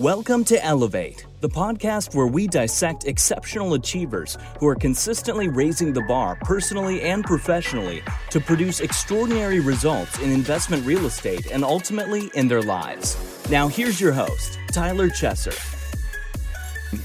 Welcome 0.00 0.42
to 0.46 0.60
Elevate, 0.64 1.24
the 1.40 1.48
podcast 1.48 2.16
where 2.16 2.26
we 2.26 2.48
dissect 2.48 3.04
exceptional 3.04 3.74
achievers 3.74 4.36
who 4.58 4.66
are 4.66 4.74
consistently 4.74 5.46
raising 5.46 5.92
the 5.92 6.02
bar 6.02 6.36
personally 6.40 7.02
and 7.02 7.22
professionally 7.22 8.02
to 8.30 8.40
produce 8.40 8.80
extraordinary 8.80 9.60
results 9.60 10.18
in 10.18 10.32
investment 10.32 10.84
real 10.84 11.06
estate 11.06 11.46
and 11.52 11.62
ultimately 11.62 12.28
in 12.34 12.48
their 12.48 12.60
lives. 12.60 13.16
Now, 13.48 13.68
here's 13.68 14.00
your 14.00 14.10
host, 14.10 14.58
Tyler 14.72 15.08
Chesser. 15.10 15.54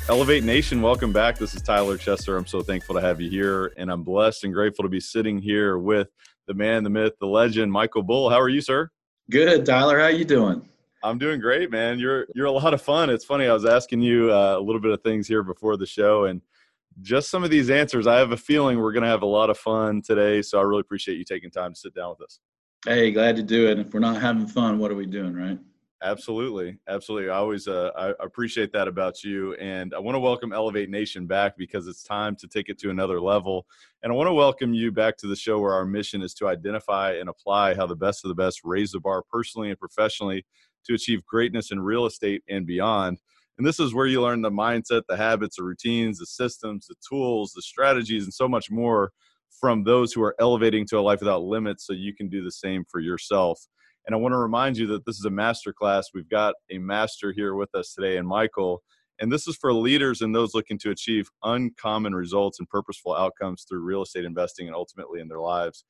Elevate 0.10 0.44
Nation, 0.44 0.82
welcome 0.82 1.14
back. 1.14 1.38
This 1.38 1.54
is 1.54 1.62
Tyler 1.62 1.96
Chesser. 1.96 2.40
I'm 2.40 2.48
so 2.48 2.62
thankful 2.64 2.96
to 2.96 3.02
have 3.02 3.22
you 3.22 3.30
here, 3.30 3.72
and 3.78 3.92
I'm 3.92 4.02
blessed 4.02 4.46
and 4.46 4.54
grateful 4.54 4.82
to 4.82 4.90
be 4.90 5.00
sitting 5.00 5.38
here 5.38 5.78
with 5.78 6.08
the 6.48 6.56
man, 6.56 6.84
the 6.84 6.90
myth, 6.90 7.14
the 7.20 7.28
legend, 7.28 7.72
Michael 7.72 8.02
Bull. 8.02 8.32
How 8.32 8.40
are 8.40 8.50
you, 8.50 8.62
sir? 8.62 8.90
Good, 9.30 9.64
Tyler. 9.64 10.00
How 10.00 10.08
you 10.08 10.26
doing? 10.26 10.68
I'm 11.04 11.18
doing 11.18 11.40
great, 11.40 11.72
man. 11.72 12.00
You're 12.00 12.28
you're 12.36 12.48
a 12.48 12.52
lot 12.52 12.74
of 12.74 12.82
fun. 12.82 13.10
It's 13.10 13.26
funny. 13.26 13.48
I 13.48 13.54
was 13.54 13.66
asking 13.66 14.02
you 14.02 14.32
uh, 14.32 14.58
a 14.58 14.62
little 14.62 14.82
bit 14.82 14.92
of 14.92 15.02
things 15.02 15.28
here 15.28 15.44
before 15.44 15.78
the 15.78 15.86
show, 15.86 16.26
and 16.26 16.42
just 17.02 17.30
some 17.30 17.44
of 17.44 17.50
these 17.50 17.70
answers. 17.70 18.08
I 18.08 18.18
have 18.18 18.32
a 18.32 18.38
feeling 18.38 18.80
we're 18.80 18.92
going 18.92 19.04
to 19.04 19.10
have 19.10 19.22
a 19.22 19.28
lot 19.28 19.50
of 19.50 19.58
fun 19.58 20.02
today. 20.02 20.42
So 20.42 20.60
I 20.60 20.64
really 20.64 20.82
appreciate 20.82 21.18
you 21.18 21.24
taking 21.24 21.52
time 21.52 21.74
to 21.74 21.80
sit 21.80 21.94
down 21.94 22.10
with 22.12 22.22
us. 22.22 22.40
Hey, 22.86 23.12
glad 23.12 23.36
to 23.38 23.44
do 23.44 23.68
it. 23.68 23.80
If 23.80 23.94
we're 23.94 24.00
not 24.00 24.22
having 24.22 24.48
fun, 24.48 24.80
what 24.80 24.92
are 24.92 24.96
we 24.96 25.06
doing, 25.06 25.34
right? 25.34 25.60
Absolutely, 26.02 26.78
absolutely. 26.88 27.30
I 27.30 27.36
always 27.36 27.68
uh, 27.68 27.92
I 27.96 28.24
appreciate 28.24 28.72
that 28.72 28.88
about 28.88 29.22
you, 29.22 29.54
and 29.56 29.94
I 29.94 30.00
want 30.00 30.16
to 30.16 30.20
welcome 30.20 30.54
Elevate 30.54 30.90
Nation 30.90 31.28
back 31.28 31.58
because 31.58 31.88
it's 31.88 32.04
time 32.04 32.38
to 32.38 32.48
take 32.48 32.70
it 32.70 32.80
to 32.80 32.90
another 32.90 33.20
level. 33.20 33.66
And 34.02 34.12
I 34.12 34.16
want 34.16 34.28
to 34.28 34.34
welcome 34.34 34.74
you 34.74 34.94
back 34.94 35.18
to 35.18 35.28
the 35.28 35.36
show 35.36 35.60
where 35.60 35.74
our 35.74 35.84
mission 35.84 36.22
is 36.22 36.34
to 36.36 36.48
identify 36.48 37.14
and 37.14 37.28
apply 37.28 37.76
how 37.76 37.86
the 37.86 37.98
best 37.98 38.24
of 38.24 38.30
the 38.30 38.36
best 38.36 38.62
raise 38.64 38.92
the 38.92 39.02
bar 39.02 39.24
personally 39.30 39.72
and 39.72 39.80
professionally 39.80 40.46
to 40.86 40.94
achieve 40.94 41.26
greatness 41.26 41.72
in 41.72 41.80
real 41.80 42.06
estate 42.06 42.44
and 42.50 42.66
beyond. 42.66 43.18
And 43.58 43.68
this 43.68 43.80
is 43.80 43.94
where 43.94 44.06
you 44.06 44.22
learn 44.22 44.42
the 44.42 44.50
mindset, 44.50 45.02
the 45.10 45.18
habits, 45.18 45.58
the 45.58 45.64
routines, 45.64 46.20
the 46.20 46.26
systems, 46.26 46.88
the 46.88 46.96
tools, 47.08 47.52
the 47.54 47.62
strategies, 47.62 48.24
and 48.24 48.34
so 48.34 48.48
much 48.48 48.72
more 48.72 49.12
from 49.60 49.84
those 49.84 50.14
who 50.14 50.24
are 50.24 50.36
elevating 50.40 50.86
to 50.88 50.98
a 50.98 51.02
life 51.02 51.20
without 51.20 51.44
limits 51.44 51.86
so 51.86 51.92
you 51.92 52.16
can 52.16 52.30
do 52.30 52.42
the 52.42 52.52
same 52.52 52.86
for 52.90 53.02
yourself. 53.02 53.68
And 54.06 54.16
I 54.16 54.18
want 54.18 54.32
to 54.32 54.38
remind 54.38 54.78
you 54.78 54.88
that 54.88 55.06
this 55.06 55.20
is 55.20 55.26
a 55.26 55.30
master 55.30 55.74
class. 55.74 56.08
We've 56.14 56.30
got 56.30 56.56
a 56.72 56.78
master 56.78 57.34
here 57.34 57.54
with 57.54 57.76
us 57.76 57.94
today, 57.94 58.16
and 58.16 58.28
Michael. 58.28 58.82
And 59.20 59.30
this 59.30 59.46
is 59.46 59.58
for 59.58 59.74
leaders 59.74 60.22
and 60.22 60.34
those 60.34 60.54
looking 60.54 60.78
to 60.80 60.92
achieve 60.92 61.28
uncommon 61.44 62.16
results 62.16 62.60
and 62.60 62.70
purposeful 62.70 63.14
outcomes 63.14 63.66
through 63.68 63.82
real 63.82 64.04
estate 64.04 64.24
investing 64.24 64.68
and 64.68 64.76
ultimately 64.76 65.20
in 65.20 65.28
their 65.28 65.42
lives. 65.42 65.84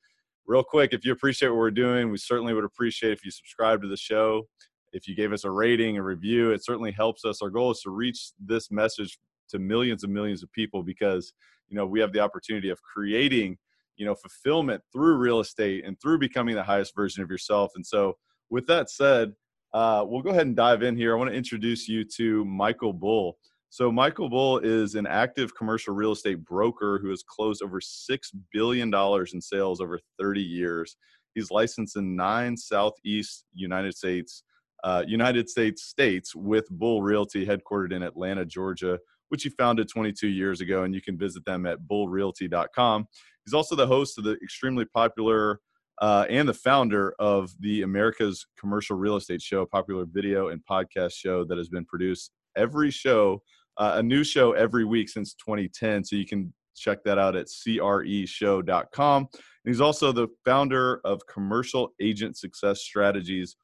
Real 0.47 0.63
quick, 0.63 0.93
if 0.93 1.05
you 1.05 1.11
appreciate 1.11 1.49
what 1.49 1.59
we're 1.59 1.69
doing, 1.69 2.09
we 2.09 2.17
certainly 2.17 2.55
would 2.55 2.63
appreciate 2.63 3.11
if 3.11 3.23
you 3.23 3.29
subscribe 3.29 3.83
to 3.83 3.87
the 3.87 3.95
show 3.95 4.47
if 4.93 5.07
you 5.07 5.15
gave 5.15 5.33
us 5.33 5.43
a 5.43 5.51
rating, 5.51 5.97
a 5.97 6.03
review, 6.03 6.51
it 6.51 6.63
certainly 6.63 6.91
helps 6.91 7.25
us. 7.25 7.41
Our 7.41 7.49
goal 7.49 7.71
is 7.71 7.81
to 7.81 7.89
reach 7.89 8.31
this 8.39 8.71
message 8.71 9.17
to 9.49 9.59
millions 9.59 10.03
and 10.03 10.13
millions 10.13 10.43
of 10.43 10.51
people 10.51 10.83
because 10.83 11.33
you 11.67 11.75
know 11.75 11.85
we 11.85 11.99
have 11.99 12.13
the 12.13 12.19
opportunity 12.19 12.69
of 12.69 12.81
creating 12.81 13.57
you 13.97 14.05
know 14.05 14.15
fulfillment 14.15 14.81
through 14.91 15.17
real 15.17 15.39
estate 15.39 15.85
and 15.85 15.99
through 16.01 16.17
becoming 16.17 16.55
the 16.55 16.63
highest 16.63 16.95
version 16.95 17.23
of 17.23 17.29
yourself. 17.29 17.71
And 17.75 17.85
so, 17.85 18.17
with 18.49 18.65
that 18.67 18.89
said, 18.89 19.33
uh, 19.73 20.03
we'll 20.07 20.21
go 20.21 20.31
ahead 20.31 20.47
and 20.47 20.55
dive 20.55 20.81
in 20.81 20.95
here. 20.95 21.13
I 21.13 21.17
want 21.17 21.29
to 21.29 21.37
introduce 21.37 21.87
you 21.87 22.03
to 22.15 22.43
Michael 22.45 22.93
Bull. 22.93 23.37
So, 23.69 23.91
Michael 23.91 24.29
Bull 24.29 24.57
is 24.59 24.95
an 24.95 25.05
active 25.05 25.55
commercial 25.55 25.93
real 25.93 26.13
estate 26.13 26.43
broker 26.43 26.99
who 26.99 27.09
has 27.09 27.23
closed 27.23 27.61
over 27.61 27.79
$6 27.79 28.19
billion 28.51 28.91
in 29.31 29.41
sales 29.41 29.79
over 29.79 29.99
30 30.19 30.41
years. 30.41 30.97
He's 31.35 31.51
licensed 31.51 31.95
in 31.95 32.15
nine 32.15 32.57
Southeast 32.57 33.45
United 33.53 33.95
States 33.95 34.43
uh, 34.83 35.03
United 35.07 35.49
States 35.49 35.83
states 35.83 36.35
with 36.35 36.67
Bull 36.69 37.01
Realty, 37.01 37.45
headquartered 37.45 37.93
in 37.93 38.03
Atlanta, 38.03 38.45
Georgia, 38.45 38.99
which 39.29 39.43
he 39.43 39.49
founded 39.49 39.89
22 39.89 40.27
years 40.27 40.61
ago. 40.61 40.83
And 40.83 40.93
you 40.93 41.01
can 41.01 41.17
visit 41.17 41.45
them 41.45 41.65
at 41.65 41.79
bullrealty.com. 41.81 43.07
He's 43.45 43.53
also 43.53 43.75
the 43.75 43.87
host 43.87 44.17
of 44.17 44.23
the 44.23 44.37
extremely 44.43 44.85
popular 44.85 45.59
uh, 46.01 46.25
and 46.29 46.47
the 46.47 46.53
founder 46.53 47.13
of 47.19 47.51
the 47.59 47.81
America's 47.81 48.45
Commercial 48.57 48.95
Real 48.95 49.17
Estate 49.17 49.41
Show, 49.41 49.61
a 49.61 49.67
popular 49.67 50.05
video 50.09 50.49
and 50.49 50.61
podcast 50.69 51.13
show 51.13 51.43
that 51.45 51.57
has 51.57 51.69
been 51.69 51.85
produced 51.85 52.31
every 52.55 52.89
show, 52.89 53.41
uh, 53.77 53.93
a 53.95 54.03
new 54.03 54.23
show 54.23 54.53
every 54.53 54.85
week 54.85 55.09
since 55.09 55.33
2010. 55.33 56.05
So 56.05 56.15
you 56.15 56.25
can 56.25 56.53
check 56.75 57.03
that 57.03 57.17
out 57.17 57.35
at 57.35 57.47
creshow.com. 57.47 59.27
And 59.33 59.73
he's 59.73 59.81
also 59.81 60.11
the 60.11 60.29
founder 60.45 61.01
of 61.03 61.25
Commercial 61.27 61.93
Agent 61.99 62.37
Success 62.37 62.81
Strategies 62.81 63.57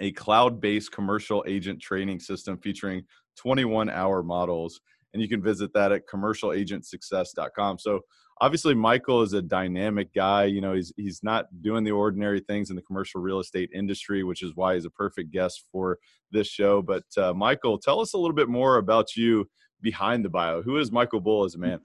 a 0.00 0.12
cloud 0.12 0.60
based 0.60 0.92
commercial 0.92 1.44
agent 1.46 1.80
training 1.80 2.20
system 2.20 2.58
featuring 2.58 3.04
21 3.36 3.90
hour 3.90 4.22
models. 4.22 4.80
And 5.12 5.22
you 5.22 5.28
can 5.28 5.42
visit 5.42 5.72
that 5.74 5.92
at 5.92 6.02
commercialagentsuccess.com. 6.12 7.78
So, 7.78 8.00
obviously, 8.40 8.74
Michael 8.74 9.22
is 9.22 9.32
a 9.32 9.40
dynamic 9.40 10.12
guy. 10.14 10.44
You 10.44 10.60
know, 10.60 10.74
he's, 10.74 10.92
he's 10.96 11.20
not 11.22 11.46
doing 11.62 11.84
the 11.84 11.92
ordinary 11.92 12.40
things 12.40 12.68
in 12.68 12.76
the 12.76 12.82
commercial 12.82 13.20
real 13.20 13.40
estate 13.40 13.70
industry, 13.74 14.24
which 14.24 14.42
is 14.42 14.52
why 14.54 14.74
he's 14.74 14.84
a 14.84 14.90
perfect 14.90 15.32
guest 15.32 15.64
for 15.72 15.98
this 16.32 16.48
show. 16.48 16.82
But, 16.82 17.04
uh, 17.16 17.32
Michael, 17.32 17.78
tell 17.78 18.00
us 18.00 18.12
a 18.12 18.18
little 18.18 18.34
bit 18.34 18.48
more 18.48 18.76
about 18.76 19.16
you 19.16 19.48
behind 19.80 20.24
the 20.24 20.28
bio. 20.28 20.62
Who 20.62 20.78
is 20.78 20.92
Michael 20.92 21.20
Bull 21.20 21.44
as 21.44 21.54
a 21.54 21.58
man? 21.58 21.80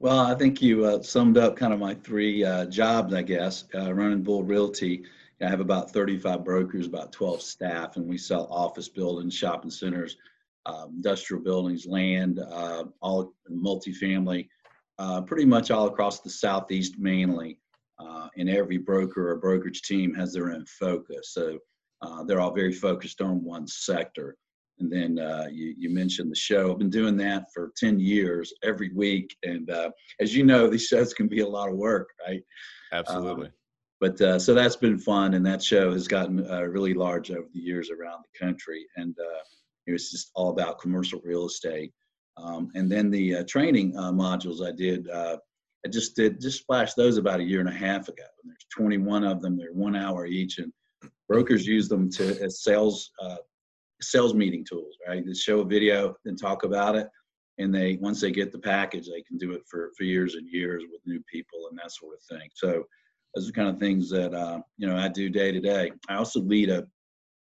Well, 0.00 0.20
I 0.20 0.34
think 0.36 0.62
you 0.62 0.84
uh, 0.84 1.02
summed 1.02 1.38
up 1.38 1.56
kind 1.56 1.72
of 1.72 1.80
my 1.80 1.94
three 1.94 2.44
uh, 2.44 2.66
jobs, 2.66 3.12
I 3.12 3.22
guess, 3.22 3.64
uh, 3.74 3.92
running 3.92 4.22
Bull 4.22 4.44
Realty. 4.44 5.04
I 5.42 5.48
have 5.48 5.60
about 5.60 5.92
35 5.92 6.44
brokers, 6.44 6.86
about 6.86 7.12
12 7.12 7.42
staff, 7.42 7.96
and 7.96 8.08
we 8.08 8.18
sell 8.18 8.48
office 8.50 8.88
buildings, 8.88 9.34
shopping 9.34 9.70
centers, 9.70 10.16
uh, 10.66 10.86
industrial 10.88 11.42
buildings, 11.42 11.86
land, 11.86 12.40
uh, 12.40 12.84
all 13.00 13.32
multifamily, 13.50 14.48
uh, 14.98 15.22
pretty 15.22 15.44
much 15.44 15.70
all 15.70 15.86
across 15.86 16.20
the 16.20 16.30
Southeast 16.30 16.98
mainly. 16.98 17.58
Uh, 18.00 18.28
and 18.36 18.48
every 18.48 18.78
broker 18.78 19.30
or 19.30 19.36
brokerage 19.36 19.82
team 19.82 20.14
has 20.14 20.32
their 20.32 20.52
own 20.52 20.64
focus. 20.66 21.32
So 21.32 21.58
uh, 22.02 22.22
they're 22.24 22.40
all 22.40 22.54
very 22.54 22.72
focused 22.72 23.20
on 23.20 23.42
one 23.42 23.66
sector. 23.66 24.36
And 24.78 24.92
then 24.92 25.18
uh, 25.18 25.48
you, 25.50 25.74
you, 25.76 25.90
mentioned 25.90 26.30
the 26.30 26.36
show. 26.36 26.70
I've 26.70 26.78
been 26.78 26.90
doing 26.90 27.16
that 27.16 27.46
for 27.52 27.72
10 27.76 27.98
years 27.98 28.52
every 28.62 28.92
week. 28.92 29.36
And 29.42 29.68
as 30.20 30.36
you 30.36 30.44
know, 30.44 30.68
these 30.68 30.86
shows 30.86 31.12
can 31.12 31.26
be 31.26 31.40
a 31.40 31.48
lot 31.48 31.68
of 31.68 31.74
work, 31.74 32.10
right? 32.24 32.42
Absolutely 32.92 33.50
but 34.00 34.20
uh, 34.20 34.38
so 34.38 34.54
that's 34.54 34.76
been 34.76 34.98
fun 34.98 35.34
and 35.34 35.44
that 35.44 35.62
show 35.62 35.92
has 35.92 36.06
gotten 36.06 36.48
uh, 36.50 36.62
really 36.62 36.94
large 36.94 37.30
over 37.30 37.48
the 37.52 37.60
years 37.60 37.90
around 37.90 38.22
the 38.22 38.38
country 38.38 38.86
and 38.96 39.16
uh, 39.18 39.42
it 39.86 39.92
was 39.92 40.10
just 40.10 40.30
all 40.34 40.50
about 40.50 40.78
commercial 40.78 41.20
real 41.24 41.46
estate. 41.46 41.92
Um, 42.36 42.70
and 42.74 42.90
then 42.90 43.10
the 43.10 43.36
uh, 43.36 43.44
training 43.48 43.96
uh, 43.96 44.12
modules 44.12 44.64
i 44.64 44.70
did 44.70 45.08
uh, 45.10 45.38
i 45.84 45.88
just 45.88 46.14
did 46.14 46.40
just 46.40 46.60
splashed 46.60 46.94
those 46.96 47.16
about 47.16 47.40
a 47.40 47.44
year 47.44 47.60
and 47.60 47.68
a 47.68 47.72
half 47.72 48.08
ago 48.08 48.22
and 48.42 48.50
there's 48.50 48.66
21 48.76 49.24
of 49.24 49.42
them 49.42 49.56
they're 49.56 49.72
one 49.72 49.96
hour 49.96 50.24
each 50.24 50.58
and 50.58 50.72
brokers 51.28 51.66
use 51.66 51.88
them 51.88 52.08
to 52.08 52.40
as 52.40 52.62
sales 52.62 53.10
sales 54.00 54.34
meeting 54.34 54.64
tools 54.64 54.96
right? 55.08 55.26
They 55.26 55.34
show 55.34 55.60
a 55.60 55.64
video 55.64 56.14
and 56.26 56.38
talk 56.38 56.62
about 56.62 56.94
it 56.94 57.08
and 57.58 57.74
they 57.74 57.98
once 58.00 58.20
they 58.20 58.30
get 58.30 58.52
the 58.52 58.58
package 58.58 59.08
they 59.08 59.22
can 59.22 59.36
do 59.36 59.52
it 59.52 59.62
for 59.68 59.90
for 59.96 60.04
years 60.04 60.34
and 60.36 60.46
years 60.48 60.84
with 60.90 61.00
new 61.06 61.20
people 61.30 61.66
and 61.70 61.78
that 61.78 61.92
sort 61.92 62.14
of 62.14 62.38
thing. 62.38 62.48
So 62.54 62.84
those 63.38 63.48
are 63.48 63.52
kind 63.52 63.68
of 63.68 63.78
things 63.78 64.10
that 64.10 64.34
uh, 64.34 64.60
you 64.78 64.88
know 64.88 64.96
I 64.96 65.06
do 65.06 65.28
day 65.28 65.52
to 65.52 65.60
day. 65.60 65.92
I 66.08 66.16
also 66.16 66.40
lead 66.40 66.70
a 66.70 66.84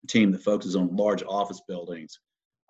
team 0.08 0.32
that 0.32 0.42
focuses 0.42 0.74
on 0.74 0.96
large 0.96 1.22
office 1.22 1.62
buildings 1.68 2.18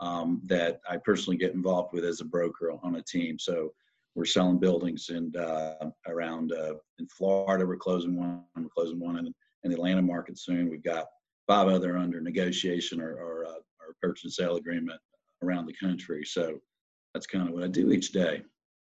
um, 0.00 0.42
that 0.44 0.80
I 0.88 0.98
personally 0.98 1.38
get 1.38 1.54
involved 1.54 1.94
with 1.94 2.04
as 2.04 2.20
a 2.20 2.26
broker 2.26 2.72
on 2.82 2.96
a 2.96 3.02
team. 3.02 3.38
So 3.38 3.72
we're 4.14 4.26
selling 4.26 4.58
buildings 4.58 5.08
and 5.08 5.34
uh, 5.34 5.90
around 6.06 6.52
uh, 6.52 6.74
in 6.98 7.06
Florida. 7.08 7.64
We're 7.64 7.76
closing 7.76 8.16
one. 8.16 8.42
We're 8.54 8.68
closing 8.68 9.00
one 9.00 9.16
in, 9.16 9.34
in 9.64 9.70
the 9.70 9.76
Atlanta 9.76 10.02
market 10.02 10.38
soon. 10.38 10.68
We've 10.68 10.84
got 10.84 11.06
five 11.46 11.68
other 11.68 11.96
under 11.96 12.20
negotiation 12.20 13.00
or, 13.00 13.14
or, 13.14 13.46
uh, 13.46 13.60
or 13.80 13.96
purchase 14.02 14.24
and 14.24 14.32
sale 14.32 14.56
agreement 14.56 15.00
around 15.42 15.64
the 15.64 15.74
country. 15.74 16.22
So 16.24 16.58
that's 17.14 17.26
kind 17.26 17.48
of 17.48 17.54
what 17.54 17.64
I 17.64 17.68
do 17.68 17.92
each 17.92 18.12
day. 18.12 18.42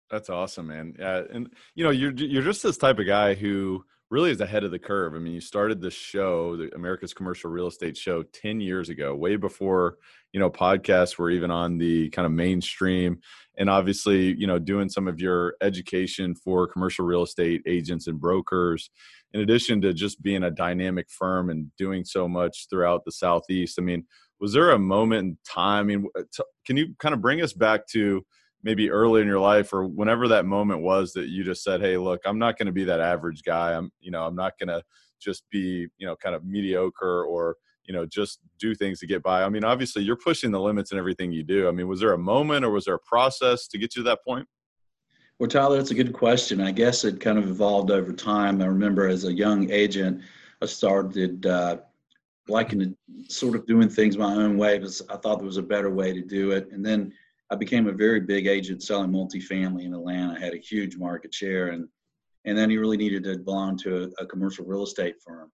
That's 0.09 0.29
awesome, 0.29 0.67
man. 0.67 0.95
Yeah, 0.99 1.23
and 1.31 1.51
you 1.75 1.83
know, 1.83 1.89
you're 1.89 2.11
you're 2.11 2.43
just 2.43 2.61
this 2.61 2.77
type 2.77 2.99
of 2.99 3.07
guy 3.07 3.33
who 3.33 3.83
really 4.13 4.29
is 4.29 4.41
ahead 4.41 4.63
of 4.63 4.69
the 4.69 4.77
curve. 4.77 5.15
I 5.15 5.17
mean, 5.17 5.33
you 5.33 5.41
started 5.41 5.81
this 5.81 5.95
show, 5.95 6.55
the 6.55 6.69
America's 6.75 7.15
Commercial 7.15 7.49
Real 7.49 7.65
Estate 7.65 7.97
Show, 7.97 8.21
10 8.21 8.61
years 8.61 8.89
ago, 8.89 9.15
way 9.15 9.37
before, 9.37 9.97
you 10.33 10.39
know, 10.39 10.51
podcasts 10.51 11.17
were 11.17 11.31
even 11.31 11.49
on 11.49 11.79
the 11.79 12.11
kind 12.11 12.27
of 12.27 12.31
mainstream. 12.31 13.19
And 13.57 13.71
obviously, 13.71 14.35
you 14.35 14.45
know, 14.45 14.59
doing 14.59 14.87
some 14.87 15.07
of 15.07 15.19
your 15.19 15.55
education 15.63 16.35
for 16.35 16.67
commercial 16.67 17.05
real 17.05 17.23
estate 17.23 17.63
agents 17.65 18.05
and 18.05 18.21
brokers, 18.21 18.91
in 19.33 19.41
addition 19.41 19.81
to 19.81 19.95
just 19.95 20.21
being 20.21 20.43
a 20.43 20.51
dynamic 20.51 21.09
firm 21.09 21.49
and 21.49 21.71
doing 21.79 22.05
so 22.05 22.27
much 22.27 22.67
throughout 22.69 23.05
the 23.05 23.11
Southeast. 23.11 23.79
I 23.79 23.81
mean, 23.81 24.05
was 24.39 24.53
there 24.53 24.69
a 24.69 24.79
moment 24.79 25.21
in 25.21 25.37
time? 25.43 25.85
I 25.85 25.87
mean, 25.87 26.05
can 26.67 26.77
you 26.77 26.93
kind 26.99 27.15
of 27.15 27.21
bring 27.21 27.41
us 27.41 27.53
back 27.53 27.87
to, 27.87 28.23
maybe 28.63 28.89
early 28.89 29.21
in 29.21 29.27
your 29.27 29.39
life 29.39 29.73
or 29.73 29.85
whenever 29.85 30.27
that 30.29 30.45
moment 30.45 30.81
was 30.81 31.13
that 31.13 31.27
you 31.27 31.43
just 31.43 31.63
said 31.63 31.81
hey 31.81 31.97
look 31.97 32.21
i'm 32.25 32.39
not 32.39 32.57
going 32.57 32.65
to 32.65 32.71
be 32.71 32.85
that 32.85 32.99
average 32.99 33.43
guy. 33.43 33.73
I'm 33.73 33.91
you 33.99 34.11
know 34.11 34.25
i'm 34.25 34.35
not 34.35 34.53
going 34.57 34.69
to 34.69 34.81
just 35.21 35.43
be 35.51 35.87
you 35.97 36.07
know 36.07 36.15
kind 36.15 36.35
of 36.35 36.43
mediocre 36.43 37.23
or 37.23 37.57
you 37.85 37.93
know 37.93 38.05
just 38.05 38.39
do 38.59 38.73
things 38.75 38.99
to 38.99 39.07
get 39.07 39.23
by. 39.23 39.43
I 39.43 39.49
mean 39.49 39.63
obviously 39.63 40.03
you're 40.03 40.15
pushing 40.15 40.51
the 40.51 40.59
limits 40.59 40.91
in 40.91 40.97
everything 40.97 41.31
you 41.31 41.43
do. 41.43 41.67
I 41.67 41.71
mean 41.71 41.87
was 41.87 41.99
there 41.99 42.13
a 42.13 42.17
moment 42.17 42.65
or 42.65 42.71
was 42.71 42.85
there 42.85 42.95
a 42.95 42.99
process 42.99 43.67
to 43.67 43.77
get 43.77 43.95
you 43.95 44.03
to 44.03 44.09
that 44.09 44.23
point? 44.25 44.47
Well 45.39 45.49
tyler 45.49 45.77
that's 45.77 45.91
a 45.91 45.95
good 45.95 46.13
question. 46.13 46.61
I 46.61 46.71
guess 46.71 47.03
it 47.03 47.19
kind 47.19 47.37
of 47.37 47.49
evolved 47.49 47.91
over 47.91 48.13
time. 48.13 48.61
I 48.61 48.65
remember 48.65 49.07
as 49.07 49.25
a 49.25 49.33
young 49.33 49.69
agent 49.71 50.21
i 50.61 50.65
started 50.65 51.45
uh, 51.45 51.77
liking 52.47 52.79
to 52.79 52.95
sort 53.27 53.55
of 53.55 53.65
doing 53.65 53.89
things 53.89 54.17
my 54.17 54.33
own 54.33 54.57
way 54.57 54.77
because 54.77 55.01
i 55.09 55.17
thought 55.17 55.39
there 55.39 55.45
was 55.45 55.57
a 55.57 55.63
better 55.63 55.89
way 55.89 56.13
to 56.13 56.21
do 56.21 56.51
it. 56.51 56.69
And 56.71 56.85
then 56.85 57.13
i 57.53 57.55
became 57.55 57.87
a 57.87 57.93
very 57.93 58.19
big 58.19 58.47
agent 58.47 58.83
selling 58.83 59.11
multifamily 59.11 59.85
in 59.85 59.93
atlanta 59.93 60.35
I 60.35 60.39
had 60.39 60.53
a 60.53 60.57
huge 60.57 60.97
market 60.97 61.33
share 61.33 61.67
and 61.69 61.87
and 62.45 62.57
then 62.57 62.69
he 62.69 62.77
really 62.77 62.97
needed 62.97 63.23
to 63.23 63.37
belong 63.37 63.77
to 63.79 64.11
a, 64.19 64.23
a 64.23 64.25
commercial 64.25 64.65
real 64.65 64.83
estate 64.83 65.15
firm 65.25 65.49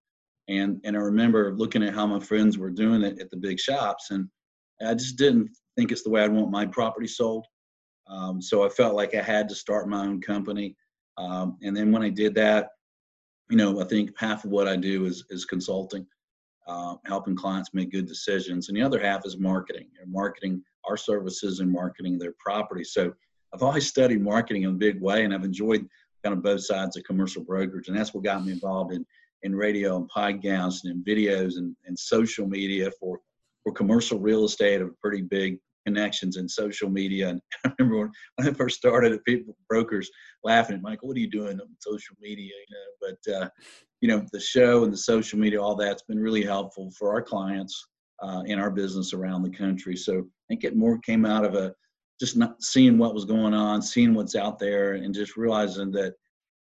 and 0.50 0.81
and 0.84 0.98
I 0.98 1.00
remember 1.00 1.56
looking 1.56 1.84
at 1.84 1.94
how 1.94 2.07
my 2.07 2.19
friends 2.19 2.57
were 2.57 2.72
doing 2.72 3.04
it 3.04 3.19
at 3.19 3.30
the 3.30 3.38
big 3.38 3.60
shops, 3.60 4.10
and 4.10 4.28
I 4.86 4.96
just 4.96 5.16
didn't 5.16 5.50
think 5.78 5.92
it's 5.92 6.04
the 6.04 6.10
way 6.10 6.24
I'd 6.24 6.34
want 6.34 6.51
my 6.51 6.66
property 6.66 7.07
sold. 7.07 7.46
Um, 8.10 8.42
so 8.42 8.66
I 8.66 8.69
felt 8.69 8.95
like 8.95 9.13
I 9.13 9.22
had 9.22 9.48
to 9.50 9.56
start 9.56 9.88
my 9.88 10.02
own 10.02 10.19
company. 10.19 10.75
Um, 11.18 11.57
and 11.62 11.78
then 11.78 11.92
when 11.92 12.02
I 12.02 12.10
did 12.10 12.34
that, 12.36 12.69
you 13.52 13.57
know, 13.57 13.80
I 13.80 13.84
think 13.84 14.12
half 14.18 14.44
of 14.44 14.50
what 14.50 14.68
I 14.68 14.75
do 14.75 15.06
is 15.06 15.24
is 15.30 15.45
consulting, 15.45 16.06
uh, 16.68 16.95
helping 17.06 17.36
clients 17.36 17.74
make 17.74 17.92
good 17.92 18.07
decisions, 18.07 18.68
and 18.68 18.78
the 18.78 18.81
other 18.81 19.00
half 19.00 19.25
is 19.25 19.38
marketing, 19.38 19.90
and 20.02 20.12
marketing 20.12 20.63
our 20.90 20.98
services 20.98 21.60
and 21.60 21.72
marketing 21.72 22.18
their 22.18 22.34
property. 22.40 22.84
So 22.84 23.14
I've 23.54 23.64
always 23.64 23.88
studied 23.88 24.22
marketing 24.22 24.64
in 24.64 24.72
a 24.72 24.74
big 24.74 25.00
way, 25.00 25.24
and 25.24 25.34
I've 25.34 25.46
enjoyed 25.46 25.88
kind 26.24 26.36
of 26.36 26.44
both 26.44 26.66
sides 26.66 26.98
of 26.98 27.04
commercial 27.04 27.44
brokerage, 27.44 27.88
and 27.88 27.98
that's 27.98 28.14
what 28.14 28.24
got 28.24 28.46
me 28.46 28.52
involved 28.52 28.94
in 28.94 29.06
in 29.44 29.56
radio 29.56 29.96
and 29.96 30.10
podcasts 30.12 30.84
and 30.84 30.92
in 30.92 31.04
videos 31.04 31.56
and, 31.56 31.74
and 31.86 31.98
social 31.98 32.46
media 32.46 32.92
for 33.00 33.20
for 33.64 33.72
commercial 33.72 34.20
real 34.20 34.44
estate 34.46 34.82
of 34.82 35.00
pretty 35.00 35.22
big 35.22 35.60
connections 35.86 36.36
in 36.38 36.48
social 36.48 36.90
media. 36.90 37.30
And 37.30 37.42
I 37.66 37.72
remember 37.80 38.00
when, 38.00 38.12
when 38.36 38.50
I 38.50 38.54
first 38.54 38.78
started, 38.78 39.14
at 39.14 39.24
people 39.26 39.56
brokers 39.70 40.10
laughing 40.44 40.76
at 40.76 40.82
Michael, 40.82 41.08
"What 41.08 41.18
are 41.18 41.22
you 41.22 41.30
doing 41.30 41.60
on 41.60 41.68
social 41.80 42.16
media?" 42.20 42.52
You 42.68 42.76
know, 42.76 43.16
but 43.26 43.34
uh, 43.34 43.50
you 44.02 44.10
know, 44.10 44.26
the 44.32 44.40
show 44.40 44.84
and 44.84 44.94
the 44.94 44.98
social 44.98 45.40
media, 45.40 45.62
all 45.62 45.76
that's 45.76 46.04
been 46.04 46.20
really 46.20 46.44
helpful 46.44 46.92
for 46.98 47.12
our 47.12 47.22
clients 47.22 47.88
uh, 48.21 48.44
in 48.45 48.60
our 48.60 48.69
business 48.69 49.13
around 49.13 49.44
the 49.44 49.50
country. 49.50 49.95
So 49.95 50.19
I 50.19 50.24
think 50.48 50.63
it 50.63 50.75
more 50.75 50.98
came 51.00 51.25
out 51.25 51.45
of 51.45 51.56
a 51.56 51.74
just 52.19 52.36
not 52.36 52.62
seeing 52.62 52.98
what 52.98 53.13
was 53.13 53.25
going 53.25 53.54
on, 53.54 53.81
seeing 53.81 54.13
what's 54.13 54.36
out 54.36 54.60
there, 54.60 54.94
and 54.94 55.13
just 55.13 55.38
realizing 55.38 55.92
that, 55.92 56.16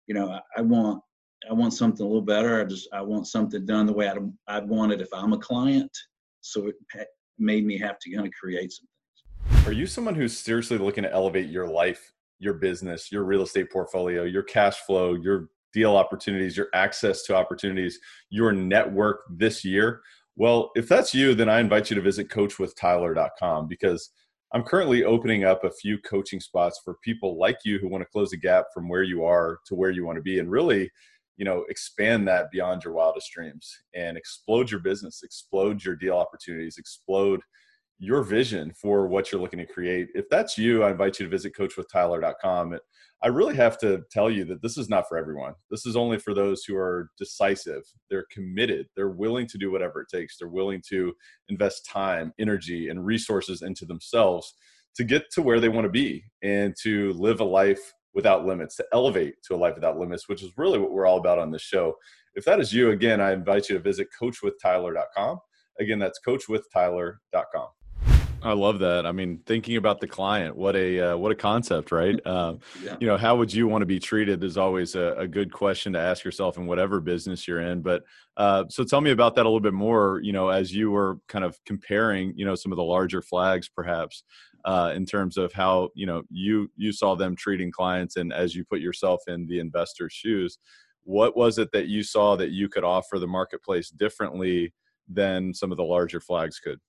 you 0.07 0.15
know, 0.15 0.31
I, 0.31 0.41
I 0.59 0.61
want 0.63 1.03
I 1.49 1.53
want 1.53 1.73
something 1.75 2.05
a 2.05 2.09
little 2.09 2.23
better. 2.23 2.61
I 2.61 2.65
just 2.65 2.89
I 2.93 3.01
want 3.03 3.27
something 3.27 3.65
done 3.65 3.87
the 3.87 3.93
way 3.93 4.09
I'd, 4.09 4.19
I'd 4.49 4.69
want 4.69 4.93
it 4.93 5.01
if 5.01 5.09
I'm 5.15 5.33
a 5.33 5.39
client. 5.39 5.91
So 6.41 6.69
it 6.69 7.09
made 7.39 7.65
me 7.65 7.79
have 7.79 7.99
to 8.01 8.15
kind 8.15 8.27
of 8.27 8.33
create 8.33 8.73
some 8.73 8.87
things. 8.87 9.67
Are 9.67 9.73
you 9.73 9.87
someone 9.87 10.15
who's 10.15 10.37
seriously 10.37 10.79
looking 10.79 11.05
to 11.05 11.13
elevate 11.13 11.49
your 11.49 11.67
life, 11.67 12.13
your 12.39 12.55
business, 12.55 13.11
your 13.11 13.25
real 13.25 13.43
estate 13.43 13.71
portfolio, 13.71 14.25
your 14.25 14.43
cash 14.43 14.77
flow, 14.81 15.15
your 15.15 15.49
deal 15.73 15.97
opportunities, 15.97 16.57
your 16.57 16.69
access 16.75 17.23
to 17.25 17.35
opportunities, 17.35 17.99
your 18.31 18.53
network 18.53 19.23
this 19.31 19.65
year? 19.65 20.03
Well, 20.37 20.71
if 20.75 20.89
that's 20.89 21.15
you, 21.15 21.35
then 21.35 21.49
I 21.49 21.61
invite 21.61 21.91
you 21.91 21.97
to 21.97 22.03
visit 22.03 22.29
coachwithtyler.com 22.29 23.69
because 23.69 24.11
I'm 24.53 24.63
currently 24.63 25.03
opening 25.03 25.45
up 25.45 25.65
a 25.65 25.71
few 25.71 25.99
coaching 25.99 26.41
spots 26.41 26.81
for 26.85 26.97
people 27.03 27.39
like 27.39 27.59
you 27.65 27.79
who 27.79 27.89
want 27.89 28.03
to 28.03 28.11
close 28.11 28.31
the 28.31 28.37
gap 28.37 28.67
from 28.73 28.89
where 28.89 29.03
you 29.03 29.25
are 29.25 29.59
to 29.67 29.75
where 29.75 29.91
you 29.91 30.05
want 30.05 30.17
to 30.17 30.23
be 30.23 30.39
and 30.39 30.51
really 30.51 30.91
you 31.37 31.45
know 31.45 31.65
expand 31.69 32.27
that 32.29 32.51
beyond 32.51 32.85
your 32.85 32.95
wildest 32.95 33.31
dreams 33.33 33.71
and 33.95 34.17
explode 34.17 34.71
your 34.71 34.81
business 34.81 35.23
explode 35.23 35.85
your 35.85 35.97
deal 35.97 36.17
opportunities 36.17 36.79
explode 36.79 37.41
your 37.99 38.23
vision 38.23 38.73
for 38.73 39.07
what 39.07 39.31
you're 39.31 39.41
looking 39.41 39.59
to 39.59 39.67
create 39.67 40.09
if 40.15 40.29
that's 40.29 40.59
you 40.59 40.83
i 40.83 40.91
invite 40.91 41.19
you 41.19 41.25
to 41.25 41.31
visit 41.31 41.55
coachwithtyler.com 41.57 42.79
i 43.23 43.27
really 43.27 43.57
have 43.57 43.79
to 43.79 44.03
tell 44.11 44.31
you 44.31 44.45
that 44.45 44.61
this 44.61 44.77
is 44.77 44.89
not 44.89 45.09
for 45.09 45.17
everyone 45.17 45.55
this 45.71 45.87
is 45.87 45.97
only 45.97 46.19
for 46.19 46.35
those 46.35 46.65
who 46.65 46.77
are 46.77 47.11
decisive 47.19 47.83
they're 48.11 48.27
committed 48.31 48.87
they're 48.95 49.09
willing 49.09 49.47
to 49.47 49.57
do 49.57 49.73
whatever 49.73 50.03
it 50.03 50.09
takes 50.15 50.37
they're 50.37 50.49
willing 50.49 50.83
to 50.87 51.13
invest 51.49 51.87
time 51.87 52.33
energy 52.39 52.91
and 52.91 53.05
resources 53.05 53.63
into 53.63 53.87
themselves 53.87 54.55
to 54.97 55.05
get 55.05 55.31
to 55.31 55.43
where 55.43 55.61
they 55.61 55.69
want 55.69 55.85
to 55.85 55.91
be 55.91 56.25
and 56.43 56.75
to 56.83 57.13
live 57.15 57.41
a 57.41 57.45
life 57.45 57.93
without 58.15 58.47
limits, 58.47 58.77
to 58.77 58.87
elevate 58.93 59.35
to 59.45 59.55
a 59.55 59.57
life 59.57 59.75
without 59.75 59.99
limits, 59.99 60.29
which 60.29 60.43
is 60.43 60.51
really 60.57 60.79
what 60.79 60.91
we're 60.91 61.07
all 61.07 61.19
about 61.19 61.39
on 61.39 61.51
this 61.51 61.63
show. 61.63 61.95
If 62.35 62.47
that 62.47 62.61
is 62.61 62.73
you, 62.73 62.91
again, 62.91 63.21
I 63.21 63.33
invite 63.33 63.69
you 63.69 63.77
to 63.77 63.83
visit 63.83 64.09
coachwithtyler.com. 64.21 65.39
Again, 65.79 65.99
that's 65.99 66.19
coachwithtyler.com. 66.27 67.69
I 68.43 68.53
love 68.53 68.79
that. 68.81 69.07
I 69.07 69.13
mean, 69.13 69.41
thinking 69.47 69.77
about 69.77 70.01
the 70.01 70.07
client, 70.07 70.57
what 70.57 70.77
a 70.77 71.13
uh, 71.13 71.17
what 71.17 71.33
a 71.33 71.35
concept, 71.35 71.93
right? 71.93 72.21
Uh, 72.27 72.57
yeah. 72.83 72.97
You 73.01 73.07
know, 73.07 73.17
how 73.17 73.37
would 73.37 73.53
you 73.53 73.69
want 73.69 73.83
to 73.83 73.87
be 73.87 74.01
treated 74.01 74.43
is 74.43 74.59
always 74.59 74.95
a, 74.95 75.15
a, 75.17 75.29
good 75.29 75.53
question 75.53 75.93
to 75.93 75.99
ask 75.99 76.25
yourself 76.25 76.59
in 76.59 76.67
whatever 76.67 77.01
business 77.01 77.47
you're 77.47 77.61
in. 77.61 77.83
But 77.83 78.03
uh, 78.37 78.65
so, 78.69 78.85
tell 78.85 79.01
me 79.01 79.13
about 79.13 79.37
that 79.37 79.43
a 79.43 79.49
little 79.49 79.61
bit 79.61 79.73
more. 79.73 80.21
You 80.23 80.33
know, 80.33 80.49
as 80.49 80.75
you 80.75 80.91
were 80.91 81.19
kind 81.29 81.45
of 81.45 81.57
comparing, 81.65 82.35
you 82.37 82.45
know, 82.45 82.57
some 82.57 82.73
of 82.73 82.77
the 82.77 82.85
larger 82.85 83.23
flags, 83.23 83.69
perhaps 83.69 84.25
uh, 84.65 84.93
in 84.95 85.07
terms 85.07 85.37
of 85.37 85.53
how 85.53 85.91
you 85.95 86.05
know 86.05 86.23
you 86.31 86.71
you 86.77 86.93
saw 86.93 87.15
them 87.15 87.37
treating 87.37 87.71
clients, 87.71 88.17
and 88.17 88.33
as 88.33 88.55
you 88.55 88.65
put 88.65 88.81
yourself 88.81 89.23
in 89.29 89.47
the 89.47 89.61
investor's 89.61 90.13
shoes, 90.13 90.59
what 91.05 91.37
was 91.37 91.59
it 91.59 91.71
that 91.73 91.87
you 91.87 92.03
saw 92.03 92.37
that 92.37 92.51
you 92.51 92.69
could 92.69 92.85
offer 92.85 93.19
the 93.19 93.27
marketplace 93.27 93.91
differently 93.91 94.75
than 95.09 95.55
some 95.55 95.71
of 95.71 95.77
the 95.77 95.85
larger 95.85 96.21
flags 96.21 96.59
could? 96.59 96.81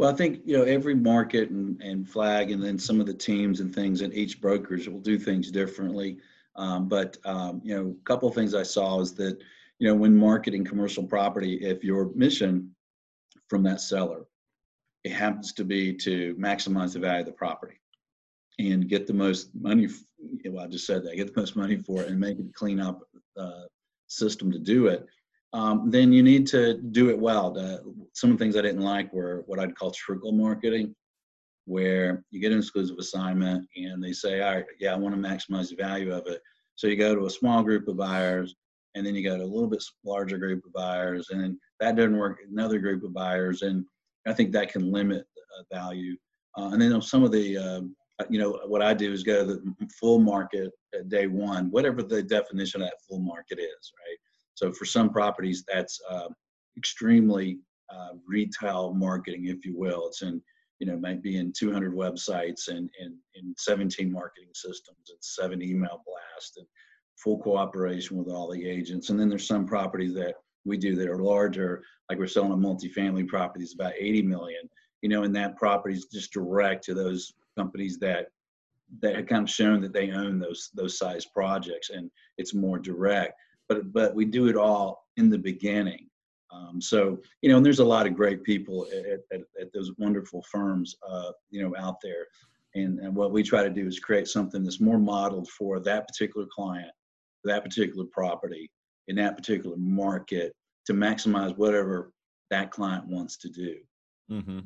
Well, 0.00 0.08
I 0.08 0.14
think 0.14 0.40
you 0.46 0.56
know 0.56 0.62
every 0.62 0.94
market 0.94 1.50
and, 1.50 1.78
and 1.82 2.08
flag, 2.08 2.52
and 2.52 2.62
then 2.62 2.78
some 2.78 3.00
of 3.00 3.06
the 3.06 3.12
teams 3.12 3.60
and 3.60 3.74
things, 3.74 4.00
and 4.00 4.14
each 4.14 4.40
brokerage 4.40 4.88
will 4.88 4.98
do 4.98 5.18
things 5.18 5.50
differently. 5.50 6.16
Um, 6.56 6.88
but 6.88 7.18
um, 7.26 7.60
you 7.62 7.76
know, 7.76 7.94
a 8.00 8.04
couple 8.04 8.26
of 8.26 8.34
things 8.34 8.54
I 8.54 8.62
saw 8.62 9.00
is 9.00 9.12
that 9.16 9.36
you 9.78 9.88
know 9.88 9.94
when 9.94 10.16
marketing 10.16 10.64
commercial 10.64 11.04
property, 11.04 11.56
if 11.56 11.84
your 11.84 12.14
mission 12.14 12.74
from 13.48 13.62
that 13.64 13.82
seller, 13.82 14.24
it 15.04 15.12
happens 15.12 15.52
to 15.52 15.64
be 15.64 15.92
to 15.96 16.34
maximize 16.36 16.94
the 16.94 16.98
value 16.98 17.20
of 17.20 17.26
the 17.26 17.32
property 17.32 17.78
and 18.58 18.88
get 18.88 19.06
the 19.06 19.12
most 19.12 19.50
money. 19.54 19.86
Well, 20.46 20.64
I 20.64 20.66
just 20.66 20.86
said 20.86 21.04
that 21.04 21.16
get 21.16 21.34
the 21.34 21.38
most 21.38 21.56
money 21.56 21.76
for 21.76 22.00
it 22.00 22.08
and 22.08 22.18
make 22.18 22.38
it 22.38 22.54
clean 22.54 22.80
up 22.80 23.02
uh, 23.36 23.64
system 24.06 24.50
to 24.50 24.58
do 24.58 24.86
it 24.86 25.06
um, 25.52 25.90
then 25.90 26.12
you 26.12 26.22
need 26.22 26.46
to 26.48 26.74
do 26.74 27.10
it 27.10 27.18
well. 27.18 27.54
Some 28.14 28.30
of 28.30 28.38
the 28.38 28.44
things 28.44 28.56
I 28.56 28.62
didn't 28.62 28.82
like 28.82 29.12
were 29.12 29.42
what 29.46 29.58
I'd 29.58 29.76
call 29.76 29.90
trickle 29.90 30.32
marketing, 30.32 30.94
where 31.64 32.24
you 32.30 32.40
get 32.40 32.52
an 32.52 32.58
exclusive 32.58 32.98
assignment 32.98 33.66
and 33.76 34.02
they 34.02 34.12
say, 34.12 34.40
all 34.42 34.54
right, 34.54 34.64
yeah, 34.78 34.92
I 34.92 34.96
want 34.96 35.14
to 35.14 35.20
maximize 35.20 35.70
the 35.70 35.76
value 35.76 36.12
of 36.12 36.26
it. 36.26 36.40
So 36.76 36.86
you 36.86 36.96
go 36.96 37.14
to 37.14 37.26
a 37.26 37.30
small 37.30 37.62
group 37.62 37.88
of 37.88 37.96
buyers 37.96 38.54
and 38.94 39.06
then 39.06 39.14
you 39.14 39.22
go 39.22 39.36
to 39.36 39.44
a 39.44 39.44
little 39.44 39.68
bit 39.68 39.82
larger 40.04 40.38
group 40.38 40.64
of 40.64 40.72
buyers 40.72 41.28
and 41.30 41.40
then 41.40 41.60
that 41.78 41.96
doesn't 41.96 42.16
work, 42.16 42.38
another 42.50 42.78
group 42.78 43.04
of 43.04 43.12
buyers. 43.12 43.62
And 43.62 43.84
I 44.26 44.32
think 44.32 44.52
that 44.52 44.72
can 44.72 44.90
limit 44.90 45.26
uh, 45.58 45.74
value. 45.74 46.16
Uh, 46.56 46.70
and 46.72 46.82
then 46.82 47.00
some 47.02 47.22
of 47.22 47.32
the, 47.32 47.56
uh, 47.56 47.80
you 48.28 48.38
know, 48.38 48.60
what 48.66 48.82
I 48.82 48.92
do 48.94 49.12
is 49.12 49.22
go 49.22 49.46
to 49.46 49.54
the 49.54 49.88
full 49.98 50.18
market 50.18 50.70
at 50.94 51.08
day 51.08 51.26
one, 51.26 51.70
whatever 51.70 52.02
the 52.02 52.22
definition 52.22 52.82
of 52.82 52.88
that 52.88 52.96
full 53.08 53.20
market 53.20 53.58
is, 53.58 53.92
right? 54.06 54.18
So 54.60 54.70
for 54.70 54.84
some 54.84 55.08
properties, 55.08 55.64
that's 55.66 55.98
uh, 56.10 56.28
extremely 56.76 57.60
uh, 57.90 58.10
retail 58.28 58.92
marketing, 58.92 59.46
if 59.46 59.64
you 59.64 59.74
will. 59.74 60.08
It's 60.08 60.20
in, 60.20 60.42
you 60.80 60.86
know, 60.86 60.98
might 60.98 61.22
be 61.22 61.38
in 61.38 61.50
200 61.58 61.94
websites 61.94 62.68
and 62.68 62.90
in 63.00 63.54
17 63.56 64.12
marketing 64.12 64.50
systems 64.52 65.08
and 65.08 65.18
seven 65.22 65.62
email 65.62 66.02
blasts 66.04 66.58
and 66.58 66.66
full 67.16 67.38
cooperation 67.38 68.18
with 68.18 68.28
all 68.28 68.50
the 68.50 68.68
agents. 68.68 69.08
And 69.08 69.18
then 69.18 69.30
there's 69.30 69.46
some 69.46 69.64
properties 69.64 70.12
that 70.16 70.34
we 70.66 70.76
do 70.76 70.94
that 70.96 71.08
are 71.08 71.22
larger, 71.22 71.82
like 72.10 72.18
we're 72.18 72.26
selling 72.26 72.52
a 72.52 72.56
multifamily 72.56 73.28
properties 73.28 73.72
about 73.72 73.94
80 73.98 74.24
million, 74.24 74.68
you 75.00 75.08
know, 75.08 75.22
and 75.22 75.34
that 75.36 75.56
property 75.56 75.94
is 75.94 76.04
just 76.04 76.34
direct 76.34 76.84
to 76.84 76.92
those 76.92 77.32
companies 77.56 77.98
that 78.00 78.26
that 79.00 79.16
have 79.16 79.26
kind 79.26 79.44
of 79.44 79.50
shown 79.50 79.80
that 79.80 79.94
they 79.94 80.10
own 80.10 80.38
those 80.38 80.68
those 80.74 80.98
size 80.98 81.24
projects 81.24 81.90
and 81.90 82.10
it's 82.38 82.54
more 82.54 82.76
direct 82.76 83.34
but 83.70 83.92
but 83.92 84.14
we 84.14 84.26
do 84.26 84.48
it 84.48 84.56
all 84.56 85.06
in 85.16 85.30
the 85.30 85.38
beginning. 85.38 86.08
Um, 86.52 86.80
so 86.80 87.18
you 87.40 87.48
know, 87.48 87.56
and 87.56 87.64
there's 87.64 87.78
a 87.78 87.84
lot 87.84 88.06
of 88.06 88.16
great 88.16 88.42
people 88.42 88.86
at, 88.92 89.20
at, 89.32 89.46
at 89.58 89.72
those 89.72 89.92
wonderful 89.96 90.42
firms, 90.50 90.96
uh, 91.08 91.30
you 91.50 91.62
know, 91.62 91.74
out 91.78 92.00
there. 92.02 92.26
And, 92.74 93.00
and 93.00 93.14
what 93.14 93.32
we 93.32 93.42
try 93.42 93.62
to 93.64 93.70
do 93.70 93.86
is 93.86 93.98
create 93.98 94.28
something 94.28 94.62
that's 94.62 94.80
more 94.80 94.98
modeled 94.98 95.48
for 95.48 95.80
that 95.80 96.06
particular 96.06 96.46
client, 96.52 96.90
that 97.44 97.64
particular 97.64 98.04
property, 98.12 98.70
in 99.08 99.16
that 99.16 99.36
particular 99.36 99.76
market 99.76 100.52
to 100.86 100.92
maximize 100.92 101.56
whatever 101.56 102.12
that 102.50 102.70
client 102.70 103.06
wants 103.06 103.36
to 103.38 103.48
do. 103.48 103.76
Mm-hmm. 104.30 104.60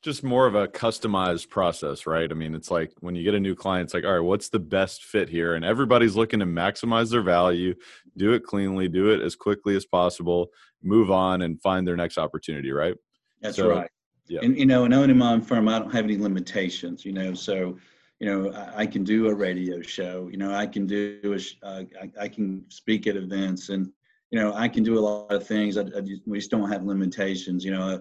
Just 0.00 0.24
more 0.24 0.46
of 0.46 0.54
a 0.54 0.66
customized 0.66 1.50
process, 1.50 2.06
right? 2.06 2.30
I 2.30 2.34
mean, 2.34 2.54
it's 2.54 2.70
like 2.70 2.92
when 3.00 3.14
you 3.14 3.22
get 3.22 3.34
a 3.34 3.40
new 3.40 3.54
client, 3.54 3.86
it's 3.86 3.94
like, 3.94 4.04
all 4.04 4.12
right, 4.12 4.20
what's 4.20 4.48
the 4.48 4.58
best 4.58 5.04
fit 5.04 5.28
here? 5.28 5.54
And 5.54 5.64
everybody's 5.64 6.16
looking 6.16 6.40
to 6.40 6.46
maximize 6.46 7.10
their 7.10 7.22
value, 7.22 7.74
do 8.16 8.32
it 8.32 8.42
cleanly, 8.42 8.88
do 8.88 9.10
it 9.10 9.20
as 9.20 9.36
quickly 9.36 9.76
as 9.76 9.84
possible, 9.84 10.48
move 10.82 11.10
on, 11.10 11.42
and 11.42 11.60
find 11.60 11.86
their 11.86 11.96
next 11.96 12.16
opportunity, 12.16 12.72
right? 12.72 12.94
That's 13.42 13.56
so, 13.56 13.68
right. 13.68 13.90
Yeah. 14.28 14.40
And 14.42 14.56
you 14.56 14.66
know, 14.66 14.84
and 14.84 14.94
owning 14.94 15.18
my 15.18 15.32
own 15.32 15.42
firm, 15.42 15.68
I 15.68 15.78
don't 15.78 15.92
have 15.92 16.04
any 16.04 16.16
limitations. 16.16 17.04
You 17.04 17.12
know, 17.12 17.34
so 17.34 17.76
you 18.18 18.26
know, 18.26 18.52
I, 18.52 18.82
I 18.82 18.86
can 18.86 19.04
do 19.04 19.28
a 19.28 19.34
radio 19.34 19.82
show. 19.82 20.28
You 20.30 20.38
know, 20.38 20.54
I 20.54 20.66
can 20.66 20.86
do 20.86 21.20
a, 21.24 21.66
uh, 21.66 21.82
I, 22.00 22.24
I 22.24 22.28
can 22.28 22.64
speak 22.68 23.06
at 23.06 23.16
events, 23.16 23.68
and 23.68 23.90
you 24.30 24.40
know, 24.40 24.54
I 24.54 24.68
can 24.68 24.84
do 24.84 24.98
a 24.98 25.00
lot 25.00 25.32
of 25.32 25.46
things. 25.46 25.76
I, 25.76 25.82
I 25.82 26.00
just, 26.00 26.22
we 26.24 26.38
just 26.38 26.50
don't 26.50 26.70
have 26.70 26.84
limitations. 26.84 27.64
You 27.64 27.72
know 27.72 27.82
uh, 27.82 27.98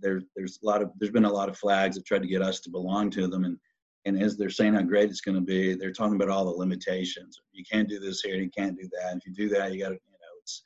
there, 0.00 0.22
there's 0.36 0.58
a 0.62 0.66
lot 0.66 0.82
of 0.82 0.90
there's 0.98 1.12
been 1.12 1.24
a 1.24 1.32
lot 1.32 1.48
of 1.48 1.58
flags 1.58 1.96
that 1.96 2.06
tried 2.06 2.22
to 2.22 2.28
get 2.28 2.42
us 2.42 2.60
to 2.60 2.70
belong 2.70 3.10
to 3.10 3.26
them, 3.26 3.44
and 3.44 3.58
and 4.06 4.20
as 4.20 4.36
they're 4.36 4.50
saying 4.50 4.74
how 4.74 4.82
great 4.82 5.10
it's 5.10 5.20
going 5.20 5.34
to 5.34 5.40
be, 5.40 5.74
they're 5.74 5.92
talking 5.92 6.16
about 6.16 6.30
all 6.30 6.44
the 6.44 6.50
limitations. 6.50 7.38
You 7.52 7.64
can't 7.70 7.88
do 7.88 8.00
this 8.00 8.22
here, 8.22 8.36
you 8.36 8.50
can't 8.50 8.76
do 8.76 8.88
that. 8.92 9.16
If 9.16 9.26
you 9.26 9.34
do 9.34 9.48
that, 9.54 9.72
you 9.72 9.82
got 9.82 9.90
to, 9.90 9.94
you 9.94 10.12
know, 10.12 10.38
it's. 10.42 10.62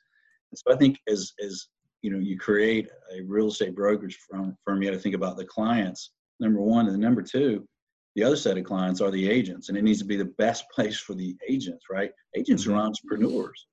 So 0.55 0.73
I 0.73 0.77
think 0.77 0.99
as 1.07 1.33
as 1.43 1.67
you 2.01 2.11
know, 2.11 2.19
you 2.19 2.37
create 2.37 2.87
a 3.17 3.23
real 3.23 3.47
estate 3.47 3.75
brokerage 3.75 4.19
firm, 4.29 4.55
firm 4.63 4.81
you 4.81 4.89
got 4.89 4.95
to 4.95 5.01
think 5.01 5.15
about 5.15 5.37
the 5.37 5.45
clients. 5.45 6.11
Number 6.39 6.61
one, 6.61 6.87
and 6.87 6.97
number 6.99 7.21
two, 7.21 7.67
the 8.15 8.23
other 8.23 8.35
set 8.35 8.57
of 8.57 8.63
clients 8.63 9.01
are 9.01 9.11
the 9.11 9.29
agents, 9.29 9.69
and 9.69 9.77
it 9.77 9.83
needs 9.83 9.99
to 9.99 10.05
be 10.05 10.15
the 10.15 10.33
best 10.37 10.65
place 10.73 10.97
for 10.97 11.13
the 11.13 11.35
agents, 11.49 11.85
right? 11.89 12.11
Agents 12.35 12.63
mm-hmm. 12.63 12.73
are 12.73 12.81
entrepreneurs, 12.81 13.67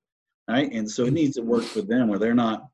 right? 0.49 0.71
And 0.71 0.89
so 0.89 1.05
it 1.05 1.13
needs 1.13 1.35
to 1.35 1.41
work 1.41 1.63
for 1.63 1.81
them 1.81 2.07
where 2.07 2.19
they're 2.19 2.33
not 2.33 2.67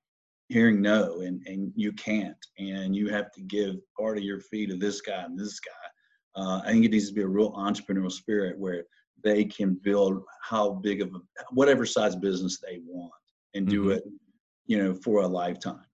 hearing 0.49 0.81
no 0.81 1.21
and, 1.21 1.41
and 1.45 1.71
you 1.75 1.93
can't 1.93 2.35
and 2.57 2.95
you 2.95 3.07
have 3.07 3.31
to 3.31 3.41
give 3.41 3.75
part 3.97 4.17
of 4.17 4.23
your 4.23 4.39
fee 4.39 4.65
to 4.65 4.75
this 4.75 4.99
guy 4.99 5.23
and 5.23 5.39
this 5.39 5.59
guy 5.59 6.41
uh, 6.41 6.61
i 6.65 6.71
think 6.71 6.83
it 6.83 6.91
needs 6.91 7.07
to 7.07 7.13
be 7.13 7.21
a 7.21 7.27
real 7.27 7.53
entrepreneurial 7.53 8.11
spirit 8.11 8.57
where 8.57 8.83
they 9.23 9.45
can 9.45 9.79
build 9.83 10.21
how 10.41 10.71
big 10.71 11.01
of 11.01 11.09
a 11.09 11.43
whatever 11.51 11.85
size 11.85 12.15
business 12.15 12.59
they 12.59 12.79
want 12.85 13.11
and 13.53 13.67
do 13.67 13.83
mm-hmm. 13.83 13.91
it 13.91 14.03
you 14.65 14.77
know 14.77 14.93
for 14.93 15.21
a 15.21 15.27
lifetime 15.27 15.85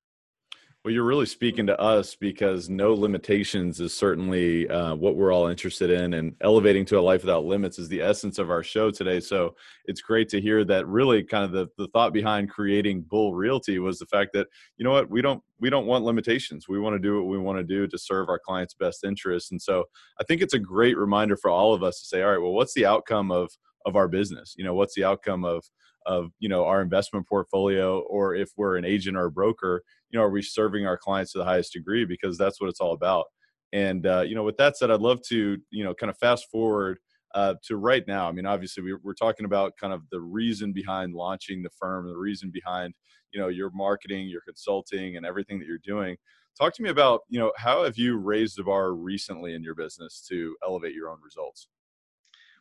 well, 0.85 0.93
you're 0.93 1.03
really 1.03 1.25
speaking 1.25 1.65
to 1.65 1.81
us 1.81 2.13
because 2.13 2.69
no 2.69 2.93
limitations 2.93 3.79
is 3.79 3.91
certainly 3.91 4.69
uh, 4.69 4.93
what 4.93 5.15
we're 5.15 5.33
all 5.33 5.47
interested 5.47 5.89
in, 5.89 6.13
and 6.13 6.35
elevating 6.41 6.85
to 6.85 6.99
a 6.99 7.01
life 7.01 7.23
without 7.23 7.43
limits 7.43 7.79
is 7.79 7.89
the 7.89 8.03
essence 8.03 8.37
of 8.37 8.51
our 8.51 8.61
show 8.61 8.91
today. 8.91 9.19
So 9.19 9.55
it's 9.85 10.01
great 10.01 10.29
to 10.29 10.39
hear 10.39 10.63
that. 10.65 10.85
Really, 10.87 11.23
kind 11.23 11.43
of 11.43 11.51
the, 11.51 11.65
the 11.79 11.87
thought 11.87 12.13
behind 12.13 12.51
creating 12.51 13.01
Bull 13.01 13.33
Realty 13.33 13.79
was 13.79 13.97
the 13.97 14.05
fact 14.05 14.29
that 14.33 14.45
you 14.77 14.83
know 14.85 14.91
what 14.91 15.09
we 15.09 15.23
don't 15.23 15.41
we 15.59 15.71
don't 15.71 15.87
want 15.87 16.05
limitations. 16.05 16.67
We 16.69 16.79
want 16.79 16.93
to 16.93 16.99
do 16.99 17.15
what 17.15 17.31
we 17.31 17.39
want 17.39 17.57
to 17.57 17.63
do 17.63 17.87
to 17.87 17.97
serve 17.97 18.29
our 18.29 18.37
clients' 18.37 18.75
best 18.75 19.03
interests, 19.03 19.49
and 19.49 19.59
so 19.59 19.85
I 20.21 20.23
think 20.25 20.43
it's 20.43 20.53
a 20.53 20.59
great 20.59 20.99
reminder 20.99 21.35
for 21.35 21.49
all 21.49 21.73
of 21.73 21.81
us 21.81 21.99
to 22.01 22.05
say, 22.05 22.21
all 22.21 22.29
right, 22.29 22.41
well, 22.41 22.53
what's 22.53 22.75
the 22.75 22.85
outcome 22.85 23.31
of 23.31 23.49
of 23.87 23.95
our 23.95 24.07
business? 24.07 24.53
You 24.55 24.65
know, 24.65 24.75
what's 24.75 24.93
the 24.93 25.03
outcome 25.03 25.45
of 25.45 25.65
of 26.05 26.31
you 26.39 26.49
know 26.49 26.65
our 26.65 26.81
investment 26.81 27.27
portfolio 27.27 27.99
or 28.01 28.35
if 28.35 28.49
we're 28.57 28.77
an 28.77 28.85
agent 28.85 29.17
or 29.17 29.25
a 29.25 29.31
broker 29.31 29.81
you 30.15 30.19
know 30.19 30.25
are 30.25 30.29
we 30.29 30.41
serving 30.41 30.85
our 30.85 30.97
clients 30.97 31.33
to 31.33 31.37
the 31.37 31.43
highest 31.43 31.73
degree? 31.73 32.05
Because 32.05 32.37
that's 32.37 32.61
what 32.61 32.69
it's 32.69 32.79
all 32.79 32.93
about. 32.93 33.25
And 33.73 34.05
uh, 34.05 34.21
you 34.21 34.35
know 34.35 34.43
with 34.43 34.57
that 34.57 34.77
said 34.77 34.91
i'd 34.91 35.01
love 35.01 35.19
to 35.27 35.57
you 35.71 35.83
know 35.83 35.93
kind 35.93 36.09
of 36.09 36.17
fast 36.17 36.47
forward 36.51 36.99
uh, 37.33 37.55
to 37.67 37.75
right 37.75 38.03
now. 38.07 38.29
I 38.29 38.31
mean 38.31 38.45
obviously 38.45 38.83
we, 38.83 38.93
we're 39.03 39.13
talking 39.13 39.45
about 39.45 39.73
kind 39.79 39.93
of 39.93 40.03
the 40.11 40.21
reason 40.21 40.71
behind 40.71 41.13
launching 41.13 41.63
the 41.63 41.69
firm 41.69 42.07
the 42.07 42.15
reason 42.15 42.49
behind 42.49 42.93
you 43.33 43.39
know 43.39 43.49
your 43.49 43.71
marketing 43.71 44.29
your 44.29 44.41
consulting 44.41 45.17
and 45.17 45.25
everything 45.25 45.59
that 45.59 45.67
you're 45.67 45.79
doing. 45.79 46.15
Talk 46.57 46.73
to 46.75 46.83
me 46.83 46.89
about 46.89 47.21
you 47.27 47.39
know 47.39 47.51
how 47.57 47.83
have 47.83 47.97
you 47.97 48.17
raised 48.17 48.57
the 48.57 48.63
bar 48.63 48.93
recently 48.93 49.53
in 49.53 49.63
your 49.63 49.75
business 49.75 50.25
to 50.29 50.55
elevate 50.63 50.93
your 50.93 51.09
own 51.09 51.17
results 51.21 51.67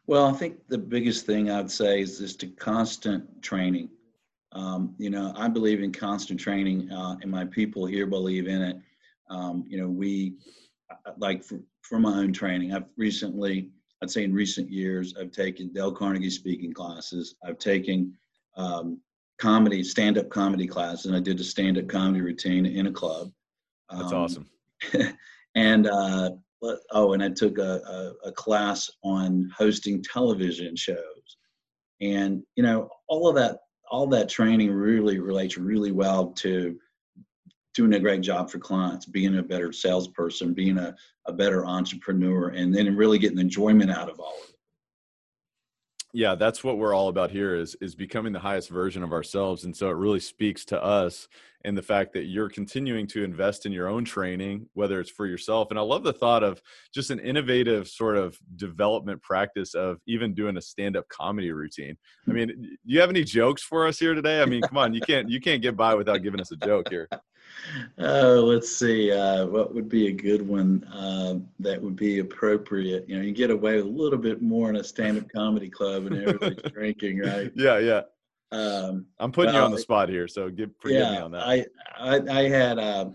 well, 0.07 0.27
I 0.27 0.33
think 0.33 0.67
the 0.69 0.79
biggest 0.79 1.27
thing 1.27 1.51
I'd 1.51 1.71
say 1.71 2.01
is 2.01 2.19
just 2.19 2.43
a 2.43 2.49
constant 2.49 3.43
training. 3.43 3.89
Um, 4.53 4.95
you 4.99 5.11
know, 5.11 5.33
I 5.37 5.49
believe 5.49 5.83
in 5.83 5.93
constant 5.93 6.39
training, 6.39 6.91
uh, 6.93 7.17
and 7.23 7.31
my 7.31 7.45
people 7.45 7.87
here 7.87 8.07
believe 8.07 8.47
in 8.47 8.63
it. 8.63 8.77
Um, 9.31 9.65
you 9.67 9.79
know, 9.79 9.89
we 9.89 10.35
like 11.17 11.43
for, 11.43 11.61
for 11.83 11.99
my 11.99 12.19
own 12.19 12.33
training. 12.33 12.75
I've 12.75 12.85
recently, 12.97 13.71
I'd 14.03 14.11
say 14.11 14.25
in 14.25 14.33
recent 14.33 14.71
years, 14.71 15.15
I've 15.19 15.33
taken 15.33 15.73
Dale 15.73 15.93
Carnegie 15.93 16.31
speaking 16.31 16.73
classes. 16.73 17.35
I've 17.45 17.59
taken 17.59 18.17
um, 18.57 19.01
comedy, 19.39 19.83
stand-up 19.83 20.29
comedy 20.29 20.67
classes, 20.67 21.07
and 21.07 21.17
I 21.17 21.21
did 21.21 21.41
a 21.41 21.45
stand-up 21.45 21.89
comedy 21.89 22.21
routine 22.21 22.67
in 22.67 22.87
a 22.87 22.93
club. 22.93 23.33
That's 23.91 24.13
um, 24.13 24.19
awesome. 24.19 24.51
and 25.55 25.87
uh, 25.87 26.31
oh, 26.93 27.13
and 27.13 27.23
I 27.23 27.29
took 27.31 27.59
a, 27.59 27.81
a, 28.25 28.29
a 28.29 28.33
class 28.33 28.91
on 29.03 29.51
hosting 29.57 30.03
television 30.03 30.77
shows, 30.77 31.37
and 32.01 32.43
you 32.57 32.63
know, 32.63 32.89
all 33.09 33.29
of 33.29 33.35
that, 33.37 33.59
all 33.91 34.07
that 34.09 34.29
training 34.29 34.73
really 34.73 35.19
relates 35.19 35.57
really 35.57 35.93
well 35.93 36.33
to 36.33 36.77
doing 37.75 37.95
a 37.95 38.01
great 38.01 38.21
job 38.21 38.51
for 38.51 38.59
clients, 38.59 39.05
being 39.07 39.39
a 39.39 39.43
better 39.43 39.73
salesperson, 39.73 40.55
being 40.55 40.79
a, 40.79 40.95
a 41.27 41.33
better 41.33 41.67
entrepreneur, 41.67 42.49
and 42.51 42.75
then 42.75 42.97
really 42.97 43.19
getting 43.19 43.39
enjoyment 43.39 43.91
out 43.91 44.09
of 44.09 44.21
all 44.21 44.35
of 44.43 44.49
it. 44.49 44.55
Yeah 46.17 46.37
that's 46.37 46.63
what 46.63 46.79
we're 46.79 46.95
all 46.95 47.09
about 47.09 47.33
here 47.33 47.57
is 47.57 47.75
is 47.81 47.97
becoming 47.97 48.33
the 48.33 48.39
highest 48.39 48.71
version 48.71 49.03
of 49.03 49.13
ourselves. 49.13 49.65
And 49.65 49.77
so 49.77 49.89
it 49.89 49.97
really 49.97 50.21
speaks 50.21 50.65
to 50.67 50.83
us 50.83 51.29
and 51.65 51.77
the 51.77 51.83
fact 51.83 52.13
that 52.13 52.25
you're 52.25 52.49
continuing 52.49 53.07
to 53.07 53.25
invest 53.25 53.67
in 53.67 53.73
your 53.73 53.89
own 53.89 54.05
training 54.05 54.67
whether 54.75 55.01
it's 55.01 55.11
for 55.11 55.27
yourself 55.27 55.71
and 55.71 55.79
i 55.79 55.83
love 55.83 56.03
the 56.03 56.13
thought 56.13 56.43
of 56.43 56.61
just 56.93 57.11
an 57.11 57.19
innovative 57.21 57.89
sort 57.89 58.17
of 58.17 58.39
development 58.57 59.21
practice 59.23 59.75
of 59.75 59.99
even 60.07 60.35
doing 60.35 60.57
a 60.57 60.63
stand-up 60.63 61.09
comedy 61.09 61.53
routine 61.53 61.97
i 62.29 62.33
mean 62.33 62.49
do 62.49 62.77
you 62.85 63.01
have 63.01 63.11
any 63.11 63.25
jokes 63.25 63.63
for 63.63 63.87
us 63.87 63.99
here 63.99 64.15
today 64.15 64.43
i 64.43 64.45
mean 64.45 64.63
come 64.63 64.79
on 64.79 64.95
you 64.95 65.01
can't 65.01 65.29
you 65.29 65.41
can't 65.41 65.63
get 65.63 65.77
by 65.77 65.95
without 65.95 66.23
giving 66.23 66.41
us 66.41 66.53
a 66.53 66.57
joke 66.57 66.89
here 66.89 67.09
Oh, 67.99 68.45
let's 68.45 68.75
see. 68.75 69.13
Uh, 69.13 69.47
what 69.47 69.75
would 69.75 69.89
be 69.89 70.09
a 70.09 70.13
good 70.13 70.47
one 70.47 70.85
uh, 70.85 71.37
that 71.61 71.81
would 71.81 71.97
be 71.97 72.19
appropriate? 72.19 73.09
You 73.09 73.17
know, 73.17 73.23
you 73.23 73.33
get 73.33 73.51
away 73.51 73.77
with 73.77 73.87
a 73.87 73.89
little 73.89 74.19
bit 74.19 74.43
more 74.43 74.71
in 74.71 74.77
a 74.77 74.85
stand-up 74.85 75.31
comedy 75.31 75.71
club 75.71 76.07
and 76.07 76.17
everybody's 76.17 76.63
drinking, 76.73 77.21
right? 77.21 77.53
Yeah, 77.55 77.79
yeah. 77.79 78.03
Um, 78.55 79.07
I'm 79.19 79.33
putting 79.33 79.53
you 79.53 79.61
on 79.61 79.73
the 79.73 79.79
spot 79.79 80.09
here, 80.09 80.29
so 80.29 80.49
give 80.49 80.71
forgive 80.79 81.01
yeah, 81.01 81.13
me 81.13 81.19
on 81.19 81.33
that. 81.33 81.43
I 81.45 81.67
I, 81.99 82.21
I 82.31 82.49
had 82.49 82.79
uh, 82.79 83.11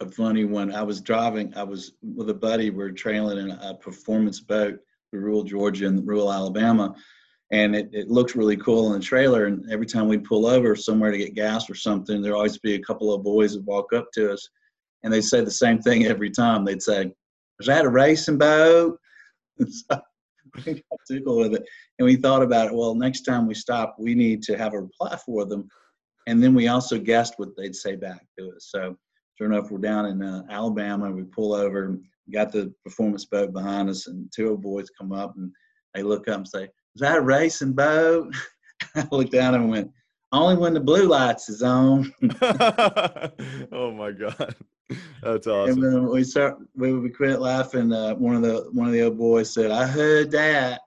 a 0.00 0.06
funny 0.06 0.44
one. 0.44 0.74
I 0.74 0.82
was 0.82 1.02
driving. 1.02 1.52
I 1.54 1.64
was 1.64 1.92
with 2.02 2.30
a 2.30 2.34
buddy. 2.34 2.70
We 2.70 2.82
are 2.82 2.90
trailing 2.90 3.38
in 3.38 3.50
a 3.50 3.74
performance 3.74 4.40
boat 4.40 4.78
through 5.10 5.20
rural 5.20 5.44
Georgia 5.44 5.86
and 5.86 6.06
rural 6.06 6.32
Alabama, 6.32 6.94
and 7.52 7.76
it, 7.76 7.90
it 7.92 8.08
looks 8.08 8.34
really 8.34 8.56
cool 8.56 8.86
in 8.86 8.98
the 8.98 9.04
trailer. 9.04 9.44
And 9.46 9.70
every 9.70 9.86
time 9.86 10.08
we'd 10.08 10.24
pull 10.24 10.46
over 10.46 10.74
somewhere 10.74 11.10
to 11.10 11.18
get 11.18 11.34
gas 11.34 11.68
or 11.68 11.74
something, 11.74 12.22
there'd 12.22 12.34
always 12.34 12.58
be 12.58 12.76
a 12.76 12.82
couple 12.82 13.12
of 13.12 13.22
boys 13.22 13.52
that 13.52 13.64
walk 13.64 13.92
up 13.92 14.08
to 14.14 14.32
us, 14.32 14.48
and 15.02 15.12
they'd 15.12 15.20
say 15.20 15.42
the 15.42 15.50
same 15.50 15.78
thing 15.78 16.06
every 16.06 16.30
time. 16.30 16.64
They'd 16.64 16.82
say, 16.82 17.12
"Is 17.60 17.66
that 17.66 17.84
a 17.84 17.90
racing 17.90 18.38
boat?" 18.38 18.98
So 19.90 20.00
we 20.66 20.74
got 20.74 21.00
tickled 21.10 21.38
with 21.38 21.54
it, 21.54 21.68
and 21.98 22.06
we 22.06 22.16
thought 22.16 22.42
about 22.42 22.68
it. 22.68 22.74
Well, 22.74 22.94
next 22.94 23.22
time 23.22 23.46
we 23.46 23.54
stop, 23.54 23.96
we 23.98 24.14
need 24.14 24.42
to 24.44 24.56
have 24.56 24.74
a 24.74 24.80
reply 24.80 25.16
for 25.24 25.44
them, 25.44 25.68
and 26.26 26.42
then 26.42 26.54
we 26.54 26.68
also 26.68 26.98
guessed 26.98 27.34
what 27.36 27.56
they'd 27.56 27.74
say 27.74 27.96
back 27.96 28.24
to 28.38 28.52
us. 28.54 28.68
So 28.70 28.96
sure 29.36 29.52
enough, 29.52 29.70
we're 29.70 29.78
down 29.78 30.06
in 30.06 30.22
uh, 30.22 30.42
Alabama. 30.50 31.10
We 31.10 31.24
pull 31.24 31.54
over, 31.54 31.98
got 32.32 32.52
the 32.52 32.72
performance 32.84 33.24
boat 33.24 33.52
behind 33.52 33.88
us, 33.88 34.06
and 34.06 34.30
two 34.34 34.50
the 34.50 34.56
boys 34.56 34.88
come 34.98 35.12
up 35.12 35.34
and 35.36 35.50
they 35.94 36.02
look 36.02 36.28
up 36.28 36.36
and 36.36 36.48
say, 36.48 36.64
is 36.64 37.00
that 37.00 37.18
a 37.18 37.20
racing 37.20 37.72
boat? 37.72 38.34
I 38.94 39.06
looked 39.10 39.32
down 39.32 39.54
and 39.54 39.70
went, 39.70 39.90
only 40.32 40.56
when 40.56 40.74
the 40.74 40.80
blue 40.80 41.06
lights 41.06 41.48
is 41.48 41.62
on. 41.62 42.12
oh 43.72 43.92
my 43.92 44.12
god, 44.12 44.54
that's 45.22 45.46
awesome. 45.46 45.82
And 45.82 45.82
then 45.82 46.08
we 46.08 46.24
start, 46.24 46.58
we 46.74 46.92
we 46.92 47.10
quit 47.10 47.40
laughing. 47.40 47.92
Uh, 47.92 48.14
one 48.14 48.36
of 48.36 48.42
the 48.42 48.68
one 48.72 48.86
of 48.86 48.92
the 48.92 49.02
old 49.02 49.18
boys 49.18 49.52
said, 49.52 49.70
"I 49.70 49.86
heard 49.86 50.30
that." 50.32 50.80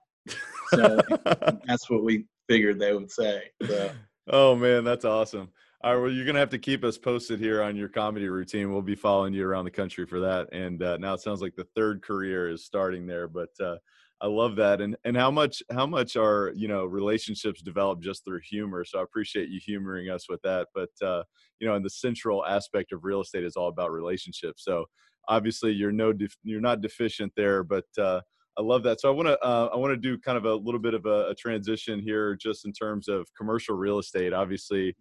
So 0.70 1.00
that's 1.66 1.90
what 1.90 2.04
we 2.04 2.26
figured 2.48 2.78
they 2.78 2.92
would 2.92 3.10
say. 3.10 3.42
So. 3.66 3.90
Oh 4.28 4.56
man, 4.56 4.84
that's 4.84 5.04
awesome. 5.04 5.48
All 5.82 5.94
right, 5.94 6.02
well, 6.02 6.10
you're 6.10 6.24
gonna 6.24 6.38
have 6.38 6.50
to 6.50 6.58
keep 6.58 6.82
us 6.82 6.96
posted 6.96 7.38
here 7.38 7.62
on 7.62 7.76
your 7.76 7.88
comedy 7.88 8.28
routine. 8.28 8.72
We'll 8.72 8.80
be 8.80 8.94
following 8.94 9.34
you 9.34 9.46
around 9.46 9.66
the 9.66 9.70
country 9.70 10.06
for 10.06 10.20
that. 10.20 10.48
And 10.52 10.82
uh, 10.82 10.96
now 10.96 11.12
it 11.12 11.20
sounds 11.20 11.42
like 11.42 11.54
the 11.54 11.68
third 11.74 12.02
career 12.02 12.48
is 12.48 12.64
starting 12.64 13.06
there, 13.06 13.28
but. 13.28 13.50
Uh, 13.60 13.76
I 14.24 14.26
love 14.26 14.56
that. 14.56 14.80
And 14.80 14.96
and 15.04 15.18
how 15.18 15.30
much 15.30 15.62
how 15.70 15.84
much 15.84 16.16
are 16.16 16.50
you 16.56 16.66
know 16.66 16.86
relationships 16.86 17.60
developed 17.60 18.02
just 18.02 18.24
through 18.24 18.40
humor. 18.42 18.82
So 18.82 18.98
I 18.98 19.02
appreciate 19.02 19.50
you 19.50 19.60
humoring 19.62 20.08
us 20.08 20.30
with 20.30 20.40
that. 20.42 20.68
But 20.74 20.88
uh, 21.06 21.24
you 21.60 21.68
know, 21.68 21.74
and 21.74 21.84
the 21.84 21.90
central 21.90 22.42
aspect 22.46 22.92
of 22.92 23.04
real 23.04 23.20
estate 23.20 23.44
is 23.44 23.54
all 23.54 23.68
about 23.68 23.92
relationships. 23.92 24.64
So 24.64 24.86
obviously 25.28 25.72
you're 25.72 25.92
no 25.92 26.14
def- 26.14 26.38
you're 26.42 26.62
not 26.62 26.80
deficient 26.80 27.32
there, 27.36 27.62
but 27.62 27.84
uh, 27.98 28.22
I 28.58 28.62
love 28.62 28.82
that. 28.84 28.98
So 29.02 29.10
I 29.10 29.12
want 29.12 29.28
to 29.28 29.38
uh, 29.44 29.68
I 29.74 29.76
want 29.76 29.92
to 29.92 29.98
do 29.98 30.16
kind 30.18 30.38
of 30.38 30.46
a 30.46 30.54
little 30.54 30.80
bit 30.80 30.94
of 30.94 31.04
a, 31.04 31.28
a 31.28 31.34
transition 31.34 32.00
here, 32.00 32.34
just 32.34 32.64
in 32.64 32.72
terms 32.72 33.08
of 33.08 33.28
commercial 33.36 33.76
real 33.76 33.98
estate. 33.98 34.32
Obviously, 34.32 34.96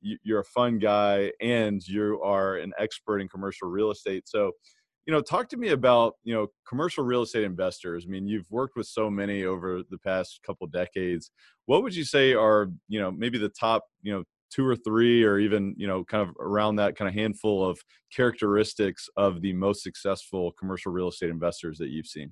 you're 0.00 0.40
a 0.40 0.44
fun 0.44 0.78
guy 0.78 1.32
and 1.40 1.82
you 1.88 2.20
are 2.22 2.56
an 2.58 2.72
expert 2.78 3.18
in 3.18 3.28
commercial 3.28 3.68
real 3.68 3.90
estate. 3.90 4.28
So, 4.28 4.52
you 5.08 5.14
know, 5.14 5.22
talk 5.22 5.48
to 5.48 5.56
me 5.56 5.70
about, 5.70 6.16
you 6.22 6.34
know, 6.34 6.48
commercial 6.68 7.02
real 7.02 7.22
estate 7.22 7.42
investors. 7.42 8.04
I 8.06 8.10
mean, 8.10 8.28
you've 8.28 8.50
worked 8.50 8.76
with 8.76 8.86
so 8.86 9.08
many 9.08 9.44
over 9.44 9.80
the 9.88 9.96
past 9.96 10.40
couple 10.46 10.66
decades. 10.66 11.30
What 11.64 11.82
would 11.82 11.96
you 11.96 12.04
say 12.04 12.34
are, 12.34 12.68
you 12.88 13.00
know, 13.00 13.10
maybe 13.10 13.38
the 13.38 13.48
top, 13.48 13.86
you 14.02 14.12
know, 14.12 14.24
two 14.50 14.66
or 14.66 14.76
three 14.76 15.24
or 15.24 15.38
even, 15.38 15.74
you 15.78 15.86
know, 15.86 16.04
kind 16.04 16.28
of 16.28 16.34
around 16.38 16.76
that 16.76 16.94
kind 16.94 17.08
of 17.08 17.14
handful 17.14 17.66
of 17.66 17.80
characteristics 18.14 19.08
of 19.16 19.40
the 19.40 19.54
most 19.54 19.82
successful 19.82 20.52
commercial 20.52 20.92
real 20.92 21.08
estate 21.08 21.30
investors 21.30 21.78
that 21.78 21.88
you've 21.88 22.06
seen? 22.06 22.30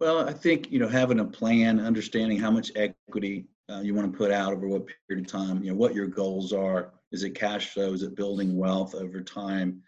Well, 0.00 0.28
I 0.28 0.32
think, 0.32 0.72
you 0.72 0.80
know, 0.80 0.88
having 0.88 1.20
a 1.20 1.24
plan, 1.24 1.78
understanding 1.78 2.40
how 2.40 2.50
much 2.50 2.72
equity 2.74 3.46
uh, 3.70 3.78
you 3.78 3.94
want 3.94 4.10
to 4.10 4.18
put 4.18 4.32
out 4.32 4.52
over 4.52 4.66
what 4.66 4.88
period 5.06 5.24
of 5.24 5.30
time, 5.30 5.62
you 5.62 5.70
know, 5.70 5.76
what 5.76 5.94
your 5.94 6.08
goals 6.08 6.52
are. 6.52 6.94
Is 7.12 7.22
it 7.22 7.36
cash 7.36 7.68
flow? 7.68 7.92
Is 7.92 8.02
it 8.02 8.16
building 8.16 8.56
wealth 8.56 8.96
over 8.96 9.20
time? 9.20 9.84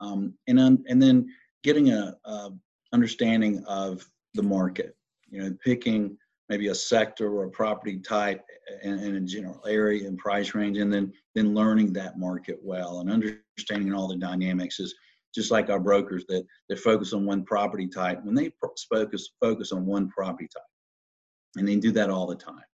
Um, 0.00 0.34
and 0.46 0.58
then, 0.58 0.84
and 0.88 1.02
then 1.02 1.26
getting 1.64 1.92
a, 1.92 2.14
a 2.24 2.50
understanding 2.92 3.64
of 3.66 4.08
the 4.34 4.42
market, 4.42 4.96
you 5.28 5.42
know, 5.42 5.56
picking 5.64 6.16
maybe 6.48 6.68
a 6.68 6.74
sector 6.74 7.30
or 7.30 7.44
a 7.44 7.50
property 7.50 7.98
type 7.98 8.42
and, 8.82 9.00
and 9.00 9.16
a 9.16 9.20
general 9.20 9.60
area 9.66 10.06
and 10.06 10.18
price 10.18 10.54
range, 10.54 10.78
and 10.78 10.92
then 10.92 11.12
then 11.34 11.54
learning 11.54 11.92
that 11.92 12.18
market 12.18 12.58
well 12.62 13.00
and 13.00 13.10
understanding 13.10 13.92
all 13.92 14.08
the 14.08 14.16
dynamics 14.16 14.80
is 14.80 14.94
just 15.34 15.50
like 15.50 15.68
our 15.68 15.80
brokers 15.80 16.24
that 16.28 16.44
that 16.68 16.78
focus 16.78 17.12
on 17.12 17.26
one 17.26 17.44
property 17.44 17.86
type. 17.86 18.24
When 18.24 18.34
they 18.34 18.50
focus 18.90 19.30
focus 19.40 19.72
on 19.72 19.84
one 19.84 20.08
property 20.08 20.48
type, 20.54 20.62
and 21.56 21.68
they 21.68 21.76
do 21.76 21.92
that 21.92 22.10
all 22.10 22.26
the 22.26 22.36
time, 22.36 22.64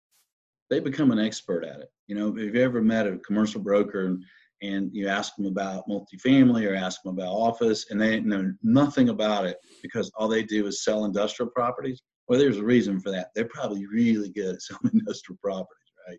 they 0.70 0.80
become 0.80 1.10
an 1.10 1.18
expert 1.18 1.64
at 1.64 1.80
it. 1.80 1.90
You 2.06 2.14
know, 2.14 2.36
if 2.36 2.54
you 2.54 2.62
ever 2.62 2.82
met 2.82 3.06
a 3.06 3.18
commercial 3.18 3.60
broker 3.60 4.06
and, 4.06 4.22
and 4.64 4.90
you 4.92 5.08
ask 5.08 5.36
them 5.36 5.46
about 5.46 5.88
multifamily 5.88 6.68
or 6.68 6.74
ask 6.74 7.02
them 7.02 7.12
about 7.12 7.32
office 7.32 7.86
and 7.90 8.00
they 8.00 8.20
know 8.20 8.52
nothing 8.62 9.10
about 9.10 9.44
it 9.46 9.58
because 9.82 10.10
all 10.16 10.28
they 10.28 10.42
do 10.42 10.66
is 10.66 10.84
sell 10.84 11.04
industrial 11.04 11.50
properties, 11.50 12.02
well, 12.28 12.38
there's 12.38 12.58
a 12.58 12.64
reason 12.64 12.98
for 13.00 13.10
that. 13.10 13.28
They're 13.34 13.48
probably 13.48 13.86
really 13.86 14.30
good 14.30 14.54
at 14.54 14.62
selling 14.62 14.90
industrial 14.94 15.38
properties, 15.42 15.92
right? 16.08 16.18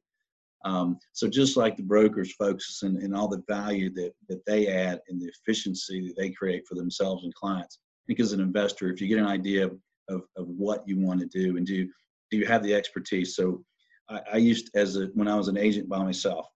Um, 0.64 0.98
so 1.14 1.28
just 1.28 1.58
like 1.58 1.75
the 1.75 1.84
brokers 1.84 2.34
focus 2.34 2.84
and, 2.84 3.16
all 3.16 3.28
the 3.28 3.44
value 3.48 3.92
that, 3.96 4.14
that 4.30 4.46
they 4.46 4.68
add 4.68 5.00
and 5.10 5.20
the 5.20 5.28
efficiency 5.28 6.08
that 6.08 6.16
they 6.18 6.30
create 6.30 6.64
for 6.68 6.75
themselves 6.75 7.24
and 7.24 7.34
clients, 7.34 7.80
I 7.82 8.06
think 8.08 8.20
as 8.20 8.34
an 8.34 8.42
investor, 8.42 8.90
if 8.90 9.02
you 9.02 9.08
get 9.08 9.20
an 9.20 9.28
idea 9.28 9.66
of, 9.66 10.22
of 10.38 10.48
what 10.48 10.88
you 10.88 11.00
want 11.00 11.20
to 11.22 11.25
do 11.28 11.58
and 11.58 11.66
do, 11.66 11.86
do 12.30 12.38
you 12.38 12.46
have 12.46 12.64
the 12.64 12.74
expertise? 12.74 13.36
So 13.36 13.64
I, 14.10 14.22
I 14.34 14.38
used 14.38 14.70
as 14.75 14.98
a 14.98 15.08
when 15.14 15.28
I 15.28 15.36
was 15.36 15.48
an 15.48 15.58
agent 15.58 15.90
by 15.90 16.04
myself, 16.04 16.48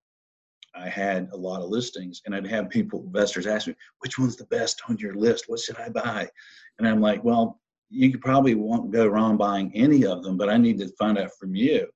I 0.75 0.89
had 0.89 1.29
a 1.31 1.38
lot 1.38 1.61
of 1.61 1.69
listings, 1.69 2.21
and 2.25 2.35
I'd 2.35 2.47
have 2.47 2.69
people, 2.69 3.03
investors, 3.03 3.47
ask 3.47 3.67
me, 3.67 3.75
"Which 3.99 4.19
one's 4.19 4.35
the 4.35 4.45
best 4.45 4.81
on 4.88 4.97
your 4.97 5.15
list? 5.15 5.45
What 5.47 5.59
should 5.59 5.77
I 5.77 5.89
buy?" 5.89 6.29
And 6.77 6.88
I'm 6.88 7.01
like, 7.01 7.23
"Well, 7.23 7.59
you 7.89 8.17
probably 8.19 8.55
won't 8.55 8.91
go 8.91 9.07
wrong 9.07 9.38
buying 9.38 9.71
any 9.75 10.05
of 10.05 10.23
them, 10.23 10.38
but 10.38 10.49
I 10.49 10.57
need 10.57 10.77
to 10.79 10.89
find 10.89 11.17
out 11.17 11.31
from 11.39 11.55
you. 11.55 11.88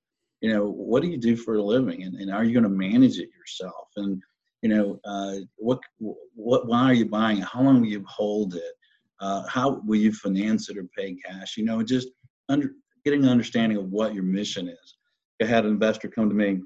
You 0.41 0.51
know, 0.51 0.65
what 0.67 1.03
do 1.03 1.09
you 1.09 1.17
do 1.17 1.35
for 1.35 1.55
a 1.55 1.63
living, 1.63 2.03
and, 2.03 2.15
and 2.15 2.31
are 2.31 2.43
you 2.43 2.53
going 2.53 2.63
to 2.63 2.69
manage 2.69 3.17
it 3.19 3.29
yourself? 3.37 3.87
And 3.95 4.21
you 4.61 4.69
know, 4.69 4.99
uh, 5.05 5.35
what 5.55 5.79
what 6.35 6.67
why 6.67 6.83
are 6.83 6.93
you 6.93 7.05
buying 7.05 7.37
it? 7.37 7.45
How 7.45 7.61
long 7.61 7.81
will 7.81 7.87
you 7.87 8.03
hold 8.07 8.55
it? 8.55 8.73
Uh, 9.19 9.47
how 9.47 9.81
will 9.85 9.99
you 9.99 10.11
finance 10.11 10.69
it 10.69 10.77
or 10.77 10.85
pay 10.97 11.15
cash? 11.15 11.55
You 11.57 11.65
know, 11.65 11.81
just 11.83 12.09
under 12.49 12.71
getting 13.05 13.23
an 13.23 13.29
understanding 13.29 13.77
of 13.77 13.89
what 13.89 14.13
your 14.13 14.23
mission 14.23 14.67
is. 14.67 14.97
I 15.41 15.45
had 15.45 15.65
an 15.65 15.71
investor 15.71 16.07
come 16.07 16.29
to 16.29 16.35
me 16.35 16.61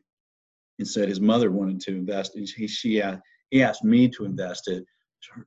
and 0.80 0.88
said 0.88 1.10
his 1.10 1.22
mother 1.22 1.52
wanted 1.52 1.80
to 1.82 1.92
invest. 1.92 2.36
And 2.36 2.48
he, 2.48 2.68
she, 2.68 3.02
uh, 3.02 3.18
he 3.50 3.64
asked 3.64 3.84
me 3.84 4.08
to 4.10 4.26
invest 4.26 4.68
it, 4.68 4.84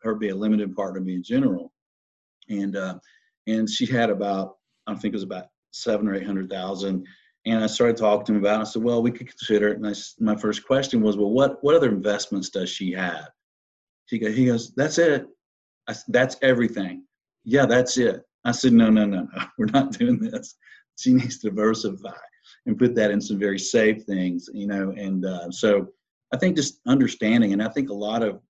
her 0.02 0.14
be 0.14 0.30
a 0.30 0.34
limited 0.34 0.74
partner, 0.74 1.00
me 1.00 1.14
in 1.14 1.22
general. 1.22 1.72
And, 2.48 2.76
uh, 2.76 2.98
and 3.46 3.68
she 3.68 3.86
had 3.86 4.10
about, 4.10 4.56
I 4.86 4.94
think 4.94 5.12
it 5.12 5.16
was 5.16 5.22
about 5.22 5.46
seven 5.70 6.08
or 6.08 6.14
800,000. 6.14 7.06
And 7.46 7.64
I 7.64 7.66
started 7.66 7.96
talking 7.96 8.26
to 8.26 8.32
him 8.32 8.38
about 8.38 8.58
it. 8.58 8.62
I 8.62 8.64
said, 8.64 8.82
well, 8.82 9.02
we 9.02 9.10
could 9.10 9.28
consider 9.28 9.68
it. 9.68 9.78
And 9.78 9.86
I, 9.86 9.94
my 10.18 10.36
first 10.36 10.66
question 10.66 11.00
was, 11.00 11.16
well, 11.16 11.30
what, 11.30 11.62
what 11.62 11.74
other 11.74 11.88
investments 11.88 12.50
does 12.50 12.68
she 12.68 12.92
have? 12.92 13.28
He 14.06 14.18
goes, 14.18 14.36
he 14.36 14.46
goes 14.46 14.74
that's 14.74 14.98
it. 14.98 15.26
I, 15.88 15.94
that's 16.08 16.36
everything. 16.42 17.04
Yeah, 17.44 17.66
that's 17.66 17.96
it. 17.96 18.22
I 18.44 18.52
said, 18.52 18.72
no, 18.72 18.90
no, 18.90 19.06
no, 19.06 19.28
no. 19.34 19.44
We're 19.58 19.66
not 19.66 19.92
doing 19.92 20.18
this. 20.18 20.56
She 20.98 21.14
needs 21.14 21.38
to 21.38 21.50
diversify 21.50 22.10
and 22.66 22.78
put 22.78 22.94
that 22.94 23.10
in 23.10 23.20
some 23.20 23.38
very 23.38 23.58
safe 23.58 24.04
things, 24.04 24.48
you 24.52 24.66
know. 24.66 24.92
And 24.96 25.24
uh, 25.24 25.50
so 25.50 25.88
I 26.32 26.36
think 26.36 26.56
just 26.56 26.80
understanding, 26.86 27.52
and 27.52 27.62
I 27.62 27.68
think 27.68 27.90
a 27.90 27.94
lot 27.94 28.22
of 28.22 28.40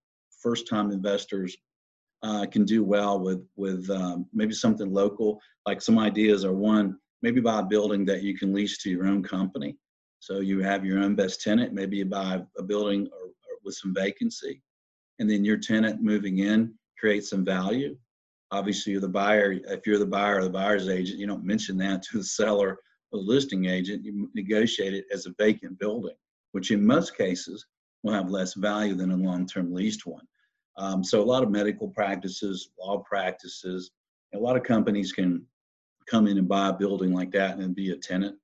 first 0.40 0.68
time 0.68 0.90
investors 0.90 1.56
uh, 2.22 2.46
can 2.46 2.64
do 2.64 2.84
well 2.84 3.18
with 3.20 3.46
with 3.56 3.88
um, 3.90 4.26
maybe 4.32 4.52
something 4.52 4.92
local. 4.92 5.40
Like 5.66 5.80
some 5.80 5.98
ideas 5.98 6.44
are 6.44 6.52
one, 6.52 6.98
maybe 7.22 7.40
buy 7.40 7.60
a 7.60 7.64
building 7.64 8.04
that 8.06 8.22
you 8.22 8.36
can 8.36 8.52
lease 8.52 8.78
to 8.78 8.90
your 8.90 9.06
own 9.06 9.22
company. 9.22 9.76
So 10.18 10.40
you 10.40 10.60
have 10.60 10.84
your 10.84 10.98
own 10.98 11.14
best 11.14 11.40
tenant. 11.40 11.72
Maybe 11.72 11.96
you 11.98 12.04
buy 12.04 12.42
a 12.58 12.62
building 12.62 13.08
or, 13.12 13.28
or 13.28 13.58
with 13.64 13.74
some 13.74 13.94
vacancy, 13.94 14.60
and 15.18 15.30
then 15.30 15.44
your 15.44 15.56
tenant 15.56 16.02
moving 16.02 16.38
in 16.38 16.74
creates 16.98 17.30
some 17.30 17.44
value. 17.44 17.96
Obviously, 18.50 18.92
you're 18.92 19.00
the 19.00 19.08
buyer. 19.08 19.52
If 19.52 19.86
you're 19.86 19.98
the 19.98 20.04
buyer 20.04 20.38
or 20.38 20.44
the 20.44 20.50
buyer's 20.50 20.88
agent, 20.88 21.18
you 21.18 21.26
don't 21.26 21.44
mention 21.44 21.78
that 21.78 22.02
to 22.02 22.18
the 22.18 22.24
seller 22.24 22.78
a 23.12 23.16
listing 23.16 23.66
agent, 23.66 24.04
you 24.04 24.30
negotiate 24.34 24.94
it 24.94 25.06
as 25.12 25.26
a 25.26 25.34
vacant 25.38 25.78
building, 25.78 26.14
which 26.52 26.70
in 26.70 26.84
most 26.84 27.16
cases 27.16 27.66
will 28.02 28.12
have 28.12 28.30
less 28.30 28.54
value 28.54 28.94
than 28.94 29.10
a 29.10 29.16
long-term 29.16 29.72
leased 29.72 30.06
one. 30.06 30.26
Um, 30.78 31.04
so 31.04 31.20
a 31.20 31.24
lot 31.24 31.42
of 31.42 31.50
medical 31.50 31.88
practices, 31.88 32.70
law 32.78 32.98
practices, 32.98 33.90
a 34.34 34.38
lot 34.38 34.56
of 34.56 34.62
companies 34.62 35.12
can 35.12 35.44
come 36.08 36.26
in 36.26 36.38
and 36.38 36.48
buy 36.48 36.68
a 36.68 36.72
building 36.72 37.12
like 37.12 37.30
that 37.32 37.58
and 37.58 37.74
be 37.74 37.90
a 37.90 37.96
tenant. 37.96 38.36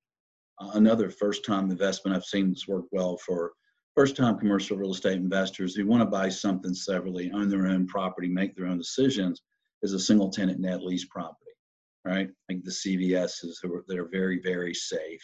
Uh, 0.61 0.71
another 0.75 1.11
first-time 1.11 1.71
investment 1.71 2.17
I've 2.17 2.25
seen 2.25 2.49
that's 2.49 2.69
worked 2.69 2.89
well 2.93 3.17
for 3.19 3.53
first-time 3.95 4.39
commercial 4.39 4.77
real 4.77 4.93
estate 4.93 5.17
investors 5.17 5.75
who 5.75 5.87
want 5.87 6.03
to 6.03 6.07
buy 6.07 6.29
something 6.29 6.75
severally, 6.75 7.31
own 7.33 7.49
their 7.49 7.67
own 7.67 7.87
property, 7.87 8.29
make 8.29 8.55
their 8.55 8.67
own 8.67 8.79
decisions, 8.79 9.43
is 9.83 9.93
a 9.93 9.99
single-tenant 9.99 10.59
net 10.59 10.83
lease 10.83 11.07
property 11.07 11.46
right? 12.07 12.29
Like 12.49 12.63
the 12.63 12.71
CVSs 12.71 13.57
that 13.89 13.99
are 13.99 14.09
very, 14.11 14.41
very 14.41 14.73
safe. 14.73 15.23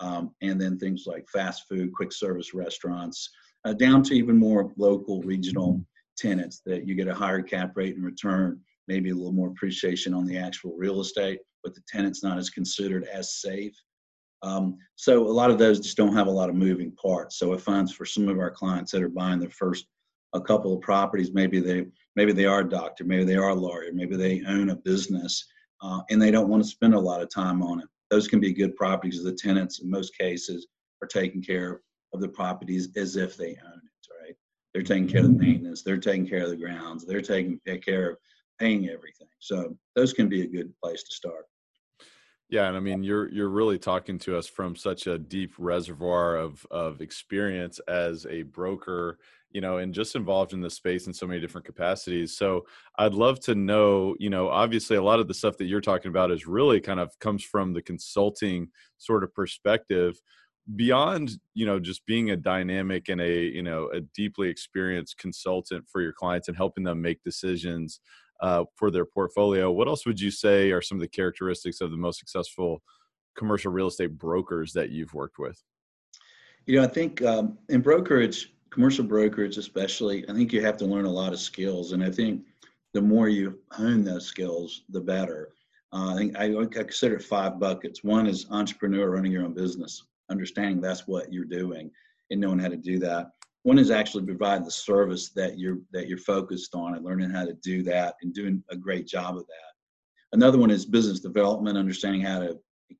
Um, 0.00 0.30
and 0.42 0.60
then 0.60 0.78
things 0.78 1.04
like 1.06 1.28
fast 1.28 1.64
food, 1.68 1.92
quick 1.92 2.12
service 2.12 2.54
restaurants, 2.54 3.30
uh, 3.64 3.74
down 3.74 4.02
to 4.04 4.14
even 4.14 4.36
more 4.36 4.72
local, 4.76 5.22
regional 5.22 5.84
tenants 6.16 6.62
that 6.66 6.88
you 6.88 6.94
get 6.94 7.08
a 7.08 7.14
higher 7.14 7.42
cap 7.42 7.72
rate 7.76 7.94
in 7.94 8.02
return, 8.02 8.60
maybe 8.88 9.10
a 9.10 9.14
little 9.14 9.32
more 9.32 9.48
appreciation 9.48 10.14
on 10.14 10.26
the 10.26 10.36
actual 10.36 10.74
real 10.76 11.00
estate, 11.00 11.38
but 11.62 11.74
the 11.74 11.82
tenant's 11.88 12.22
not 12.22 12.38
as 12.38 12.50
considered 12.50 13.04
as 13.04 13.40
safe. 13.40 13.74
Um, 14.42 14.76
so 14.96 15.26
a 15.26 15.28
lot 15.28 15.50
of 15.50 15.58
those 15.58 15.80
just 15.80 15.96
don't 15.96 16.14
have 16.14 16.26
a 16.26 16.30
lot 16.30 16.50
of 16.50 16.56
moving 16.56 16.92
parts. 16.92 17.38
So 17.38 17.52
it 17.52 17.60
finds 17.60 17.92
for 17.92 18.04
some 18.04 18.28
of 18.28 18.38
our 18.38 18.50
clients 18.50 18.92
that 18.92 19.02
are 19.02 19.08
buying 19.08 19.38
their 19.38 19.50
first 19.50 19.86
a 20.34 20.40
couple 20.40 20.74
of 20.74 20.80
properties, 20.80 21.32
maybe 21.32 21.60
they 21.60 21.86
maybe 22.16 22.32
they 22.32 22.44
are 22.44 22.60
a 22.60 22.68
doctor, 22.68 23.04
maybe 23.04 23.24
they 23.24 23.36
are 23.36 23.50
a 23.50 23.54
lawyer, 23.54 23.90
maybe 23.92 24.16
they 24.16 24.42
own 24.48 24.70
a 24.70 24.76
business, 24.76 25.46
uh, 25.84 26.00
and 26.10 26.20
they 26.20 26.30
don't 26.30 26.48
want 26.48 26.62
to 26.62 26.68
spend 26.68 26.94
a 26.94 26.98
lot 26.98 27.20
of 27.20 27.28
time 27.28 27.62
on 27.62 27.80
it. 27.80 27.86
Those 28.10 28.26
can 28.26 28.40
be 28.40 28.52
good 28.52 28.74
properties. 28.74 29.22
The 29.22 29.32
tenants, 29.32 29.80
in 29.80 29.90
most 29.90 30.16
cases, 30.16 30.66
are 31.02 31.08
taking 31.08 31.42
care 31.42 31.82
of 32.14 32.20
the 32.20 32.28
properties 32.28 32.88
as 32.96 33.16
if 33.16 33.36
they 33.36 33.50
own 33.50 33.80
it. 33.84 34.22
Right? 34.22 34.34
They're 34.72 34.82
taking 34.82 35.08
care 35.08 35.20
of 35.20 35.26
the 35.26 35.44
maintenance. 35.44 35.82
They're 35.82 35.98
taking 35.98 36.26
care 36.26 36.44
of 36.44 36.50
the 36.50 36.56
grounds. 36.56 37.04
They're 37.04 37.20
taking 37.20 37.60
care 37.84 38.10
of 38.10 38.16
paying 38.58 38.88
everything. 38.88 39.28
So 39.40 39.76
those 39.94 40.12
can 40.12 40.28
be 40.28 40.42
a 40.42 40.46
good 40.46 40.72
place 40.82 41.02
to 41.02 41.14
start. 41.14 41.44
Yeah, 42.48 42.68
and 42.68 42.76
I 42.76 42.80
mean 42.80 43.02
you're 43.02 43.28
you're 43.30 43.48
really 43.48 43.78
talking 43.78 44.18
to 44.20 44.38
us 44.38 44.46
from 44.46 44.76
such 44.76 45.06
a 45.06 45.18
deep 45.18 45.54
reservoir 45.58 46.36
of 46.36 46.64
of 46.70 47.00
experience 47.00 47.80
as 47.88 48.26
a 48.26 48.42
broker 48.42 49.18
you 49.54 49.60
know, 49.60 49.78
and 49.78 49.94
just 49.94 50.16
involved 50.16 50.52
in 50.52 50.60
the 50.60 50.68
space 50.68 51.06
in 51.06 51.14
so 51.14 51.26
many 51.26 51.40
different 51.40 51.64
capacities. 51.64 52.36
So 52.36 52.66
I'd 52.98 53.14
love 53.14 53.40
to 53.40 53.54
know, 53.54 54.16
you 54.18 54.28
know, 54.28 54.48
obviously 54.48 54.96
a 54.96 55.02
lot 55.02 55.20
of 55.20 55.28
the 55.28 55.34
stuff 55.34 55.56
that 55.58 55.66
you're 55.66 55.80
talking 55.80 56.10
about 56.10 56.32
is 56.32 56.46
really 56.46 56.80
kind 56.80 56.98
of 56.98 57.16
comes 57.20 57.42
from 57.44 57.72
the 57.72 57.80
consulting 57.80 58.68
sort 58.98 59.22
of 59.22 59.32
perspective 59.32 60.20
beyond 60.76 61.32
you 61.52 61.66
know 61.66 61.78
just 61.78 62.06
being 62.06 62.30
a 62.30 62.36
dynamic 62.36 63.08
and 63.10 63.20
a 63.20 63.42
you 63.42 63.62
know 63.62 63.90
a 63.92 64.00
deeply 64.00 64.48
experienced 64.48 65.18
consultant 65.18 65.84
for 65.90 66.00
your 66.00 66.12
clients 66.12 66.48
and 66.48 66.56
helping 66.56 66.84
them 66.84 67.02
make 67.02 67.22
decisions 67.22 68.00
uh, 68.40 68.64
for 68.74 68.90
their 68.90 69.04
portfolio 69.04 69.70
what 69.70 69.88
else 69.88 70.06
would 70.06 70.18
you 70.18 70.30
say 70.30 70.70
are 70.70 70.80
some 70.80 70.96
of 70.96 71.02
the 71.02 71.08
characteristics 71.08 71.82
of 71.82 71.90
the 71.90 71.96
most 71.96 72.18
successful 72.18 72.82
commercial 73.36 73.70
real 73.70 73.88
estate 73.88 74.16
brokers 74.16 74.72
that 74.72 74.88
you've 74.88 75.12
worked 75.12 75.38
with 75.38 75.62
you 76.64 76.78
know 76.78 76.84
i 76.84 76.88
think 76.88 77.20
um, 77.20 77.58
in 77.68 77.82
brokerage 77.82 78.53
commercial 78.74 79.04
brokerage 79.04 79.56
especially 79.56 80.28
i 80.28 80.32
think 80.34 80.52
you 80.52 80.60
have 80.60 80.76
to 80.76 80.84
learn 80.84 81.04
a 81.04 81.10
lot 81.10 81.32
of 81.32 81.38
skills 81.38 81.92
and 81.92 82.02
i 82.02 82.10
think 82.10 82.42
the 82.92 83.00
more 83.00 83.28
you 83.28 83.58
hone 83.70 84.02
those 84.02 84.26
skills 84.26 84.82
the 84.88 85.00
better 85.00 85.50
uh, 85.92 86.12
i 86.12 86.16
think 86.16 86.36
I, 86.36 86.56
I 86.56 86.66
consider 86.66 87.20
five 87.20 87.60
buckets 87.60 88.02
one 88.02 88.26
is 88.26 88.46
entrepreneur 88.50 89.10
running 89.10 89.30
your 89.30 89.44
own 89.44 89.54
business 89.54 90.02
understanding 90.28 90.80
that's 90.80 91.06
what 91.06 91.32
you're 91.32 91.44
doing 91.44 91.88
and 92.30 92.40
knowing 92.40 92.58
how 92.58 92.68
to 92.68 92.76
do 92.76 92.98
that 92.98 93.30
One 93.62 93.78
is 93.78 93.90
actually 93.90 94.24
providing 94.24 94.64
the 94.64 94.70
service 94.70 95.30
that 95.30 95.58
you're 95.58 95.78
that 95.92 96.08
you're 96.08 96.18
focused 96.18 96.74
on 96.74 96.94
and 96.94 97.04
learning 97.04 97.30
how 97.30 97.44
to 97.44 97.54
do 97.54 97.82
that 97.84 98.14
and 98.22 98.34
doing 98.34 98.62
a 98.70 98.76
great 98.76 99.06
job 99.06 99.36
of 99.36 99.46
that. 99.46 99.72
Another 100.32 100.58
one 100.58 100.70
is 100.70 100.84
business 100.84 101.20
development, 101.20 101.78
understanding 101.78 102.20
how 102.20 102.40
to 102.40 102.58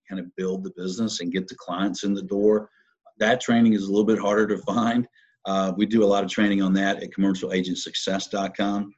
kind 0.08 0.20
of 0.20 0.34
build 0.36 0.62
the 0.62 0.72
business 0.76 1.20
and 1.20 1.32
get 1.32 1.48
the 1.48 1.56
clients 1.56 2.04
in 2.04 2.14
the 2.14 2.22
door. 2.22 2.70
That 3.18 3.40
training 3.40 3.74
is 3.74 3.84
a 3.84 3.90
little 3.90 4.04
bit 4.04 4.18
harder 4.18 4.46
to 4.48 4.58
find. 4.74 5.06
Uh, 5.46 5.72
we 5.76 5.86
do 5.86 6.02
a 6.02 6.06
lot 6.06 6.24
of 6.24 6.30
training 6.30 6.62
on 6.62 6.72
that 6.74 7.02
at 7.02 7.10
commercialagentsuccess.com. 7.10 8.94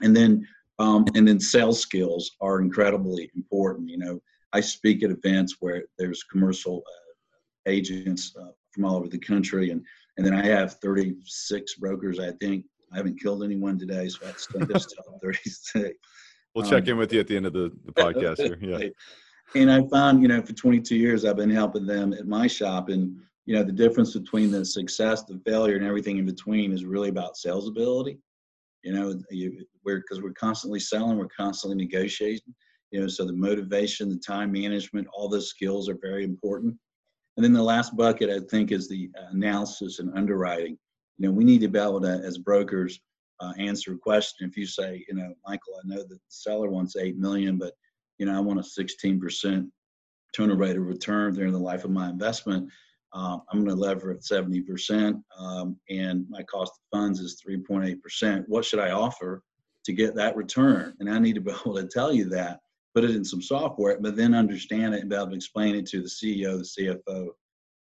And 0.00 0.16
then 0.16 0.46
um, 0.78 1.04
and 1.14 1.26
then 1.28 1.38
sales 1.38 1.80
skills 1.80 2.32
are 2.40 2.60
incredibly 2.60 3.30
important. 3.36 3.88
You 3.88 3.98
know, 3.98 4.20
I 4.52 4.60
speak 4.60 5.02
at 5.02 5.10
events 5.10 5.56
where 5.60 5.84
there's 5.98 6.24
commercial 6.24 6.82
uh, 6.86 7.70
agents 7.70 8.34
uh, 8.40 8.50
from 8.72 8.84
all 8.84 8.96
over 8.96 9.08
the 9.08 9.18
country, 9.18 9.70
and 9.70 9.84
and 10.16 10.26
then 10.26 10.34
I 10.34 10.44
have 10.44 10.74
36 10.74 11.74
brokers. 11.76 12.18
I 12.18 12.32
think 12.40 12.64
I 12.92 12.96
haven't 12.96 13.20
killed 13.20 13.44
anyone 13.44 13.78
today, 13.78 14.08
so 14.08 14.26
I 14.26 14.32
just 14.32 14.94
tell 14.94 15.18
36. 15.22 15.90
We'll 16.54 16.68
check 16.68 16.82
um, 16.84 16.90
in 16.90 16.96
with 16.98 17.12
you 17.12 17.20
at 17.20 17.28
the 17.28 17.36
end 17.36 17.46
of 17.46 17.52
the, 17.52 17.72
the 17.84 17.92
podcast 17.96 18.38
here. 18.38 18.58
Yeah. 18.60 18.88
And 19.54 19.70
I 19.70 19.86
found, 19.88 20.20
you 20.20 20.28
know, 20.28 20.42
for 20.42 20.52
22 20.52 20.96
years, 20.96 21.24
I've 21.24 21.36
been 21.36 21.50
helping 21.50 21.86
them 21.86 22.12
at 22.12 22.26
my 22.26 22.46
shop, 22.46 22.88
and 22.88 23.16
you 23.46 23.54
know, 23.54 23.64
the 23.64 23.72
difference 23.72 24.16
between 24.16 24.50
the 24.50 24.64
success, 24.64 25.24
the 25.24 25.40
failure, 25.44 25.76
and 25.76 25.84
everything 25.84 26.18
in 26.18 26.26
between 26.26 26.72
is 26.72 26.84
really 26.84 27.08
about 27.08 27.36
sales 27.36 27.68
ability. 27.68 28.18
You 28.84 28.92
know, 28.92 29.20
you, 29.30 29.64
we're 29.84 29.98
because 30.00 30.22
we're 30.22 30.32
constantly 30.32 30.80
selling, 30.80 31.18
we're 31.18 31.28
constantly 31.28 31.76
negotiating. 31.76 32.54
You 32.90 33.00
know, 33.00 33.08
so 33.08 33.24
the 33.24 33.32
motivation, 33.32 34.08
the 34.08 34.16
time 34.16 34.52
management, 34.52 35.08
all 35.12 35.28
those 35.28 35.48
skills 35.48 35.88
are 35.88 35.98
very 36.00 36.24
important. 36.24 36.76
And 37.36 37.44
then 37.44 37.52
the 37.52 37.62
last 37.62 37.96
bucket, 37.96 38.28
I 38.28 38.40
think, 38.50 38.70
is 38.70 38.88
the 38.88 39.10
analysis 39.30 39.98
and 39.98 40.16
underwriting. 40.16 40.78
You 41.18 41.28
know, 41.28 41.32
we 41.32 41.44
need 41.44 41.62
to 41.62 41.68
be 41.68 41.78
able 41.78 42.00
to, 42.02 42.20
as 42.24 42.38
brokers, 42.38 43.00
uh, 43.40 43.52
answer 43.58 43.94
a 43.94 43.98
question. 43.98 44.48
If 44.48 44.56
you 44.56 44.66
say, 44.66 45.04
you 45.08 45.14
know, 45.14 45.32
Michael, 45.46 45.74
I 45.82 45.88
know 45.88 46.02
that 46.02 46.08
the 46.08 46.18
seller 46.28 46.68
wants 46.68 46.96
eight 46.96 47.16
million, 47.16 47.58
but 47.58 47.72
you 48.18 48.26
know, 48.26 48.36
I 48.36 48.40
want 48.40 48.60
a 48.60 48.62
16% 48.62 49.68
turnover 50.34 50.60
rate 50.60 50.76
of 50.76 50.86
return 50.86 51.34
during 51.34 51.52
the 51.52 51.58
life 51.58 51.84
of 51.84 51.90
my 51.90 52.08
investment. 52.08 52.70
Um, 53.14 53.42
I'm 53.50 53.58
going 53.62 53.76
to 53.76 53.80
lever 53.80 54.10
at 54.10 54.20
70%, 54.20 55.22
um, 55.38 55.76
and 55.90 56.24
my 56.30 56.42
cost 56.44 56.72
of 56.72 56.98
funds 56.98 57.20
is 57.20 57.42
3.8%. 57.46 58.44
What 58.48 58.64
should 58.64 58.78
I 58.78 58.92
offer 58.92 59.42
to 59.84 59.92
get 59.92 60.14
that 60.14 60.34
return? 60.34 60.94
And 60.98 61.10
I 61.10 61.18
need 61.18 61.34
to 61.34 61.40
be 61.40 61.52
able 61.66 61.74
to 61.76 61.86
tell 61.86 62.12
you 62.12 62.24
that, 62.30 62.60
put 62.94 63.04
it 63.04 63.10
in 63.10 63.24
some 63.24 63.42
software, 63.42 63.98
but 64.00 64.16
then 64.16 64.34
understand 64.34 64.94
it 64.94 65.00
and 65.00 65.10
be 65.10 65.16
able 65.16 65.28
to 65.28 65.34
explain 65.34 65.74
it 65.74 65.86
to 65.86 66.00
the 66.00 66.08
CEO, 66.08 66.58
the 66.58 67.00
CFO, 67.08 67.28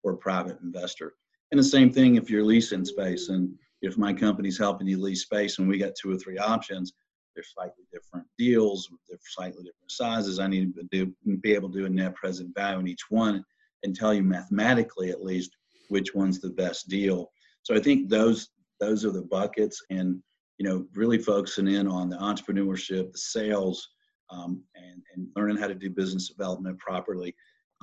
or 0.03 0.15
private 0.15 0.57
investor. 0.63 1.13
And 1.51 1.59
the 1.59 1.63
same 1.63 1.91
thing 1.91 2.15
if 2.15 2.29
you're 2.29 2.45
leasing 2.45 2.85
space, 2.85 3.29
and 3.29 3.53
if 3.81 3.97
my 3.97 4.13
company's 4.13 4.57
helping 4.57 4.87
you 4.87 4.99
lease 4.99 5.23
space, 5.23 5.59
and 5.59 5.67
we 5.67 5.77
got 5.77 5.93
two 5.95 6.11
or 6.11 6.17
three 6.17 6.37
options, 6.37 6.93
they're 7.35 7.43
slightly 7.43 7.85
different 7.93 8.25
deals, 8.37 8.89
they're 9.07 9.19
slightly 9.23 9.63
different 9.63 9.91
sizes. 9.91 10.39
I 10.39 10.47
need 10.47 10.73
to 10.75 11.13
be 11.41 11.53
able 11.53 11.71
to 11.71 11.77
do 11.79 11.85
a 11.85 11.89
net 11.89 12.15
present 12.15 12.53
value 12.55 12.79
in 12.79 12.87
each 12.87 13.09
one 13.09 13.45
and 13.83 13.95
tell 13.95 14.13
you 14.13 14.23
mathematically 14.23 15.09
at 15.09 15.23
least 15.23 15.55
which 15.89 16.13
one's 16.13 16.39
the 16.39 16.49
best 16.49 16.87
deal. 16.87 17.31
So 17.63 17.75
I 17.75 17.79
think 17.79 18.09
those 18.09 18.49
those 18.79 19.03
are 19.03 19.11
the 19.11 19.23
buckets, 19.23 19.81
and 19.89 20.21
you 20.57 20.67
know, 20.67 20.85
really 20.93 21.17
focusing 21.17 21.67
in 21.67 21.87
on 21.87 22.09
the 22.09 22.17
entrepreneurship, 22.17 23.11
the 23.11 23.17
sales, 23.17 23.87
um, 24.29 24.63
and 24.75 25.01
and 25.13 25.27
learning 25.35 25.57
how 25.57 25.67
to 25.67 25.75
do 25.75 25.89
business 25.89 26.29
development 26.29 26.77
properly, 26.79 27.35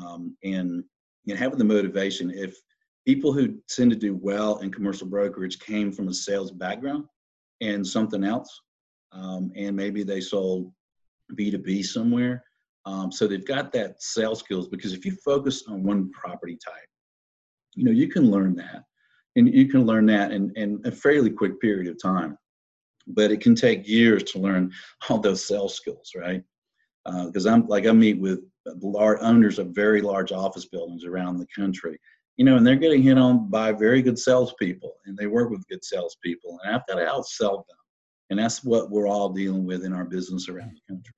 um, 0.04 0.36
and 0.42 0.84
you 1.24 1.34
know, 1.34 1.36
having 1.36 1.58
the 1.58 1.64
motivation. 1.64 2.30
If 2.30 2.56
people 3.06 3.32
who 3.32 3.58
tend 3.68 3.90
to 3.90 3.96
do 3.96 4.16
well 4.16 4.58
in 4.58 4.72
commercial 4.72 5.06
brokerage 5.06 5.58
came 5.60 5.92
from 5.92 6.08
a 6.08 6.14
sales 6.14 6.50
background 6.50 7.04
and 7.60 7.86
something 7.86 8.24
else, 8.24 8.60
um, 9.12 9.52
and 9.54 9.76
maybe 9.76 10.02
they 10.02 10.20
sold 10.20 10.72
B2B 11.34 11.84
somewhere, 11.84 12.44
um, 12.86 13.10
so 13.10 13.26
they've 13.26 13.44
got 13.44 13.72
that 13.72 14.00
sales 14.00 14.38
skills 14.38 14.68
because 14.68 14.92
if 14.92 15.04
you 15.04 15.12
focus 15.24 15.64
on 15.68 15.82
one 15.82 16.10
property 16.12 16.56
type, 16.64 16.88
you 17.74 17.84
know, 17.84 17.90
you 17.90 18.08
can 18.08 18.30
learn 18.30 18.54
that 18.56 18.84
and 19.34 19.52
you 19.52 19.68
can 19.68 19.84
learn 19.84 20.06
that 20.06 20.32
in, 20.32 20.52
in 20.54 20.80
a 20.84 20.92
fairly 20.92 21.30
quick 21.30 21.60
period 21.60 21.88
of 21.88 22.00
time. 22.00 22.38
But 23.08 23.32
it 23.32 23.40
can 23.40 23.54
take 23.54 23.88
years 23.88 24.22
to 24.24 24.38
learn 24.38 24.72
all 25.08 25.18
those 25.18 25.44
sales 25.44 25.74
skills, 25.74 26.12
right? 26.16 26.42
Because 27.04 27.46
uh, 27.46 27.50
I'm 27.50 27.66
like 27.66 27.86
I 27.86 27.92
meet 27.92 28.20
with 28.20 28.40
large 28.80 29.18
owners 29.20 29.58
of 29.58 29.68
very 29.68 30.00
large 30.00 30.32
office 30.32 30.66
buildings 30.66 31.04
around 31.04 31.38
the 31.38 31.46
country, 31.54 31.98
you 32.36 32.44
know, 32.44 32.56
and 32.56 32.66
they're 32.66 32.76
getting 32.76 33.02
hit 33.02 33.18
on 33.18 33.48
by 33.48 33.72
very 33.72 34.02
good 34.02 34.18
salespeople, 34.18 34.94
and 35.06 35.16
they 35.16 35.26
work 35.26 35.50
with 35.50 35.66
good 35.68 35.84
salespeople, 35.84 36.58
and 36.64 36.74
I've 36.74 36.86
got 36.88 36.96
to 36.96 37.04
outsell 37.04 37.64
them, 37.68 37.76
and 38.30 38.38
that's 38.40 38.64
what 38.64 38.90
we're 38.90 39.06
all 39.06 39.28
dealing 39.28 39.64
with 39.64 39.84
in 39.84 39.92
our 39.92 40.04
business 40.04 40.48
around 40.48 40.72
the 40.74 40.94
country. 40.94 41.14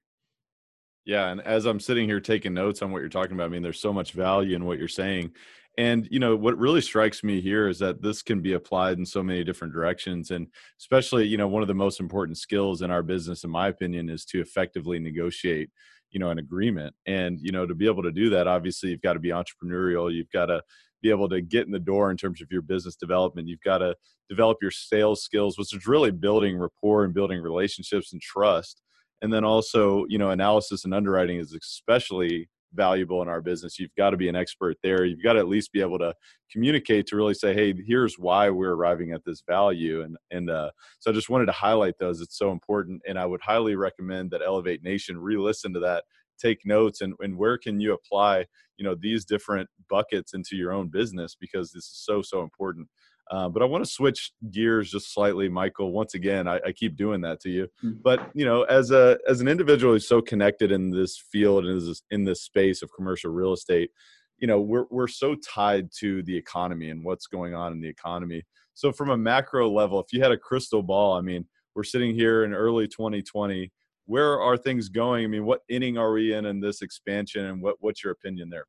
Yeah, 1.09 1.31
and 1.31 1.41
as 1.41 1.65
I'm 1.65 1.81
sitting 1.81 2.07
here 2.07 2.21
taking 2.21 2.53
notes 2.53 2.83
on 2.83 2.93
what 2.93 2.99
you're 2.99 3.09
talking 3.09 3.33
about, 3.33 3.47
I 3.47 3.49
mean, 3.49 3.63
there's 3.63 3.81
so 3.81 3.95
much 3.95 4.13
value 4.13 4.55
in 4.55 4.67
what 4.67 4.79
you're 4.79 4.89
saying. 4.89 5.31
And 5.79 6.07
you 6.11 6.19
know 6.19 6.37
what 6.37 6.59
really 6.59 6.83
strikes 6.83 7.25
me 7.25 7.41
here 7.41 7.67
is 7.67 7.79
that 7.79 8.03
this 8.03 8.21
can 8.21 8.43
be 8.43 8.53
applied 8.53 8.99
in 8.99 9.07
so 9.07 9.23
many 9.23 9.43
different 9.43 9.73
directions, 9.73 10.33
and 10.33 10.49
especially 10.79 11.27
you 11.27 11.39
know 11.39 11.49
one 11.49 11.63
of 11.63 11.69
the 11.69 11.75
most 11.75 11.99
important 11.99 12.37
skills 12.37 12.83
in 12.83 12.91
our 12.91 13.03
business, 13.03 13.43
in 13.45 13.49
my 13.51 13.69
opinion, 13.69 14.11
is 14.11 14.27
to 14.27 14.41
effectively 14.43 14.99
negotiate 14.99 15.71
you 16.11 16.21
know 16.21 16.29
an 16.31 16.41
agreement. 16.41 16.95
And 17.07 17.41
you 17.41 17.53
know 17.53 17.65
to 17.65 17.75
be 17.75 17.87
able 17.87 18.03
to 18.03 18.13
do 18.13 18.29
that, 18.31 18.47
obviously 18.47 18.91
you've 18.91 19.01
got 19.01 19.15
to 19.15 19.19
be 19.19 19.31
entrepreneurial. 19.31 20.13
You've 20.13 20.31
got 20.31 20.47
to 20.47 20.63
be 21.01 21.09
able 21.09 21.29
to 21.31 21.41
get 21.41 21.65
in 21.65 21.73
the 21.73 21.79
door 21.79 22.11
in 22.11 22.19
terms 22.19 22.43
of 22.43 22.49
your 22.51 22.63
business 22.63 22.97
development. 22.97 23.49
You've 23.49 23.63
got 23.63 23.79
to 23.79 23.95
develop 24.29 24.59
your 24.61 24.73
sales 24.73 25.23
skills, 25.23 25.57
which 25.57 25.75
is 25.75 25.87
really 25.87 26.11
building 26.11 26.59
rapport 26.59 27.05
and 27.05 27.15
building 27.15 27.41
relationships 27.41 28.13
and 28.13 28.21
trust 28.21 28.83
and 29.23 29.33
then 29.33 29.45
also 29.45 30.05
you 30.09 30.19
know 30.19 30.31
analysis 30.31 30.85
and 30.85 30.95
underwriting 30.95 31.39
is 31.39 31.55
especially 31.55 32.49
valuable 32.75 33.23
in 33.23 33.29
our 33.29 33.41
business. 33.41 33.79
You've 33.79 33.95
got 33.97 34.11
to 34.11 34.19
be 34.19 34.29
an 34.29 34.37
expert 34.37 34.77
there. 34.83 35.07
You've 35.07 35.23
got 35.23 35.33
to 35.33 35.39
at 35.39 35.49
least 35.49 35.73
be 35.73 35.81
able 35.81 35.99
to 36.01 36.13
communicate 36.53 37.07
to 37.07 37.17
really 37.17 37.35
say 37.35 37.55
hey 37.55 37.75
here's 37.87 38.19
why 38.19 38.51
we're 38.51 38.75
arriving 38.75 39.13
at 39.13 39.25
this 39.25 39.43
value. 39.49 40.03
And 40.03 40.17
and 40.31 40.51
uh, 40.51 40.71
so 40.99 41.11
i 41.11 41.15
just 41.15 41.31
wanted 41.31 41.47
to 41.47 41.53
highlight 41.53 41.99
those. 41.99 42.21
It's 42.21 42.39
so 42.39 42.53
important. 42.53 43.03
And 43.09 43.19
i 43.19 43.27
would 43.27 43.41
highly 43.41 43.75
recommend 43.77 44.31
that 44.31 44.43
elevate 44.45 44.83
nation 44.83 45.19
re-listen 45.19 45.73
to 45.75 45.81
that 45.81 46.05
take 46.39 46.65
notes 46.65 47.01
and, 47.01 47.15
and 47.21 47.37
where 47.37 47.59
can 47.59 47.81
you 47.81 47.93
apply 47.93 48.47
you 48.77 48.85
know 48.85 48.95
these 48.95 49.25
different 49.25 49.69
buckets 49.91 50.35
into 50.35 50.57
your 50.57 50.73
own 50.73 50.89
business 50.89 51.37
because 51.39 51.73
this 51.73 51.85
is 51.85 52.03
so 52.05 52.23
so 52.23 52.43
important 52.43 52.89
uh, 53.31 53.49
but 53.49 53.63
I 53.63 53.67
want 53.67 53.85
to 53.85 53.91
switch 53.91 54.33
gears 54.51 54.91
just 54.91 55.13
slightly, 55.13 55.49
Michael. 55.49 55.93
Once 55.93 56.15
again, 56.15 56.49
I, 56.49 56.61
I 56.67 56.73
keep 56.73 56.97
doing 56.97 57.21
that 57.23 57.41
to 57.41 57.51
you. 57.51 57.69
Mm-hmm. 57.85 58.01
But 58.03 58.31
you 58.35 58.45
know, 58.45 58.63
as 58.65 58.91
a 58.91 59.19
as 59.29 59.41
an 59.41 59.49
individual 59.49 59.93
who's 59.93 60.09
so 60.09 60.23
connected 60.23 60.73
in 60.73 60.91
this 60.91 61.19
field 61.19 61.67
and 61.67 61.77
is 61.77 62.03
in 62.11 62.25
this 62.25 62.43
space 62.43 62.83
of 62.83 62.91
commercial 62.95 63.31
real 63.31 63.53
estate, 63.53 63.91
you 64.39 64.47
know, 64.47 64.61
we're 64.61 64.87
we're 64.91 65.09
so 65.09 65.35
tied 65.35 65.91
to 65.99 66.23
the 66.23 66.37
economy 66.37 66.91
and 66.91 67.05
what's 67.05 67.27
going 67.27 67.55
on 67.55 67.73
in 67.73 67.81
the 67.81 67.89
economy. 67.89 68.43
So, 68.75 68.93
from 68.93 69.11
a 69.11 69.17
macro 69.17 69.71
level, 69.71 70.01
if 70.01 70.07
you 70.13 70.23
had 70.23 70.33
a 70.33 70.39
crystal 70.39 70.83
ball, 70.83 71.15
I 71.15 71.21
mean, 71.21 71.45
we're 71.75 71.85
sitting 71.85 72.15
here 72.15 72.45
in 72.45 72.55
early 72.55 72.89
2020. 72.89 73.71
Where 74.07 74.41
are 74.41 74.57
things 74.57 74.89
going? 74.89 75.25
I 75.25 75.29
mean, 75.29 75.45
what 75.45 75.61
inning 75.69 75.99
are 75.99 76.13
we 76.13 76.33
in 76.33 76.47
in 76.47 76.61
this 76.61 76.81
expansion, 76.81 77.45
and 77.45 77.61
what 77.61 77.77
what's 77.81 78.03
your 78.03 78.13
opinion 78.13 78.49
there? 78.49 78.65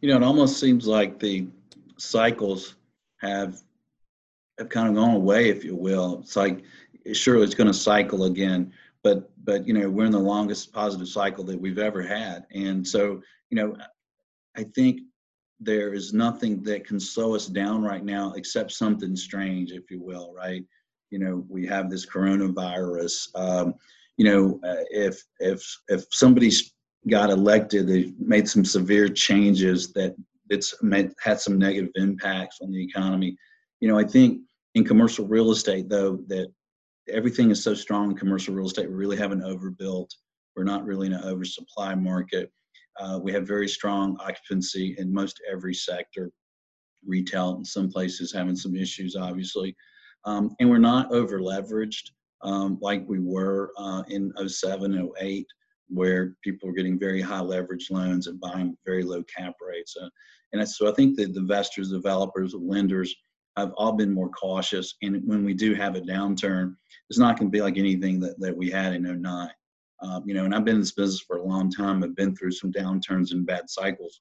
You 0.00 0.08
know, 0.08 0.16
it 0.16 0.22
almost 0.22 0.58
seems 0.58 0.86
like 0.86 1.18
the 1.18 1.48
cycles 1.98 2.76
have 3.20 3.60
have 4.58 4.68
kind 4.68 4.88
of 4.88 4.94
gone 4.94 5.14
away, 5.14 5.48
if 5.48 5.64
you 5.64 5.76
will. 5.76 6.20
It's 6.20 6.36
like 6.36 6.64
sure 7.12 7.42
it's 7.42 7.54
going 7.54 7.66
to 7.66 7.74
cycle 7.74 8.24
again, 8.24 8.72
but 9.02 9.30
but 9.44 9.66
you 9.66 9.74
know 9.74 9.88
we're 9.88 10.06
in 10.06 10.12
the 10.12 10.18
longest 10.18 10.72
positive 10.72 11.08
cycle 11.08 11.44
that 11.44 11.60
we've 11.60 11.78
ever 11.78 12.02
had, 12.02 12.46
and 12.52 12.86
so 12.86 13.20
you 13.50 13.56
know 13.56 13.76
I 14.56 14.64
think 14.74 15.00
there 15.60 15.94
is 15.94 16.12
nothing 16.12 16.62
that 16.64 16.86
can 16.86 17.00
slow 17.00 17.34
us 17.34 17.46
down 17.46 17.82
right 17.82 18.04
now 18.04 18.32
except 18.32 18.72
something 18.72 19.16
strange, 19.16 19.72
if 19.72 19.90
you 19.90 20.00
will, 20.00 20.32
right? 20.34 20.64
You 21.10 21.18
know 21.18 21.44
we 21.48 21.66
have 21.66 21.90
this 21.90 22.06
coronavirus. 22.06 23.28
Um, 23.34 23.74
you 24.16 24.24
know 24.24 24.60
uh, 24.68 24.84
if 24.90 25.22
if 25.40 25.62
if 25.88 26.04
somebody's 26.10 26.72
got 27.08 27.30
elected, 27.30 27.86
they 27.86 28.12
made 28.18 28.48
some 28.48 28.64
severe 28.64 29.08
changes 29.08 29.92
that 29.92 30.14
it's 30.48 30.74
made, 30.82 31.10
had 31.20 31.40
some 31.40 31.58
negative 31.58 31.90
impacts 31.96 32.60
on 32.62 32.70
the 32.70 32.82
economy 32.82 33.36
you 33.84 33.90
know, 33.90 33.98
I 33.98 34.04
think 34.04 34.40
in 34.76 34.82
commercial 34.82 35.26
real 35.26 35.50
estate, 35.50 35.90
though, 35.90 36.16
that 36.28 36.50
everything 37.06 37.50
is 37.50 37.62
so 37.62 37.74
strong 37.74 38.12
in 38.12 38.16
commercial 38.16 38.54
real 38.54 38.64
estate, 38.64 38.88
we 38.88 38.94
really 38.94 39.18
haven't 39.18 39.42
overbuilt. 39.42 40.10
We're 40.56 40.64
not 40.64 40.86
really 40.86 41.08
in 41.08 41.12
an 41.12 41.22
oversupply 41.22 41.94
market. 41.94 42.50
Uh, 42.98 43.20
we 43.22 43.30
have 43.32 43.46
very 43.46 43.68
strong 43.68 44.16
occupancy 44.20 44.94
in 44.96 45.12
most 45.12 45.38
every 45.52 45.74
sector. 45.74 46.30
Retail 47.06 47.56
in 47.58 47.64
some 47.66 47.90
places 47.90 48.32
having 48.32 48.56
some 48.56 48.74
issues, 48.74 49.16
obviously. 49.16 49.76
Um, 50.24 50.56
and 50.60 50.70
we're 50.70 50.78
not 50.78 51.12
over 51.12 51.40
leveraged 51.40 52.08
um, 52.40 52.78
like 52.80 53.04
we 53.06 53.18
were 53.18 53.70
uh, 53.76 54.02
in 54.08 54.32
07, 54.48 55.10
08, 55.20 55.46
where 55.88 56.36
people 56.42 56.70
were 56.70 56.74
getting 56.74 56.98
very 56.98 57.20
high 57.20 57.42
leverage 57.42 57.88
loans 57.90 58.28
and 58.28 58.40
buying 58.40 58.78
very 58.86 59.02
low 59.02 59.22
cap 59.24 59.56
rates. 59.60 59.94
Uh, 60.00 60.08
and 60.54 60.66
so 60.66 60.90
I 60.90 60.94
think 60.94 61.16
the 61.16 61.24
investors, 61.24 61.90
developers, 61.90 62.54
lenders 62.54 63.14
I've 63.56 63.72
all 63.72 63.92
been 63.92 64.12
more 64.12 64.30
cautious. 64.30 64.94
And 65.02 65.22
when 65.26 65.44
we 65.44 65.54
do 65.54 65.74
have 65.74 65.96
a 65.96 66.00
downturn, 66.00 66.74
it's 67.08 67.18
not 67.18 67.38
going 67.38 67.50
to 67.50 67.56
be 67.56 67.62
like 67.62 67.78
anything 67.78 68.20
that, 68.20 68.38
that 68.40 68.56
we 68.56 68.70
had 68.70 68.94
in 68.94 69.22
09. 69.22 69.50
Um, 70.02 70.22
you 70.26 70.34
know, 70.34 70.44
and 70.44 70.54
I've 70.54 70.64
been 70.64 70.76
in 70.76 70.80
this 70.80 70.92
business 70.92 71.20
for 71.20 71.36
a 71.36 71.44
long 71.44 71.70
time. 71.70 72.02
I've 72.02 72.16
been 72.16 72.34
through 72.34 72.52
some 72.52 72.72
downturns 72.72 73.32
and 73.32 73.46
bad 73.46 73.70
cycles. 73.70 74.20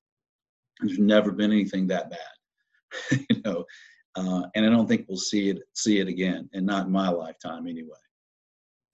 There's 0.80 1.00
never 1.00 1.32
been 1.32 1.52
anything 1.52 1.88
that 1.88 2.10
bad, 2.10 3.20
you 3.30 3.42
know, 3.44 3.66
uh, 4.16 4.44
and 4.56 4.66
I 4.66 4.70
don't 4.70 4.88
think 4.88 5.06
we'll 5.08 5.18
see 5.18 5.50
it 5.50 5.60
see 5.74 6.00
it 6.00 6.08
again, 6.08 6.50
and 6.54 6.66
not 6.66 6.88
in 6.88 6.92
my 6.92 7.10
lifetime 7.10 7.68
anyway. 7.68 7.90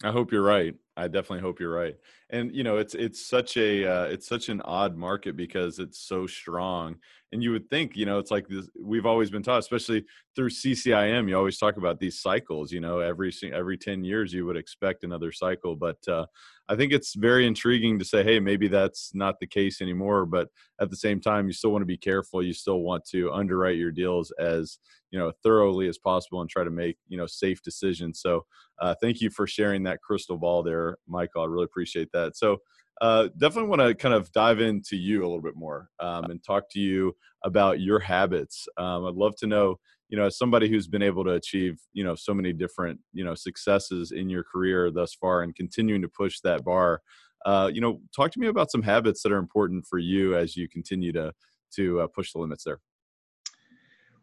I 0.03 0.11
hope 0.11 0.31
you're 0.31 0.43
right. 0.43 0.73
I 0.97 1.07
definitely 1.07 1.41
hope 1.41 1.59
you're 1.59 1.73
right. 1.73 1.95
And 2.31 2.53
you 2.55 2.63
know, 2.63 2.77
it's 2.77 2.93
it's 2.93 3.25
such 3.25 3.57
a 3.57 3.85
uh, 3.85 4.03
it's 4.05 4.27
such 4.27 4.49
an 4.49 4.61
odd 4.61 4.95
market 4.95 5.35
because 5.35 5.79
it's 5.79 5.99
so 5.99 6.27
strong. 6.27 6.97
And 7.31 7.43
you 7.43 7.51
would 7.51 7.69
think, 7.69 7.95
you 7.95 8.05
know, 8.07 8.17
it's 8.17 8.31
like 8.31 8.47
this, 8.47 8.67
we've 8.79 9.05
always 9.05 9.29
been 9.29 9.43
taught, 9.43 9.59
especially 9.59 10.03
through 10.35 10.49
CCIM. 10.49 11.29
You 11.29 11.37
always 11.37 11.57
talk 11.59 11.77
about 11.77 11.99
these 11.99 12.19
cycles. 12.19 12.71
You 12.71 12.81
know, 12.81 12.99
every 12.99 13.31
every 13.51 13.77
ten 13.77 14.03
years 14.03 14.31
you 14.33 14.45
would 14.45 14.57
expect 14.57 15.03
another 15.03 15.31
cycle. 15.31 15.75
But 15.75 15.97
uh, 16.07 16.25
I 16.67 16.75
think 16.75 16.93
it's 16.93 17.15
very 17.15 17.47
intriguing 17.47 17.97
to 17.99 18.05
say, 18.05 18.23
hey, 18.23 18.39
maybe 18.39 18.67
that's 18.67 19.13
not 19.15 19.39
the 19.39 19.47
case 19.47 19.81
anymore. 19.81 20.25
But 20.27 20.49
at 20.79 20.91
the 20.91 20.95
same 20.97 21.19
time, 21.19 21.47
you 21.47 21.53
still 21.53 21.71
want 21.71 21.81
to 21.81 21.87
be 21.87 21.97
careful. 21.97 22.43
You 22.43 22.53
still 22.53 22.81
want 22.81 23.05
to 23.05 23.31
underwrite 23.31 23.77
your 23.77 23.91
deals 23.91 24.31
as 24.39 24.77
you 25.11 25.17
know 25.17 25.31
thoroughly 25.43 25.87
as 25.87 25.97
possible 25.97 26.41
and 26.41 26.49
try 26.49 26.63
to 26.63 26.69
make 26.69 26.97
you 27.07 27.17
know 27.17 27.25
safe 27.25 27.61
decisions. 27.63 28.21
So 28.21 28.45
uh, 28.79 28.95
thank 29.01 29.21
you 29.21 29.29
for 29.29 29.47
sharing 29.47 29.83
that 29.83 30.01
crystal 30.01 30.37
ball 30.37 30.63
there, 30.63 30.97
Michael. 31.07 31.41
I 31.43 31.45
really 31.45 31.65
appreciate 31.65 32.11
that. 32.13 32.18
So 32.33 32.57
uh, 33.01 33.29
definitely 33.37 33.69
want 33.69 33.81
to 33.81 33.95
kind 33.95 34.13
of 34.13 34.31
dive 34.31 34.59
into 34.59 34.97
you 34.97 35.21
a 35.21 35.27
little 35.27 35.41
bit 35.41 35.55
more 35.55 35.89
um, 35.99 36.25
and 36.25 36.43
talk 36.43 36.69
to 36.71 36.79
you 36.79 37.15
about 37.43 37.79
your 37.79 37.99
habits. 37.99 38.67
Um, 38.77 39.05
I'd 39.05 39.15
love 39.15 39.35
to 39.37 39.47
know 39.47 39.77
you 40.09 40.17
know 40.17 40.25
as 40.25 40.37
somebody 40.37 40.67
who's 40.67 40.87
been 40.87 41.01
able 41.01 41.23
to 41.23 41.31
achieve 41.31 41.79
you 41.93 42.03
know 42.03 42.15
so 42.15 42.33
many 42.33 42.51
different 42.51 42.99
you 43.13 43.23
know 43.23 43.35
successes 43.35 44.11
in 44.11 44.29
your 44.29 44.43
career 44.43 44.91
thus 44.91 45.13
far 45.13 45.43
and 45.43 45.55
continuing 45.55 46.01
to 46.01 46.09
push 46.09 46.39
that 46.41 46.63
bar 46.65 47.01
uh, 47.45 47.69
you 47.71 47.79
know 47.79 48.01
talk 48.13 48.31
to 48.31 48.39
me 48.39 48.47
about 48.47 48.71
some 48.71 48.81
habits 48.81 49.21
that 49.23 49.31
are 49.31 49.37
important 49.37 49.85
for 49.87 49.99
you 49.99 50.35
as 50.35 50.57
you 50.57 50.67
continue 50.67 51.13
to 51.13 51.31
to 51.71 52.01
uh, 52.01 52.07
push 52.07 52.33
the 52.33 52.39
limits 52.39 52.63
there. 52.63 52.79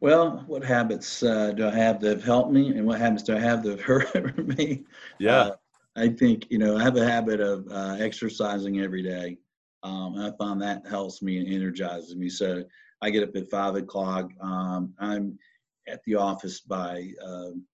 Well 0.00 0.44
what 0.46 0.64
habits 0.64 1.22
uh, 1.22 1.52
do 1.52 1.66
i 1.66 1.70
have 1.70 2.00
that 2.00 2.18
have 2.18 2.24
helped 2.24 2.52
me 2.52 2.68
and 2.76 2.86
what 2.86 3.00
habits 3.00 3.22
do 3.22 3.34
i 3.36 3.40
have 3.40 3.62
that 3.62 3.78
have 3.78 3.80
hurt 3.80 4.46
me? 4.58 4.84
Yeah. 5.18 5.36
Uh, 5.36 5.56
i 5.96 6.08
think 6.08 6.46
you 6.50 6.58
know 6.58 6.76
i 6.76 6.82
have 6.82 6.96
a 6.96 7.04
habit 7.04 7.40
of 7.40 7.66
uh, 7.70 7.96
exercising 7.98 8.80
every 8.80 9.02
day 9.02 9.36
um, 9.82 10.16
i 10.18 10.30
find 10.38 10.60
that 10.60 10.86
helps 10.86 11.22
me 11.22 11.38
and 11.38 11.52
energizes 11.52 12.16
me 12.16 12.28
so 12.28 12.64
i 13.02 13.10
get 13.10 13.22
up 13.22 13.34
at 13.36 13.50
five 13.50 13.74
o'clock 13.74 14.30
um, 14.40 14.92
i'm 14.98 15.38
at 15.88 16.00
the 16.04 16.14
office 16.14 16.60
by 16.60 17.10
um, 17.24 17.64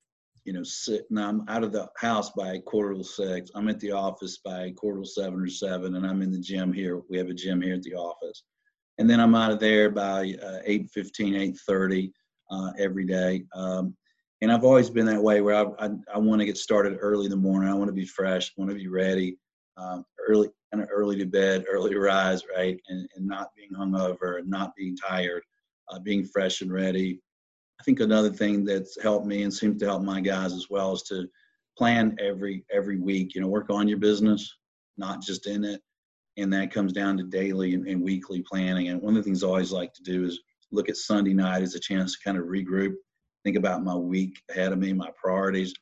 you 0.44 0.52
know 0.52 0.62
and 0.88 1.20
I'm 1.20 1.44
out 1.48 1.64
of 1.64 1.72
the 1.72 1.88
house 1.96 2.30
by 2.30 2.58
quarter 2.58 2.94
to 2.94 3.04
six. 3.04 3.50
I'm 3.54 3.68
at 3.68 3.80
the 3.80 3.92
office 3.92 4.38
by 4.44 4.72
quarter 4.72 5.02
to 5.02 5.06
seven 5.06 5.40
or 5.40 5.48
seven, 5.48 5.94
and 5.94 6.06
I'm 6.06 6.22
in 6.22 6.32
the 6.32 6.38
gym 6.38 6.72
here. 6.72 7.00
We 7.08 7.18
have 7.18 7.28
a 7.28 7.34
gym 7.34 7.62
here 7.62 7.74
at 7.74 7.82
the 7.82 7.94
office, 7.94 8.42
and 8.98 9.08
then 9.08 9.20
I'm 9.20 9.34
out 9.34 9.52
of 9.52 9.60
there 9.60 9.90
by 9.90 10.34
uh, 10.42 10.60
8:15, 10.66 11.54
8:30 11.68 12.12
uh, 12.50 12.72
every 12.78 13.04
day. 13.04 13.44
Um, 13.54 13.96
and 14.42 14.50
I've 14.50 14.64
always 14.64 14.90
been 14.90 15.06
that 15.06 15.22
way 15.22 15.40
where 15.40 15.54
I, 15.54 15.86
I, 15.86 15.90
I 16.14 16.18
want 16.18 16.40
to 16.40 16.44
get 16.44 16.58
started 16.58 16.98
early 17.00 17.26
in 17.26 17.30
the 17.30 17.36
morning. 17.36 17.70
I 17.70 17.74
want 17.74 17.88
to 17.88 17.94
be 17.94 18.04
fresh, 18.04 18.52
want 18.56 18.70
to 18.70 18.76
be 18.76 18.88
ready, 18.88 19.38
um, 19.76 20.04
early 20.28 20.48
kind 20.72 20.82
of 20.82 20.90
early 20.92 21.16
to 21.18 21.26
bed, 21.26 21.64
early 21.70 21.92
to 21.92 22.00
rise, 22.00 22.42
right, 22.54 22.76
and, 22.88 23.08
and 23.14 23.26
not 23.26 23.50
being 23.56 23.70
hungover 23.70 24.40
and 24.40 24.50
not 24.50 24.74
being 24.74 24.96
tired, 24.96 25.44
uh, 25.88 26.00
being 26.00 26.24
fresh 26.24 26.60
and 26.60 26.72
ready. 26.72 27.20
I 27.80 27.84
think 27.84 28.00
another 28.00 28.30
thing 28.30 28.64
that's 28.64 29.00
helped 29.00 29.26
me 29.26 29.44
and 29.44 29.54
seems 29.54 29.78
to 29.78 29.86
help 29.86 30.02
my 30.02 30.20
guys 30.20 30.54
as 30.54 30.66
well 30.68 30.92
is 30.92 31.02
to 31.04 31.28
plan 31.78 32.16
every 32.20 32.64
every 32.72 32.98
week. 32.98 33.36
You 33.36 33.42
know, 33.42 33.48
work 33.48 33.70
on 33.70 33.86
your 33.86 33.98
business, 33.98 34.52
not 34.98 35.22
just 35.22 35.46
in 35.46 35.62
it, 35.62 35.80
and 36.36 36.52
that 36.52 36.72
comes 36.72 36.92
down 36.92 37.16
to 37.18 37.24
daily 37.24 37.74
and, 37.74 37.86
and 37.86 38.02
weekly 38.02 38.42
planning. 38.42 38.88
And 38.88 39.00
one 39.00 39.16
of 39.16 39.22
the 39.22 39.24
things 39.24 39.44
I 39.44 39.46
always 39.46 39.72
like 39.72 39.94
to 39.94 40.02
do 40.02 40.24
is 40.24 40.40
look 40.72 40.88
at 40.88 40.96
Sunday 40.96 41.32
night 41.32 41.62
as 41.62 41.76
a 41.76 41.80
chance 41.80 42.14
to 42.14 42.24
kind 42.24 42.38
of 42.38 42.46
regroup, 42.46 42.94
think 43.44 43.56
about 43.56 43.84
my 43.84 43.94
week 43.94 44.40
ahead 44.50 44.72
of 44.72 44.78
me, 44.78 44.92
my 44.92 45.10
priorities. 45.20 45.74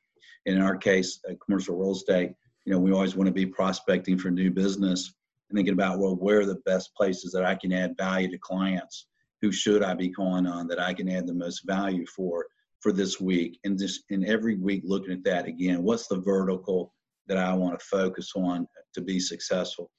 And 0.46 0.56
in 0.56 0.62
our 0.62 0.76
case, 0.76 1.20
uh, 1.28 1.34
commercial 1.44 1.76
real 1.76 1.92
estate, 1.92 2.32
you 2.64 2.72
know, 2.72 2.78
we 2.78 2.92
always 2.92 3.16
want 3.16 3.26
to 3.26 3.32
be 3.32 3.46
prospecting 3.46 4.18
for 4.18 4.30
new 4.30 4.50
business 4.50 5.12
and 5.48 5.56
thinking 5.56 5.74
about 5.74 5.98
well, 5.98 6.16
where 6.16 6.40
are 6.40 6.46
the 6.46 6.62
best 6.66 6.94
places 6.94 7.32
that 7.32 7.44
I 7.44 7.54
can 7.54 7.72
add 7.72 7.96
value 7.96 8.30
to 8.30 8.38
clients? 8.38 9.06
Who 9.42 9.52
should 9.52 9.82
I 9.82 9.94
be 9.94 10.10
calling 10.10 10.46
on 10.46 10.68
that 10.68 10.80
I 10.80 10.94
can 10.94 11.08
add 11.08 11.26
the 11.26 11.34
most 11.34 11.66
value 11.66 12.06
for 12.06 12.46
for 12.80 12.92
this 12.92 13.20
week? 13.20 13.58
And 13.64 13.78
just 13.78 14.04
in 14.10 14.24
every 14.26 14.56
week 14.56 14.82
looking 14.84 15.12
at 15.12 15.24
that 15.24 15.46
again 15.46 15.82
what's 15.82 16.06
the 16.08 16.20
vertical 16.20 16.94
that 17.26 17.38
I 17.38 17.54
want 17.54 17.78
to 17.78 17.84
focus 17.86 18.32
on 18.36 18.66
to 18.94 19.00
be 19.00 19.18
successful? 19.18 19.90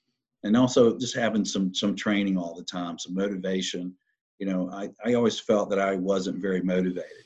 And 0.43 0.55
also 0.57 0.97
just 0.97 1.15
having 1.15 1.45
some 1.45 1.73
some 1.73 1.95
training 1.95 2.37
all 2.37 2.55
the 2.55 2.63
time 2.63 2.97
some 2.97 3.15
motivation. 3.15 3.95
You 4.39 4.47
know 4.47 4.69
I, 4.71 4.89
I 5.05 5.13
always 5.13 5.39
felt 5.39 5.69
that 5.71 5.79
I 5.79 5.95
wasn't 5.95 6.41
very 6.41 6.61
motivated 6.61 7.25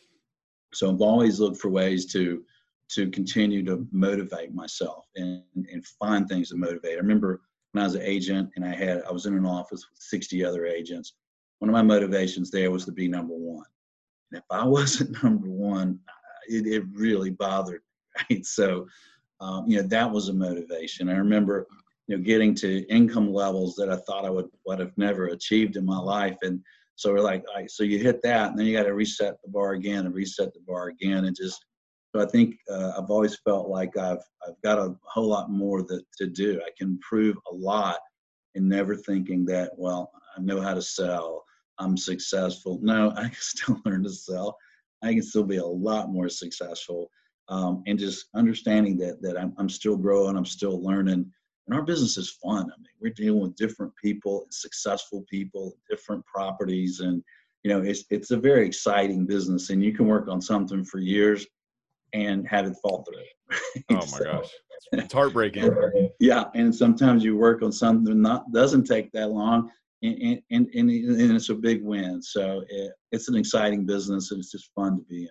so 0.76 0.92
I've 0.92 1.02
always 1.02 1.40
looked 1.40 1.58
for 1.58 1.70
ways 1.70 2.06
to 2.14 2.44
to 2.88 3.10
continue 3.10 3.66
to 3.66 3.88
motivate 3.92 4.54
myself 4.54 5.08
and, 5.16 5.42
and 5.56 5.84
find 6.00 6.30
things 6.30 6.50
to 6.50 6.56
motivate. 6.56 6.94
I 6.94 7.02
remember 7.02 7.42
when 7.72 7.82
I 7.82 7.88
was 7.88 7.96
an 7.96 8.04
agent 8.04 8.52
and 8.56 8.64
I 8.64 8.76
had 8.76 9.02
I 9.10 9.12
was 9.12 9.26
in 9.26 9.36
an 9.36 9.46
office 9.46 9.88
with 9.90 10.00
60 10.00 10.46
other 10.46 10.66
agents 10.66 11.14
one 11.60 11.70
of 11.70 11.74
my 11.74 11.82
motivations 11.82 12.52
there 12.52 12.72
was 12.72 12.86
to 12.86 12.92
be 12.92 13.08
number 13.08 13.34
one. 13.34 13.66
And 14.32 14.40
if 14.40 14.46
I 14.52 14.66
wasn't 14.68 15.22
number 15.24 15.50
one, 15.50 16.00
it, 16.48 16.68
it 16.68 16.84
really 16.94 17.32
bothered 17.32 17.82
me, 17.82 18.24
right? 18.36 18.46
So, 18.46 18.88
um, 19.40 19.66
you 19.68 19.82
know, 19.82 19.88
that 19.88 20.10
was 20.10 20.30
a 20.30 20.34
motivation. 20.34 21.10
I 21.10 21.18
remember, 21.18 21.68
you 22.08 22.18
know, 22.18 22.24
getting 22.24 22.54
to 22.56 22.86
income 22.88 23.34
levels 23.34 23.76
that 23.76 23.90
I 23.90 23.98
thought 23.98 24.26
I 24.26 24.30
would, 24.30 24.50
would 24.66 24.80
have 24.80 24.98
never 24.98 25.28
achieved 25.28 25.76
in 25.76 25.86
my 25.86 25.98
life. 25.98 26.38
And 26.44 26.62
so 26.96 27.12
we're 27.12 27.20
like, 27.20 27.44
so 27.68 27.84
you 27.84 28.00
hit 28.00 28.22
that 28.24 28.50
and 28.50 28.60
then 28.60 28.66
you 28.66 28.76
got 28.76 28.84
to 28.84 28.94
reset 28.94 29.36
the 29.44 29.50
bar 29.50 29.74
again 29.74 30.06
and 30.06 30.16
reset 30.16 30.54
the 30.54 30.62
bar 30.66 30.88
again. 30.88 31.26
And 31.26 31.36
just, 31.36 31.64
so 32.16 32.22
I 32.22 32.26
think 32.26 32.56
uh, 32.72 32.94
I've 32.98 33.10
always 33.10 33.38
felt 33.40 33.68
like 33.68 33.98
I've, 33.98 34.24
I've 34.48 34.62
got 34.64 34.80
a 34.80 34.96
whole 35.04 35.28
lot 35.28 35.50
more 35.50 35.82
that, 35.84 36.04
to 36.20 36.28
do. 36.28 36.62
I 36.66 36.70
can 36.78 36.92
improve 36.92 37.36
a 37.52 37.54
lot 37.54 38.00
and 38.56 38.70
never 38.70 38.96
thinking 38.96 39.46
that, 39.46 39.72
well, 39.78 40.12
I 40.38 40.42
know 40.42 40.62
how 40.62 40.74
to 40.74 40.82
sell. 40.82 41.44
I'm 41.78 41.98
successful. 41.98 42.80
No, 42.82 43.12
I 43.18 43.24
can 43.24 43.36
still 43.40 43.82
learn 43.86 44.04
to 44.04 44.10
sell. 44.10 44.58
I 45.04 45.14
can 45.14 45.24
still 45.24 45.44
be 45.44 45.58
a 45.58 45.66
lot 45.66 46.10
more 46.10 46.30
successful. 46.30 47.10
Um, 47.50 47.84
and 47.86 48.00
just 48.00 48.28
understanding 48.34 48.98
that 49.00 49.22
that 49.22 49.38
I'm, 49.38 49.54
I'm 49.58 49.70
still 49.70 49.98
growing, 49.98 50.36
I'm 50.36 50.46
still 50.46 50.82
learning, 50.82 51.32
and 51.68 51.76
our 51.76 51.84
business 51.84 52.18
is 52.18 52.30
fun. 52.30 52.64
I 52.64 52.78
mean, 52.78 52.88
we're 53.02 53.14
dealing 53.14 53.42
with 53.42 53.56
different 53.56 53.94
people, 54.02 54.46
successful 54.52 55.26
people, 55.30 55.78
different 55.90 56.26
properties, 56.26 57.00
and 57.00 57.24
you 57.64 57.72
know, 57.72 57.82
it's 57.82 58.04
it's 58.10 58.32
a 58.32 58.38
very 58.38 58.66
exciting 58.66 59.26
business. 59.26 59.70
And 59.70 59.84
you 59.84 59.94
can 59.94 60.08
work 60.08 60.28
on 60.28 60.42
something 60.42 60.84
for 60.86 61.00
years 61.00 61.46
and 62.14 62.48
have 62.48 62.68
it 62.68 62.76
fall 62.82 63.04
through. 63.04 63.58
oh 63.90 63.96
my 63.96 64.06
so, 64.06 64.24
gosh, 64.24 64.50
it's 64.94 65.14
heartbreaking. 65.14 65.76
yeah, 66.20 66.46
and 66.54 66.74
sometimes 66.74 67.24
you 67.24 67.36
work 67.36 67.62
on 67.62 67.72
something 67.72 68.22
that 68.22 68.44
doesn't 68.54 68.86
take 68.86 69.12
that 69.14 69.32
long, 69.32 69.72
and, 70.04 70.42
and, 70.52 70.68
and, 70.74 70.90
and 70.90 71.32
it's 71.32 71.50
a 71.50 71.56
big 71.56 71.84
win. 71.84 72.22
So 72.22 72.64
it, 72.70 72.92
it's 73.12 73.28
an 73.28 73.36
exciting 73.36 73.86
business 73.86 74.32
and 74.32 74.40
it's 74.40 74.52
just 74.52 74.72
fun 74.76 74.98
to 74.98 75.04
be 75.04 75.24
in. 75.24 75.30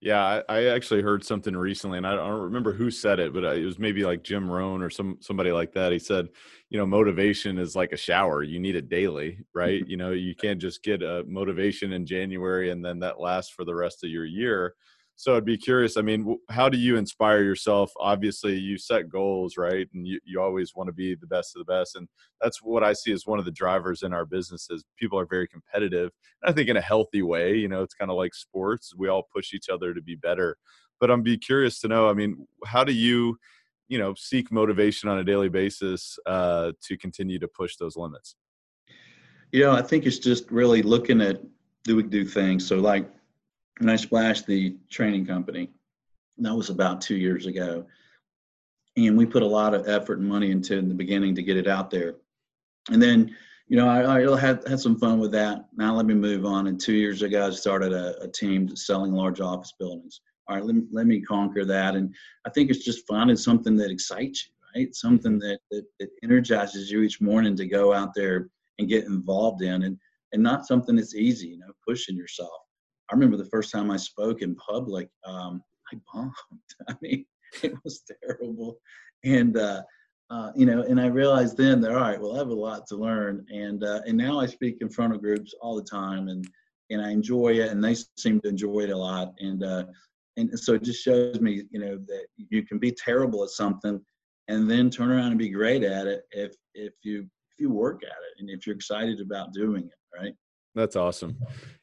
Yeah, 0.00 0.42
I, 0.48 0.58
I, 0.60 0.64
actually 0.66 1.02
heard 1.02 1.24
something 1.24 1.56
recently, 1.56 1.98
and 1.98 2.06
I 2.06 2.14
don't 2.14 2.40
remember 2.40 2.72
who 2.72 2.88
said 2.88 3.18
it, 3.18 3.32
but 3.32 3.44
uh, 3.44 3.54
it 3.54 3.64
was 3.64 3.80
maybe 3.80 4.04
like 4.04 4.22
Jim 4.22 4.48
Rohn 4.48 4.80
or 4.80 4.90
some 4.90 5.16
somebody 5.20 5.50
like 5.50 5.72
that. 5.72 5.90
He 5.90 5.98
said, 5.98 6.28
you 6.70 6.78
know, 6.78 6.86
motivation 6.86 7.58
is 7.58 7.74
like 7.74 7.90
a 7.90 7.96
shower; 7.96 8.44
you 8.44 8.60
need 8.60 8.76
it 8.76 8.88
daily, 8.88 9.38
right? 9.54 9.84
you 9.88 9.96
know, 9.96 10.12
you 10.12 10.36
can't 10.36 10.60
just 10.60 10.84
get 10.84 11.02
a 11.02 11.24
motivation 11.26 11.92
in 11.92 12.06
January 12.06 12.70
and 12.70 12.84
then 12.84 13.00
that 13.00 13.20
lasts 13.20 13.52
for 13.52 13.64
the 13.64 13.74
rest 13.74 14.04
of 14.04 14.10
your 14.10 14.24
year. 14.24 14.74
So 15.18 15.36
I'd 15.36 15.44
be 15.44 15.56
curious. 15.56 15.96
I 15.96 16.02
mean, 16.02 16.38
how 16.48 16.68
do 16.68 16.78
you 16.78 16.96
inspire 16.96 17.42
yourself? 17.42 17.90
Obviously, 17.98 18.56
you 18.56 18.78
set 18.78 19.08
goals, 19.08 19.56
right? 19.56 19.88
And 19.92 20.06
you, 20.06 20.20
you 20.24 20.40
always 20.40 20.76
want 20.76 20.86
to 20.86 20.92
be 20.92 21.16
the 21.16 21.26
best 21.26 21.56
of 21.56 21.66
the 21.66 21.72
best. 21.72 21.96
And 21.96 22.06
that's 22.40 22.62
what 22.62 22.84
I 22.84 22.92
see 22.92 23.10
as 23.10 23.26
one 23.26 23.40
of 23.40 23.44
the 23.44 23.50
drivers 23.50 24.04
in 24.04 24.12
our 24.12 24.24
businesses. 24.24 24.84
people 24.96 25.18
are 25.18 25.26
very 25.26 25.48
competitive. 25.48 26.12
I 26.44 26.52
think 26.52 26.68
in 26.68 26.76
a 26.76 26.80
healthy 26.80 27.22
way, 27.22 27.56
you 27.56 27.66
know, 27.66 27.82
it's 27.82 27.94
kind 27.94 28.12
of 28.12 28.16
like 28.16 28.32
sports. 28.32 28.94
We 28.96 29.08
all 29.08 29.26
push 29.34 29.52
each 29.52 29.68
other 29.68 29.92
to 29.92 30.00
be 30.00 30.14
better. 30.14 30.56
But 31.00 31.10
I'm 31.10 31.24
be 31.24 31.36
curious 31.36 31.80
to 31.80 31.88
know, 31.88 32.08
I 32.08 32.12
mean, 32.12 32.46
how 32.64 32.84
do 32.84 32.92
you, 32.92 33.38
you 33.88 33.98
know, 33.98 34.14
seek 34.16 34.52
motivation 34.52 35.08
on 35.08 35.18
a 35.18 35.24
daily 35.24 35.48
basis 35.48 36.16
uh, 36.26 36.70
to 36.84 36.96
continue 36.96 37.40
to 37.40 37.48
push 37.48 37.74
those 37.74 37.96
limits? 37.96 38.36
You 39.50 39.62
know, 39.64 39.72
I 39.72 39.82
think 39.82 40.06
it's 40.06 40.20
just 40.20 40.48
really 40.52 40.82
looking 40.82 41.20
at 41.20 41.40
do 41.82 41.96
we 41.96 42.04
do 42.04 42.24
things. 42.24 42.64
So 42.64 42.76
like 42.76 43.10
and 43.80 43.90
I 43.90 43.96
splashed 43.96 44.46
the 44.46 44.76
training 44.90 45.26
company. 45.26 45.70
That 46.38 46.54
was 46.54 46.70
about 46.70 47.00
two 47.00 47.16
years 47.16 47.46
ago. 47.46 47.86
And 48.96 49.16
we 49.16 49.26
put 49.26 49.42
a 49.42 49.46
lot 49.46 49.74
of 49.74 49.88
effort 49.88 50.18
and 50.18 50.28
money 50.28 50.50
into 50.50 50.76
in 50.76 50.88
the 50.88 50.94
beginning 50.94 51.34
to 51.36 51.42
get 51.42 51.56
it 51.56 51.68
out 51.68 51.90
there. 51.90 52.16
And 52.90 53.00
then, 53.00 53.34
you 53.68 53.76
know, 53.76 53.88
I, 53.88 54.18
I, 54.18 54.40
had 54.40 54.66
had 54.66 54.80
some 54.80 54.98
fun 54.98 55.20
with 55.20 55.30
that. 55.32 55.66
Now 55.76 55.94
let 55.94 56.06
me 56.06 56.14
move 56.14 56.44
on. 56.44 56.66
And 56.66 56.80
two 56.80 56.94
years 56.94 57.22
ago, 57.22 57.46
I 57.46 57.50
started 57.50 57.92
a, 57.92 58.20
a 58.22 58.28
team 58.28 58.74
selling 58.76 59.12
large 59.12 59.40
office 59.40 59.74
buildings. 59.78 60.20
All 60.48 60.56
right, 60.56 60.64
let 60.64 60.74
me, 60.74 60.82
let 60.90 61.06
me 61.06 61.20
conquer 61.20 61.64
that. 61.66 61.94
And 61.94 62.14
I 62.46 62.50
think 62.50 62.70
it's 62.70 62.84
just 62.84 63.06
finding 63.06 63.36
something 63.36 63.76
that 63.76 63.90
excites 63.90 64.46
you, 64.46 64.52
right? 64.74 64.94
Something 64.94 65.32
mm-hmm. 65.32 65.48
that, 65.48 65.58
that, 65.70 65.84
that 66.00 66.08
energizes 66.24 66.90
you 66.90 67.02
each 67.02 67.20
morning 67.20 67.54
to 67.56 67.66
go 67.66 67.92
out 67.92 68.14
there 68.14 68.48
and 68.78 68.88
get 68.88 69.04
involved 69.04 69.62
in, 69.62 69.82
and 69.82 69.98
and 70.32 70.42
not 70.42 70.66
something 70.66 70.96
that's 70.96 71.14
easy, 71.14 71.48
you 71.48 71.58
know, 71.58 71.72
pushing 71.86 72.16
yourself. 72.16 72.50
I 73.10 73.14
remember 73.14 73.36
the 73.36 73.46
first 73.46 73.72
time 73.72 73.90
I 73.90 73.96
spoke 73.96 74.42
in 74.42 74.54
public, 74.56 75.08
um, 75.24 75.62
I 75.92 75.96
bombed. 76.12 76.32
I 76.88 76.94
mean, 77.00 77.24
it 77.62 77.72
was 77.84 78.02
terrible, 78.22 78.78
and 79.24 79.56
uh, 79.56 79.82
uh, 80.30 80.52
you 80.54 80.66
know, 80.66 80.82
and 80.82 81.00
I 81.00 81.06
realized 81.06 81.56
then 81.56 81.80
that 81.80 81.92
all 81.92 82.00
right, 82.00 82.20
well, 82.20 82.34
I 82.34 82.38
have 82.38 82.48
a 82.48 82.54
lot 82.54 82.86
to 82.88 82.96
learn, 82.96 83.46
and 83.52 83.82
uh, 83.82 84.00
and 84.06 84.16
now 84.16 84.38
I 84.38 84.46
speak 84.46 84.78
in 84.80 84.90
front 84.90 85.14
of 85.14 85.22
groups 85.22 85.54
all 85.60 85.76
the 85.76 85.82
time, 85.82 86.28
and 86.28 86.46
and 86.90 87.00
I 87.00 87.10
enjoy 87.10 87.54
it, 87.60 87.70
and 87.70 87.82
they 87.82 87.96
seem 88.18 88.40
to 88.40 88.48
enjoy 88.48 88.80
it 88.80 88.90
a 88.90 88.96
lot, 88.96 89.32
and 89.40 89.64
uh, 89.64 89.84
and 90.36 90.58
so 90.58 90.74
it 90.74 90.84
just 90.84 91.02
shows 91.02 91.40
me, 91.40 91.64
you 91.70 91.80
know, 91.80 91.98
that 92.06 92.26
you 92.36 92.62
can 92.64 92.78
be 92.78 92.92
terrible 92.92 93.42
at 93.42 93.50
something, 93.50 94.00
and 94.48 94.70
then 94.70 94.90
turn 94.90 95.10
around 95.10 95.28
and 95.28 95.38
be 95.38 95.48
great 95.48 95.82
at 95.82 96.06
it 96.06 96.22
if 96.32 96.54
if 96.74 96.92
you 97.02 97.22
if 97.22 97.58
you 97.58 97.70
work 97.70 98.02
at 98.04 98.10
it 98.10 98.40
and 98.40 98.50
if 98.50 98.66
you're 98.66 98.76
excited 98.76 99.20
about 99.20 99.52
doing 99.52 99.84
it, 99.84 100.18
right? 100.18 100.34
That's 100.78 100.94
awesome. 100.94 101.36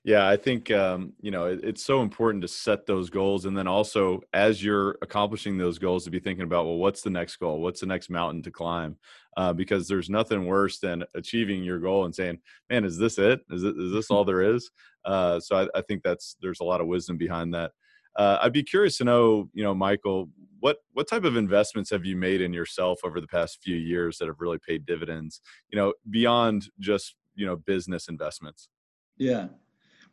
Yeah, 0.05 0.25
I 0.25 0.37
think 0.37 0.71
um, 0.71 1.11
you 1.19 1.29
know 1.29 1.47
it, 1.47 1.59
it's 1.63 1.83
so 1.83 2.01
important 2.01 2.41
to 2.43 2.47
set 2.47 2.85
those 2.85 3.09
goals, 3.09 3.43
and 3.43 3.57
then 3.57 3.67
also 3.67 4.21
as 4.33 4.63
you're 4.63 4.97
accomplishing 5.01 5.57
those 5.57 5.77
goals, 5.77 6.05
to 6.05 6.11
be 6.11 6.19
thinking 6.21 6.45
about 6.45 6.63
well, 6.63 6.77
what's 6.77 7.01
the 7.01 7.09
next 7.09 7.35
goal? 7.35 7.59
What's 7.59 7.81
the 7.81 7.87
next 7.87 8.09
mountain 8.09 8.41
to 8.43 8.51
climb? 8.51 8.95
Uh, 9.35 9.51
because 9.51 9.89
there's 9.89 10.09
nothing 10.09 10.45
worse 10.45 10.79
than 10.79 11.03
achieving 11.13 11.61
your 11.61 11.79
goal 11.79 12.05
and 12.05 12.15
saying, 12.15 12.39
"Man, 12.69 12.85
is 12.85 12.97
this 12.97 13.17
it? 13.17 13.41
Is 13.49 13.65
it, 13.65 13.75
is 13.77 13.91
this 13.91 14.09
all 14.09 14.23
there 14.23 14.41
is?" 14.41 14.71
Uh, 15.03 15.41
so 15.41 15.57
I, 15.57 15.79
I, 15.79 15.81
think 15.81 16.01
that's 16.01 16.37
there's 16.41 16.61
a 16.61 16.63
lot 16.63 16.79
of 16.79 16.87
wisdom 16.87 17.17
behind 17.17 17.53
that. 17.53 17.71
Uh, 18.15 18.37
I'd 18.41 18.53
be 18.53 18.63
curious 18.63 18.97
to 18.99 19.03
know, 19.03 19.49
you 19.53 19.63
know, 19.63 19.75
Michael, 19.75 20.29
what 20.61 20.77
what 20.93 21.09
type 21.09 21.25
of 21.25 21.35
investments 21.35 21.89
have 21.89 22.05
you 22.05 22.15
made 22.15 22.39
in 22.39 22.53
yourself 22.53 23.01
over 23.03 23.19
the 23.19 23.27
past 23.27 23.59
few 23.61 23.75
years 23.75 24.19
that 24.19 24.27
have 24.27 24.39
really 24.39 24.59
paid 24.65 24.85
dividends? 24.85 25.41
You 25.69 25.79
know, 25.79 25.93
beyond 26.09 26.69
just 26.79 27.15
you 27.35 27.45
know 27.45 27.57
business 27.57 28.07
investments. 28.07 28.69
Yeah. 29.17 29.47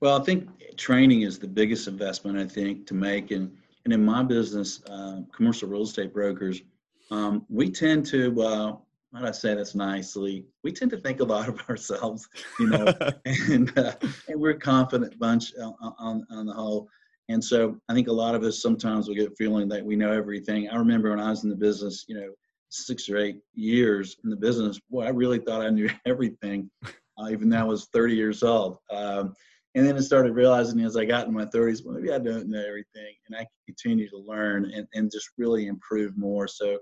Well, 0.01 0.21
I 0.21 0.25
think 0.25 0.49
training 0.77 1.23
is 1.23 1.39
the 1.39 1.47
biggest 1.47 1.87
investment 1.87 2.39
I 2.39 2.47
think 2.47 2.87
to 2.89 2.95
make, 2.95 3.31
and 3.31 3.57
and 3.85 3.93
in 3.93 4.05
my 4.05 4.23
business, 4.23 4.83
uh, 4.89 5.21
commercial 5.35 5.69
real 5.69 5.83
estate 5.83 6.13
brokers, 6.13 6.63
um, 7.11 7.47
we 7.49 7.71
tend 7.71 8.07
to. 8.07 8.43
Uh, 8.43 8.77
how 9.15 9.21
do 9.21 9.27
I 9.27 9.33
say 9.33 9.55
this 9.55 9.75
nicely? 9.75 10.47
We 10.65 10.73
tend 10.73 10.91
to 10.93 10.97
think 10.97 11.21
a 11.21 11.25
lot 11.25 11.49
of 11.49 11.61
ourselves, 11.69 12.29
you 12.59 12.69
know, 12.69 12.87
and 13.27 13.77
uh, 13.79 13.95
and 14.29 14.41
we're 14.41 14.51
a 14.51 14.59
confident 14.59 15.19
bunch 15.19 15.53
on, 15.57 15.75
on, 15.99 16.27
on 16.31 16.47
the 16.47 16.53
whole. 16.53 16.89
And 17.29 17.43
so 17.43 17.77
I 17.89 17.95
think 17.95 18.09
a 18.09 18.13
lot 18.13 18.35
of 18.35 18.43
us 18.43 18.61
sometimes 18.61 19.07
will 19.07 19.15
get 19.15 19.37
feeling 19.37 19.69
that 19.69 19.85
we 19.85 19.97
know 19.97 20.13
everything. 20.13 20.69
I 20.69 20.77
remember 20.77 21.11
when 21.11 21.21
I 21.21 21.31
was 21.31 21.45
in 21.45 21.51
the 21.51 21.57
business, 21.57 22.05
you 22.09 22.17
know, 22.19 22.33
six 22.71 23.09
or 23.09 23.19
eight 23.19 23.39
years 23.55 24.17
in 24.25 24.31
the 24.31 24.37
business, 24.37 24.81
boy, 24.91 25.05
I 25.05 25.11
really 25.11 25.39
thought 25.39 25.63
I 25.63 25.71
knew 25.71 25.89
everything 26.07 26.71
uh, 27.19 27.29
even 27.31 27.49
though 27.49 27.59
I 27.59 27.65
was 27.65 27.89
30 27.93 28.15
years 28.15 28.43
old. 28.43 28.79
Um, 28.91 29.35
and 29.75 29.87
then 29.87 29.97
I 29.97 30.01
started 30.01 30.35
realizing 30.35 30.81
as 30.81 30.97
I 30.97 31.05
got 31.05 31.27
in 31.27 31.33
my 31.33 31.47
30s, 31.47 31.85
well, 31.85 31.95
maybe 31.95 32.13
I 32.13 32.19
don't 32.19 32.49
know 32.49 32.65
everything, 32.67 33.15
and 33.27 33.35
I 33.35 33.41
can 33.41 33.49
continue 33.67 34.09
to 34.11 34.19
learn 34.19 34.71
and, 34.71 34.87
and 34.93 35.11
just 35.11 35.31
really 35.39 35.67
improve 35.67 36.17
more. 36.17 36.47
So 36.47 36.79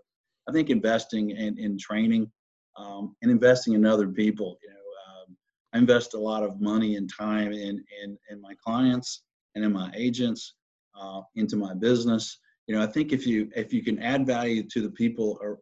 I 0.48 0.52
think 0.52 0.70
investing 0.70 1.30
in, 1.30 1.56
in 1.58 1.78
training 1.78 2.30
um, 2.76 3.14
and 3.22 3.30
investing 3.30 3.74
in 3.74 3.86
other 3.86 4.08
people, 4.08 4.58
you 4.62 4.70
know, 4.70 4.74
um, 4.74 5.36
I 5.72 5.78
invest 5.78 6.14
a 6.14 6.18
lot 6.18 6.42
of 6.42 6.60
money 6.60 6.96
and 6.96 7.08
time 7.16 7.52
in, 7.52 7.84
in, 8.02 8.18
in 8.28 8.40
my 8.40 8.54
clients 8.64 9.22
and 9.54 9.64
in 9.64 9.72
my 9.72 9.92
agents, 9.94 10.54
uh, 11.00 11.20
into 11.36 11.56
my 11.56 11.74
business. 11.74 12.38
You 12.66 12.76
know, 12.76 12.82
I 12.82 12.86
think 12.86 13.12
if 13.12 13.26
you 13.26 13.50
if 13.56 13.72
you 13.72 13.82
can 13.82 13.98
add 14.00 14.26
value 14.26 14.62
to 14.68 14.80
the 14.80 14.90
people, 14.90 15.38
or 15.40 15.58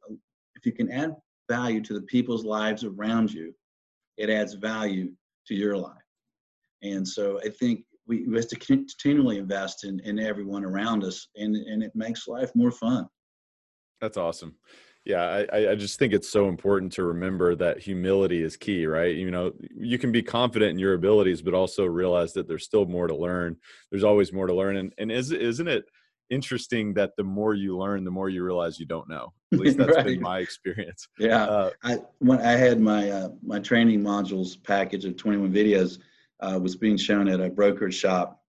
if 0.57 0.67
you 0.67 0.73
can 0.73 0.91
add 0.91 1.15
value 1.49 1.81
to 1.83 1.95
the 1.95 2.03
people's 2.03 2.45
lives 2.45 2.85
around 2.85 3.33
you, 3.33 3.55
it 4.19 4.29
adds 4.31 4.55
value 4.55 5.13
to 5.47 5.55
your 5.55 5.77
life. 5.77 5.95
And 6.83 7.07
so 7.07 7.41
I 7.45 7.49
think 7.49 7.85
we, 8.07 8.27
we 8.27 8.37
have 8.37 8.49
to 8.49 8.57
continually 8.57 9.39
invest 9.39 9.85
in, 9.85 10.01
in 10.01 10.19
everyone 10.19 10.65
around 10.65 11.05
us 11.05 11.29
and, 11.37 11.57
and 11.57 11.83
it 11.83 11.93
makes 11.95 12.29
life 12.29 12.51
more 12.55 12.71
fun. 12.71 13.07
That's 14.01 14.17
awesome. 14.17 14.57
Yeah, 15.05 15.45
I, 15.53 15.71
I 15.71 15.75
just 15.75 15.99
think 15.99 16.13
it's 16.13 16.29
so 16.29 16.49
important 16.49 16.93
to 16.93 17.03
remember 17.05 17.55
that 17.55 17.81
humility 17.81 18.43
is 18.43 18.57
key, 18.57 18.87
right? 18.87 19.15
You 19.15 19.31
know, 19.31 19.53
you 19.75 19.99
can 19.99 20.13
be 20.13 20.23
confident 20.23 20.73
in 20.73 20.79
your 20.79 20.95
abilities, 20.95 21.41
but 21.41 21.55
also 21.55 21.87
realize 21.87 22.35
that 22.35 22.47
there's 22.47 22.65
still 22.65 22.85
more 22.85 23.07
to 23.07 23.17
learn. 23.17 23.57
There's 23.91 24.05
always 24.05 24.33
more 24.33 24.47
to 24.47 24.55
learn. 24.55 24.77
And, 24.77 24.93
and 24.99 25.11
is, 25.11 25.33
isn't 25.33 25.69
it 25.69 25.87
interesting 26.31 26.95
that 26.95 27.13
the 27.17 27.25
more 27.25 27.55
you 27.55 27.77
learn, 27.77 28.05
the 28.05 28.11
more 28.11 28.29
you 28.29 28.45
realize 28.45 28.79
you 28.79 28.87
don't 28.87 29.09
know. 29.09 29.33
At 29.53 29.59
least 29.59 29.79
that's 29.79 29.97
right. 29.97 30.05
been 30.05 30.21
my 30.21 30.39
experience. 30.41 31.09
Yeah, 31.19 31.45
uh, 31.45 31.71
I 31.83 31.99
when 32.19 32.41
I 32.41 32.53
had 32.53 32.81
my 32.81 33.11
uh, 33.11 33.29
my 33.43 33.59
training 33.59 34.01
modules 34.01 34.63
package 34.63 35.05
of 35.05 35.17
21 35.17 35.53
videos 35.53 35.99
uh, 36.41 36.59
was 36.61 36.77
being 36.77 36.97
shown 36.97 37.29
at 37.29 37.41
a 37.41 37.49
brokerage 37.49 37.95
shop, 37.95 38.43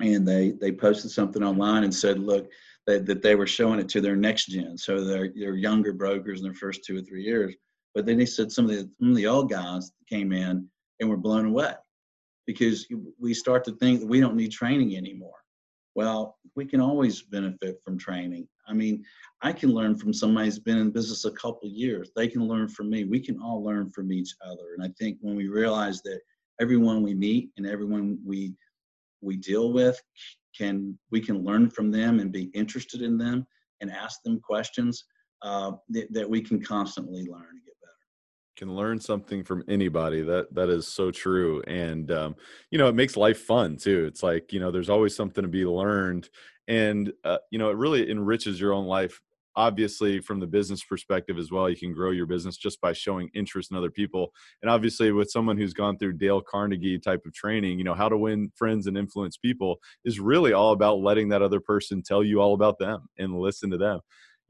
and 0.00 0.26
they 0.26 0.52
they 0.52 0.72
posted 0.72 1.10
something 1.10 1.42
online 1.42 1.84
and 1.84 1.94
said, 1.94 2.18
look. 2.18 2.50
That, 2.86 3.06
that 3.06 3.22
they 3.22 3.34
were 3.34 3.46
showing 3.46 3.80
it 3.80 3.88
to 3.88 4.02
their 4.02 4.14
next 4.14 4.44
gen, 4.48 4.76
so 4.76 5.02
they're, 5.02 5.32
they're 5.34 5.54
younger 5.54 5.94
brokers 5.94 6.40
in 6.40 6.44
their 6.44 6.52
first 6.52 6.84
two 6.84 6.98
or 6.98 7.00
three 7.00 7.22
years. 7.22 7.54
But 7.94 8.04
then 8.04 8.18
they 8.18 8.26
said 8.26 8.52
some 8.52 8.66
of 8.66 8.72
the 8.72 8.90
some 8.98 9.08
of 9.08 9.16
the 9.16 9.26
old 9.26 9.48
guys 9.48 9.90
came 10.06 10.32
in 10.32 10.68
and 11.00 11.08
were 11.08 11.16
blown 11.16 11.46
away 11.46 11.72
because 12.46 12.86
we 13.18 13.32
start 13.32 13.64
to 13.64 13.72
think 13.76 14.00
that 14.00 14.06
we 14.06 14.20
don't 14.20 14.36
need 14.36 14.52
training 14.52 14.98
anymore 14.98 15.43
well, 15.94 16.38
we 16.56 16.64
can 16.64 16.80
always 16.80 17.22
benefit 17.22 17.80
from 17.84 17.98
training. 17.98 18.48
I 18.66 18.72
mean, 18.72 19.04
I 19.42 19.52
can 19.52 19.70
learn 19.70 19.96
from 19.96 20.12
somebody 20.12 20.46
who's 20.46 20.58
been 20.58 20.78
in 20.78 20.90
business 20.90 21.24
a 21.24 21.30
couple 21.32 21.68
years. 21.68 22.10
They 22.16 22.28
can 22.28 22.48
learn 22.48 22.68
from 22.68 22.90
me. 22.90 23.04
We 23.04 23.20
can 23.20 23.40
all 23.40 23.62
learn 23.62 23.90
from 23.90 24.12
each 24.12 24.34
other. 24.44 24.74
And 24.76 24.84
I 24.84 24.90
think 24.98 25.18
when 25.20 25.36
we 25.36 25.48
realize 25.48 26.02
that 26.02 26.20
everyone 26.60 27.02
we 27.02 27.14
meet 27.14 27.50
and 27.56 27.66
everyone 27.66 28.18
we 28.24 28.54
we 29.20 29.36
deal 29.36 29.72
with 29.72 30.00
can 30.56 30.96
we 31.10 31.20
can 31.20 31.44
learn 31.44 31.70
from 31.70 31.90
them 31.90 32.20
and 32.20 32.30
be 32.30 32.44
interested 32.54 33.02
in 33.02 33.18
them 33.18 33.46
and 33.80 33.90
ask 33.90 34.22
them 34.22 34.40
questions 34.40 35.04
uh, 35.42 35.72
that, 35.90 36.12
that 36.12 36.28
we 36.28 36.40
can 36.40 36.62
constantly 36.62 37.26
learn 37.26 37.60
can 38.56 38.74
learn 38.74 39.00
something 39.00 39.44
from 39.44 39.62
anybody 39.68 40.22
that 40.22 40.52
that 40.54 40.68
is 40.68 40.86
so 40.86 41.10
true 41.10 41.62
and 41.66 42.10
um, 42.10 42.34
you 42.70 42.78
know 42.78 42.88
it 42.88 42.94
makes 42.94 43.16
life 43.16 43.38
fun 43.40 43.76
too 43.76 44.04
it's 44.06 44.22
like 44.22 44.52
you 44.52 44.60
know 44.60 44.70
there's 44.70 44.90
always 44.90 45.14
something 45.14 45.42
to 45.42 45.48
be 45.48 45.64
learned 45.64 46.28
and 46.68 47.12
uh, 47.24 47.38
you 47.50 47.58
know 47.58 47.70
it 47.70 47.76
really 47.76 48.10
enriches 48.10 48.60
your 48.60 48.72
own 48.72 48.86
life 48.86 49.20
obviously 49.56 50.20
from 50.20 50.40
the 50.40 50.46
business 50.46 50.82
perspective 50.82 51.38
as 51.38 51.50
well 51.50 51.70
you 51.70 51.76
can 51.76 51.92
grow 51.92 52.10
your 52.10 52.26
business 52.26 52.56
just 52.56 52.80
by 52.80 52.92
showing 52.92 53.28
interest 53.34 53.70
in 53.70 53.76
other 53.76 53.90
people 53.90 54.32
and 54.62 54.70
obviously 54.70 55.12
with 55.12 55.30
someone 55.30 55.56
who's 55.56 55.72
gone 55.72 55.96
through 55.96 56.12
dale 56.12 56.40
carnegie 56.40 56.98
type 56.98 57.20
of 57.24 57.32
training 57.32 57.78
you 57.78 57.84
know 57.84 57.94
how 57.94 58.08
to 58.08 58.16
win 58.16 58.50
friends 58.56 58.86
and 58.86 58.98
influence 58.98 59.36
people 59.36 59.76
is 60.04 60.18
really 60.18 60.52
all 60.52 60.72
about 60.72 60.98
letting 60.98 61.28
that 61.28 61.42
other 61.42 61.60
person 61.60 62.02
tell 62.02 62.24
you 62.24 62.40
all 62.40 62.54
about 62.54 62.78
them 62.78 63.06
and 63.18 63.38
listen 63.38 63.70
to 63.70 63.78
them 63.78 64.00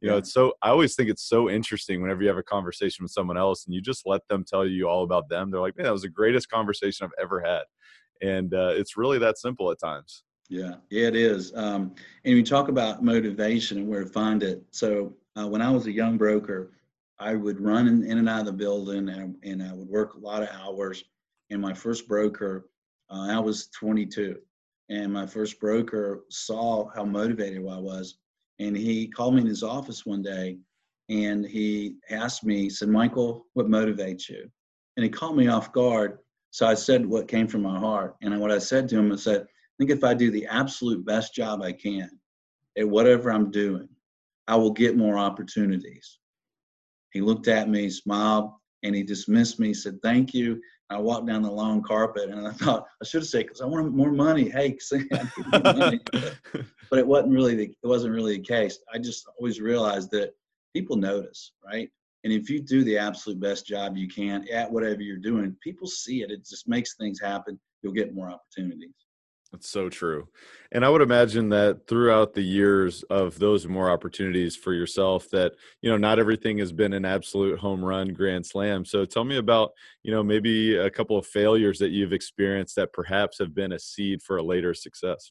you 0.05 0.11
know, 0.11 0.19
it's 0.19 0.35
so, 0.35 0.53
I 0.61 0.69
always 0.69 0.95
think 0.95 1.09
it's 1.09 1.27
so 1.27 1.49
interesting 1.49 2.03
whenever 2.03 2.21
you 2.21 2.29
have 2.29 2.37
a 2.37 2.43
conversation 2.43 3.03
with 3.03 3.11
someone 3.11 3.38
else 3.38 3.64
and 3.64 3.75
you 3.75 3.81
just 3.81 4.03
let 4.05 4.21
them 4.29 4.45
tell 4.47 4.67
you 4.67 4.87
all 4.87 5.03
about 5.03 5.31
them. 5.31 5.51
They're 5.51 5.62
like, 5.62 5.79
man, 5.79 5.85
that 5.85 5.93
was 5.93 6.03
the 6.03 6.11
greatest 6.11 6.51
conversation 6.51 7.07
I've 7.07 7.25
ever 7.25 7.40
had. 7.40 7.62
And 8.21 8.53
uh, 8.53 8.73
it's 8.75 8.99
really 8.99 9.19
that 9.21 9.38
simple 9.38 9.71
at 9.71 9.81
times. 9.81 10.25
Yeah, 10.51 10.75
yeah, 10.90 11.07
it 11.07 11.17
is. 11.17 11.55
Um, 11.57 11.95
and 12.27 12.35
we 12.35 12.43
talk 12.43 12.69
about 12.69 13.03
motivation 13.03 13.79
and 13.79 13.88
where 13.88 14.05
to 14.05 14.11
find 14.11 14.43
it. 14.43 14.62
So 14.73 15.14
uh, 15.38 15.49
when 15.49 15.62
I 15.62 15.71
was 15.71 15.87
a 15.87 15.93
young 15.93 16.19
broker, 16.19 16.73
I 17.19 17.35
would 17.35 17.59
run 17.59 17.88
in, 17.88 18.05
in 18.05 18.19
and 18.19 18.29
out 18.29 18.40
of 18.40 18.47
the 18.47 18.53
building 18.53 19.09
and, 19.09 19.37
and, 19.43 19.62
I 19.62 19.73
would 19.73 19.88
work 19.88 20.14
a 20.14 20.19
lot 20.19 20.43
of 20.43 20.51
hours. 20.51 21.03
And 21.49 21.62
my 21.62 21.73
first 21.73 22.07
broker, 22.09 22.69
uh, 23.09 23.29
I 23.31 23.38
was 23.38 23.69
22, 23.69 24.37
and 24.90 25.11
my 25.11 25.25
first 25.25 25.59
broker 25.61 26.25
saw 26.29 26.90
how 26.95 27.05
motivated 27.05 27.59
I 27.67 27.79
was 27.79 28.19
and 28.59 28.77
he 28.77 29.09
called 29.09 29.35
me 29.35 29.40
in 29.40 29.47
his 29.47 29.62
office 29.62 30.07
one 30.07 30.23
day 30.23 30.59
and 31.09 31.45
he 31.45 31.97
asked 32.11 32.45
me, 32.45 32.62
he 32.62 32.71
said, 32.71 32.88
Michael, 32.88 33.47
what 33.55 33.67
motivates 33.67 34.29
you? 34.29 34.49
And 34.97 35.05
he 35.05 35.11
caught 35.11 35.37
me 35.37 35.49
off 35.49 35.73
guard. 35.73 36.19
So 36.51 36.67
I 36.67 36.75
said 36.75 37.05
what 37.05 37.29
came 37.29 37.49
from 37.49 37.62
my 37.62 37.79
heart. 37.79 38.17
And 38.23 38.38
what 38.40 38.53
I 38.53 38.59
said 38.59 38.88
to 38.88 38.99
him, 38.99 39.12
I 39.12 39.17
said, 39.17 39.43
I 39.43 39.75
think 39.79 39.90
if 39.90 40.05
I 40.05 40.14
do 40.14 40.31
the 40.31 40.47
absolute 40.47 41.05
best 41.05 41.35
job 41.35 41.63
I 41.63 41.73
can 41.73 42.09
at 42.79 42.88
whatever 42.88 43.31
I'm 43.31 43.50
doing, 43.50 43.88
I 44.46 44.57
will 44.57 44.71
get 44.71 44.96
more 44.96 45.19
opportunities. 45.19 46.19
He 47.13 47.21
looked 47.21 47.48
at 47.48 47.69
me, 47.69 47.90
smiled, 47.90 48.52
and 48.83 48.94
he 48.94 49.02
dismissed 49.02 49.59
me, 49.59 49.75
said, 49.75 49.98
Thank 50.02 50.33
you. 50.33 50.61
I 50.90 50.98
walked 50.98 51.26
down 51.26 51.42
the 51.42 51.50
long 51.50 51.82
carpet 51.82 52.30
and 52.30 52.46
I 52.46 52.52
thought 52.52 52.87
I 53.02 53.04
should 53.04 53.22
have 53.22 53.28
said 53.28 53.46
because 53.46 53.60
I 53.60 53.66
want 53.66 53.94
more 53.94 54.12
money. 54.12 54.50
Hey, 54.50 54.76
money. 55.52 56.00
but 56.90 56.98
it 56.98 57.06
wasn't 57.06 57.32
really 57.32 57.54
the, 57.54 57.64
it 57.64 57.87
wasn't 57.87 58.14
really 58.14 58.37
the 58.37 58.44
case. 58.44 58.78
I 58.92 58.98
just 58.98 59.26
always 59.38 59.60
realized 59.60 60.10
that 60.12 60.35
people 60.74 60.96
notice, 60.96 61.52
right? 61.64 61.88
And 62.24 62.32
if 62.32 62.48
you 62.48 62.60
do 62.60 62.85
the 62.85 62.98
absolute 62.98 63.40
best 63.40 63.66
job 63.66 63.96
you 63.96 64.08
can 64.08 64.46
at 64.50 64.70
whatever 64.70 65.02
you're 65.02 65.16
doing, 65.18 65.56
people 65.62 65.87
see 65.87 66.22
it. 66.22 66.30
It 66.30 66.46
just 66.46 66.68
makes 66.68 66.96
things 66.96 67.20
happen. 67.20 67.58
You'll 67.82 67.92
get 67.92 68.14
more 68.14 68.30
opportunities. 68.30 68.94
That's 69.55 69.69
so 69.69 69.88
true. 69.88 70.27
And 70.73 70.85
I 70.85 70.88
would 70.88 71.00
imagine 71.00 71.48
that 71.50 71.87
throughout 71.87 72.35
the 72.35 72.42
years 72.42 73.05
of 73.05 73.38
those 73.38 73.69
more 73.69 73.88
opportunities 73.88 74.57
for 74.57 74.73
yourself 74.73 75.31
that, 75.31 75.52
you 75.81 75.88
know, 75.88 75.96
not 75.96 76.19
everything 76.19 76.59
has 76.59 76.73
been 76.73 76.92
an 76.92 77.05
absolute 77.05 77.61
home 77.61 77.85
run 77.85 78.09
grand 78.09 78.44
slam. 78.44 78.85
So 78.85 79.05
tell 79.05 79.23
me 79.23 79.37
about, 79.37 79.71
you 80.02 80.11
know, 80.11 80.25
maybe 80.25 80.75
a 80.75 80.90
couple 80.90 81.17
of 81.17 81.25
failures 81.25 81.79
that 81.79 81.90
you've 81.90 82.13
experienced 82.13 82.75
that 82.75 82.92
perhaps 82.92 83.38
have 83.38 83.55
been 83.55 83.71
a 83.71 83.79
seed 83.79 84.23
for 84.23 84.38
a 84.38 84.42
later 84.42 84.75
success. 84.75 85.31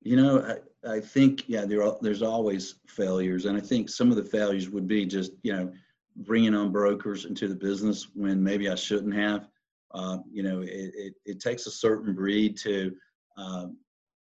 You 0.00 0.16
know, 0.16 0.58
I, 0.82 0.92
I 0.94 1.00
think, 1.00 1.46
yeah, 1.46 1.66
there 1.66 1.82
are, 1.82 1.98
there's 2.00 2.22
always 2.22 2.76
failures. 2.86 3.44
And 3.44 3.54
I 3.54 3.60
think 3.60 3.90
some 3.90 4.10
of 4.10 4.16
the 4.16 4.24
failures 4.24 4.70
would 4.70 4.88
be 4.88 5.04
just, 5.04 5.32
you 5.42 5.52
know, 5.52 5.70
bringing 6.16 6.54
on 6.54 6.72
brokers 6.72 7.26
into 7.26 7.48
the 7.48 7.54
business 7.54 8.08
when 8.14 8.42
maybe 8.42 8.70
I 8.70 8.76
shouldn't 8.76 9.14
have. 9.14 9.46
Uh, 9.94 10.18
you 10.30 10.42
know, 10.42 10.60
it, 10.60 10.68
it, 10.68 11.14
it, 11.24 11.40
takes 11.40 11.66
a 11.66 11.70
certain 11.70 12.14
breed 12.14 12.56
to 12.56 12.92
um, 13.38 13.76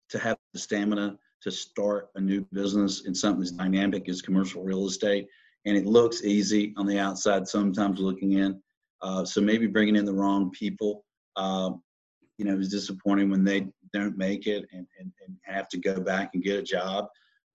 to 0.09 0.17
have 0.17 0.35
the 0.51 0.59
stamina 0.59 1.15
to 1.41 1.51
start 1.51 2.09
a 2.15 2.19
new 2.19 2.45
business 2.51 3.05
in 3.05 3.13
something 3.13 3.43
as 3.43 3.51
dynamic 3.51 4.09
as 4.09 4.21
commercial 4.21 4.63
real 4.63 4.87
estate. 4.87 5.27
And 5.65 5.77
it 5.77 5.85
looks 5.85 6.23
easy 6.23 6.73
on 6.75 6.87
the 6.87 6.99
outside 6.99 7.47
sometimes 7.47 7.99
looking 7.99 8.33
in. 8.33 8.59
Uh, 9.01 9.23
so 9.23 9.39
maybe 9.39 9.67
bringing 9.67 9.95
in 9.95 10.05
the 10.05 10.13
wrong 10.13 10.51
people, 10.51 11.05
uh, 11.35 11.71
you 12.37 12.45
know, 12.45 12.57
is 12.57 12.69
disappointing 12.69 13.29
when 13.29 13.43
they 13.43 13.67
don't 13.93 14.17
make 14.17 14.47
it 14.47 14.65
and, 14.73 14.85
and, 14.99 15.11
and 15.25 15.37
have 15.43 15.69
to 15.69 15.77
go 15.77 15.99
back 15.99 16.31
and 16.33 16.43
get 16.43 16.57
a 16.57 16.63
job, 16.63 17.07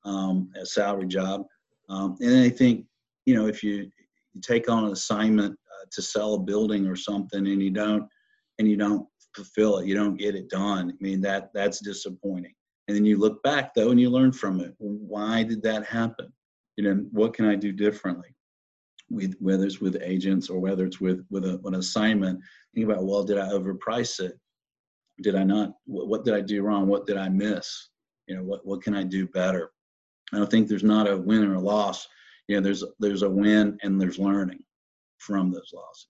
um, 0.05 0.51
a 0.61 0.65
salary 0.65 1.07
job. 1.07 1.45
Um, 1.89 2.17
and 2.21 2.41
I 2.41 2.49
think, 2.49 2.87
you 3.27 3.35
know, 3.35 3.47
if 3.47 3.63
you, 3.63 3.91
you 4.33 4.41
take 4.41 4.71
on 4.71 4.85
an 4.85 4.93
assignment 4.93 5.59
to 5.93 6.03
sell 6.03 6.35
a 6.35 6.39
building 6.39 6.87
or 6.87 6.97
something 6.97 7.47
and 7.47 7.63
you 7.63 7.71
don't 7.71 8.07
and 8.59 8.69
you 8.69 8.77
don't 8.77 9.07
fulfill 9.35 9.79
it 9.79 9.87
you 9.87 9.95
don't 9.95 10.17
get 10.17 10.35
it 10.35 10.49
done 10.49 10.91
i 10.91 11.03
mean 11.03 11.21
that 11.21 11.51
that's 11.55 11.81
disappointing. 11.81 12.55
And 12.89 12.97
then 12.97 13.05
you 13.05 13.19
look 13.19 13.43
back 13.43 13.75
though 13.75 13.91
and 13.91 14.01
you 14.01 14.11
learn 14.11 14.33
from 14.33 14.61
it. 14.61 14.75
Why 14.79 15.43
did 15.43 15.63
that 15.63 15.87
happen? 15.87 16.33
You 16.77 16.85
know 16.85 17.05
what 17.13 17.35
can 17.35 17.47
i 17.47 17.55
do 17.55 17.73
differently? 17.73 18.29
With 19.11 19.35
whether 19.39 19.65
it's 19.65 19.81
with 19.81 19.97
agents 20.03 20.51
or 20.51 20.59
whether 20.61 20.85
it's 20.85 21.01
with 21.01 21.25
with 21.31 21.45
a, 21.45 21.61
an 21.65 21.75
assignment 21.75 22.41
think 22.75 22.87
about 22.87 23.05
well 23.05 23.25
did 23.25 23.39
i 23.39 23.49
overprice 23.49 24.21
it? 24.21 24.39
Did 25.23 25.35
i 25.35 25.45
not 25.45 25.75
what, 25.87 26.09
what 26.09 26.25
did 26.25 26.35
i 26.35 26.41
do 26.41 26.63
wrong? 26.63 26.87
What 26.87 27.07
did 27.07 27.17
i 27.17 27.29
miss? 27.29 27.89
You 28.27 28.37
know 28.37 28.43
what, 28.43 28.67
what 28.67 28.83
can 28.83 28.95
i 28.95 29.03
do 29.03 29.27
better? 29.29 29.71
I 30.33 30.39
don't 30.39 30.51
think 30.51 30.69
there's 30.69 30.85
not 30.85 31.09
a 31.09 31.17
win 31.17 31.45
or 31.45 31.55
a 31.55 31.61
loss. 31.61 32.07
You 32.49 32.57
know 32.57 32.63
there's 32.63 32.85
there's 32.99 33.23
a 33.23 33.31
win 33.31 33.79
and 33.83 34.01
there's 34.01 34.19
learning 34.19 34.64
from 35.27 35.51
those 35.51 35.73
losses. 35.75 36.07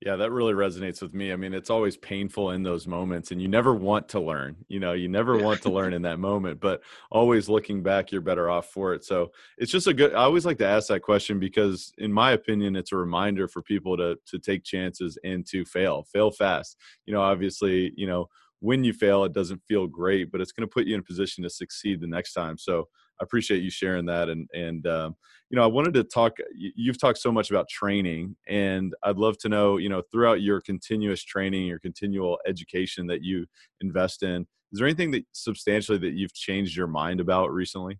Yeah, 0.00 0.14
that 0.14 0.30
really 0.30 0.52
resonates 0.52 1.02
with 1.02 1.12
me. 1.12 1.32
I 1.32 1.36
mean, 1.36 1.52
it's 1.52 1.70
always 1.70 1.96
painful 1.96 2.52
in 2.52 2.62
those 2.62 2.86
moments, 2.86 3.32
and 3.32 3.42
you 3.42 3.48
never 3.48 3.74
want 3.74 4.08
to 4.10 4.20
learn. 4.20 4.54
You 4.68 4.78
know, 4.78 4.92
you 4.92 5.08
never 5.08 5.36
want 5.36 5.60
to 5.62 5.70
learn 5.70 5.92
in 5.92 6.02
that 6.02 6.20
moment, 6.20 6.60
but 6.60 6.82
always 7.10 7.48
looking 7.48 7.82
back, 7.82 8.12
you're 8.12 8.20
better 8.20 8.48
off 8.48 8.66
for 8.66 8.94
it. 8.94 9.04
So 9.04 9.32
it's 9.56 9.72
just 9.72 9.88
a 9.88 9.94
good. 9.94 10.14
I 10.14 10.22
always 10.22 10.46
like 10.46 10.58
to 10.58 10.66
ask 10.66 10.86
that 10.88 11.02
question 11.02 11.40
because, 11.40 11.92
in 11.98 12.12
my 12.12 12.30
opinion, 12.30 12.76
it's 12.76 12.92
a 12.92 12.96
reminder 12.96 13.48
for 13.48 13.60
people 13.60 13.96
to 13.96 14.16
to 14.26 14.38
take 14.38 14.62
chances 14.62 15.18
and 15.24 15.44
to 15.46 15.64
fail, 15.64 16.04
fail 16.04 16.30
fast. 16.30 16.76
You 17.04 17.12
know, 17.12 17.20
obviously, 17.20 17.92
you 17.96 18.06
know, 18.06 18.28
when 18.60 18.84
you 18.84 18.92
fail, 18.92 19.24
it 19.24 19.32
doesn't 19.32 19.62
feel 19.66 19.88
great, 19.88 20.30
but 20.30 20.40
it's 20.40 20.52
going 20.52 20.66
to 20.68 20.72
put 20.72 20.86
you 20.86 20.94
in 20.94 21.00
a 21.00 21.04
position 21.04 21.42
to 21.42 21.50
succeed 21.50 22.00
the 22.00 22.06
next 22.06 22.34
time. 22.34 22.56
So 22.56 22.88
I 23.20 23.24
appreciate 23.24 23.62
you 23.62 23.70
sharing 23.70 24.06
that. 24.06 24.28
And 24.28 24.48
and 24.52 24.86
um, 24.86 25.16
you 25.50 25.56
know, 25.56 25.64
I 25.64 25.66
wanted 25.66 25.94
to 25.94 26.04
talk. 26.04 26.36
You've 26.54 27.00
talked 27.00 27.18
so 27.18 27.32
much 27.32 27.50
about 27.50 27.68
training, 27.68 28.36
and 28.46 28.94
I'd 29.02 29.16
love 29.16 29.38
to 29.38 29.48
know, 29.48 29.76
you 29.78 29.88
know, 29.88 30.02
throughout 30.12 30.42
your 30.42 30.60
continuous 30.60 31.22
training, 31.22 31.66
your 31.66 31.78
continual 31.78 32.38
education 32.46 33.06
that 33.06 33.22
you 33.22 33.46
invest 33.80 34.22
in, 34.22 34.46
is 34.72 34.78
there 34.78 34.86
anything 34.86 35.10
that 35.12 35.24
substantially 35.32 35.98
that 35.98 36.12
you've 36.12 36.34
changed 36.34 36.76
your 36.76 36.86
mind 36.86 37.20
about 37.20 37.52
recently? 37.52 37.98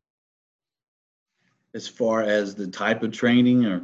As 1.74 1.88
far 1.88 2.22
as 2.22 2.54
the 2.54 2.66
type 2.66 3.02
of 3.02 3.12
training, 3.12 3.64
or 3.64 3.82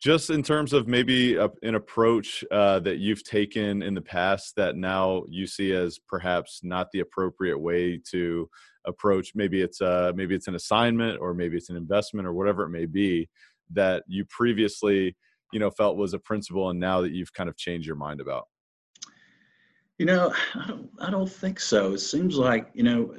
just 0.00 0.30
in 0.30 0.42
terms 0.42 0.72
of 0.72 0.88
maybe 0.88 1.36
a, 1.36 1.48
an 1.62 1.74
approach 1.74 2.42
uh, 2.50 2.80
that 2.80 2.98
you've 2.98 3.22
taken 3.22 3.82
in 3.82 3.94
the 3.94 4.00
past 4.00 4.56
that 4.56 4.76
now 4.76 5.22
you 5.28 5.46
see 5.46 5.72
as 5.72 5.98
perhaps 5.98 6.60
not 6.62 6.88
the 6.92 7.00
appropriate 7.00 7.58
way 7.58 8.00
to 8.10 8.48
approach 8.86 9.32
maybe 9.34 9.60
it's 9.60 9.82
a 9.82 10.12
maybe 10.16 10.34
it's 10.34 10.48
an 10.48 10.54
assignment 10.54 11.20
or 11.20 11.34
maybe 11.34 11.54
it's 11.54 11.68
an 11.68 11.76
investment 11.76 12.26
or 12.26 12.32
whatever 12.32 12.62
it 12.62 12.70
may 12.70 12.86
be 12.86 13.28
that 13.70 14.02
you 14.08 14.24
previously 14.30 15.14
you 15.52 15.60
know 15.60 15.70
felt 15.70 15.98
was 15.98 16.14
a 16.14 16.18
principle 16.18 16.70
and 16.70 16.80
now 16.80 17.02
that 17.02 17.12
you've 17.12 17.32
kind 17.34 17.50
of 17.50 17.56
changed 17.58 17.86
your 17.86 17.96
mind 17.96 18.20
about? 18.20 18.44
You 19.98 20.06
know 20.06 20.32
i 20.54 20.66
don't, 20.66 20.90
I 20.98 21.10
don't 21.10 21.30
think 21.30 21.60
so. 21.60 21.92
It 21.92 21.98
seems 21.98 22.36
like 22.36 22.70
you 22.72 22.84
know 22.84 23.14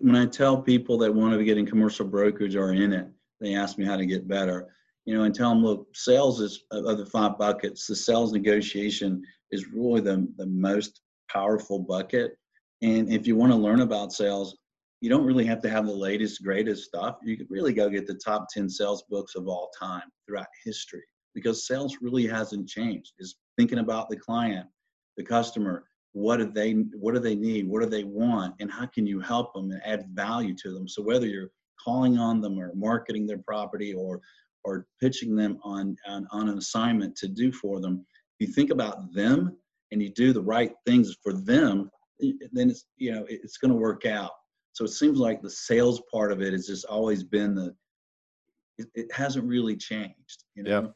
when 0.00 0.14
i 0.14 0.26
tell 0.26 0.62
people 0.62 0.96
that 0.98 1.12
want 1.12 1.36
to 1.36 1.44
get 1.44 1.58
in 1.58 1.66
commercial 1.66 2.06
brokerage 2.06 2.54
or 2.54 2.72
in 2.72 2.92
it 2.92 3.08
they 3.40 3.56
ask 3.56 3.78
me 3.78 3.84
how 3.84 3.96
to 3.96 4.06
get 4.06 4.28
better 4.28 4.68
you 5.10 5.16
know 5.16 5.24
and 5.24 5.34
tell 5.34 5.50
them 5.50 5.64
look 5.64 5.88
sales 5.92 6.40
is 6.40 6.62
of 6.70 6.96
the 6.96 7.06
five 7.06 7.36
buckets 7.36 7.86
the 7.86 7.96
sales 7.96 8.32
negotiation 8.32 9.20
is 9.50 9.66
really 9.72 10.00
the, 10.00 10.26
the 10.36 10.46
most 10.46 11.00
powerful 11.28 11.80
bucket 11.80 12.36
and 12.82 13.12
if 13.12 13.26
you 13.26 13.34
want 13.34 13.50
to 13.50 13.58
learn 13.58 13.80
about 13.80 14.12
sales 14.12 14.56
you 15.00 15.08
don't 15.08 15.24
really 15.24 15.46
have 15.46 15.62
to 15.62 15.70
have 15.70 15.86
the 15.86 15.92
latest, 15.92 16.42
greatest 16.42 16.84
stuff. 16.84 17.16
You 17.22 17.36
could 17.36 17.50
really 17.50 17.72
go 17.72 17.88
get 17.88 18.06
the 18.06 18.14
top 18.14 18.48
10 18.52 18.68
sales 18.68 19.02
books 19.08 19.34
of 19.34 19.48
all 19.48 19.70
time 19.78 20.02
throughout 20.26 20.46
history 20.64 21.02
because 21.34 21.66
sales 21.66 21.98
really 22.02 22.26
hasn't 22.26 22.68
changed. 22.68 23.12
Is 23.18 23.36
thinking 23.56 23.78
about 23.78 24.10
the 24.10 24.16
client, 24.16 24.66
the 25.16 25.24
customer, 25.24 25.84
what 26.12 26.36
do 26.36 26.50
they 26.50 26.72
what 26.72 27.14
do 27.14 27.20
they 27.20 27.34
need, 27.34 27.66
what 27.66 27.82
do 27.82 27.88
they 27.88 28.04
want, 28.04 28.54
and 28.60 28.70
how 28.70 28.86
can 28.86 29.06
you 29.06 29.20
help 29.20 29.54
them 29.54 29.70
and 29.70 29.80
add 29.84 30.06
value 30.12 30.54
to 30.56 30.72
them. 30.72 30.86
So 30.86 31.02
whether 31.02 31.26
you're 31.26 31.50
calling 31.82 32.18
on 32.18 32.42
them 32.42 32.58
or 32.58 32.74
marketing 32.74 33.26
their 33.26 33.38
property 33.38 33.94
or 33.94 34.20
or 34.64 34.86
pitching 35.00 35.34
them 35.34 35.58
on, 35.64 35.96
on, 36.06 36.26
on 36.30 36.48
an 36.48 36.58
assignment 36.58 37.16
to 37.16 37.28
do 37.28 37.52
for 37.52 37.80
them, 37.80 38.04
if 38.38 38.48
you 38.48 38.54
think 38.54 38.70
about 38.70 39.12
them 39.14 39.56
and 39.92 40.02
you 40.02 40.10
do 40.10 40.32
the 40.32 40.42
right 40.42 40.72
things 40.86 41.16
for 41.22 41.32
them, 41.32 41.90
then 42.52 42.68
it's 42.70 42.84
you 42.96 43.12
know 43.12 43.24
it's 43.28 43.56
going 43.56 43.70
to 43.70 43.78
work 43.78 44.04
out 44.04 44.32
so 44.72 44.84
it 44.84 44.92
seems 44.92 45.18
like 45.18 45.42
the 45.42 45.50
sales 45.50 46.00
part 46.12 46.32
of 46.32 46.40
it 46.40 46.52
has 46.52 46.66
just 46.66 46.84
always 46.84 47.22
been 47.22 47.54
the, 47.54 47.74
it, 48.78 48.88
it 48.94 49.12
hasn't 49.12 49.46
really 49.46 49.76
changed. 49.76 50.44
You 50.54 50.62
know? 50.62 50.70
Yeah. 50.70 50.86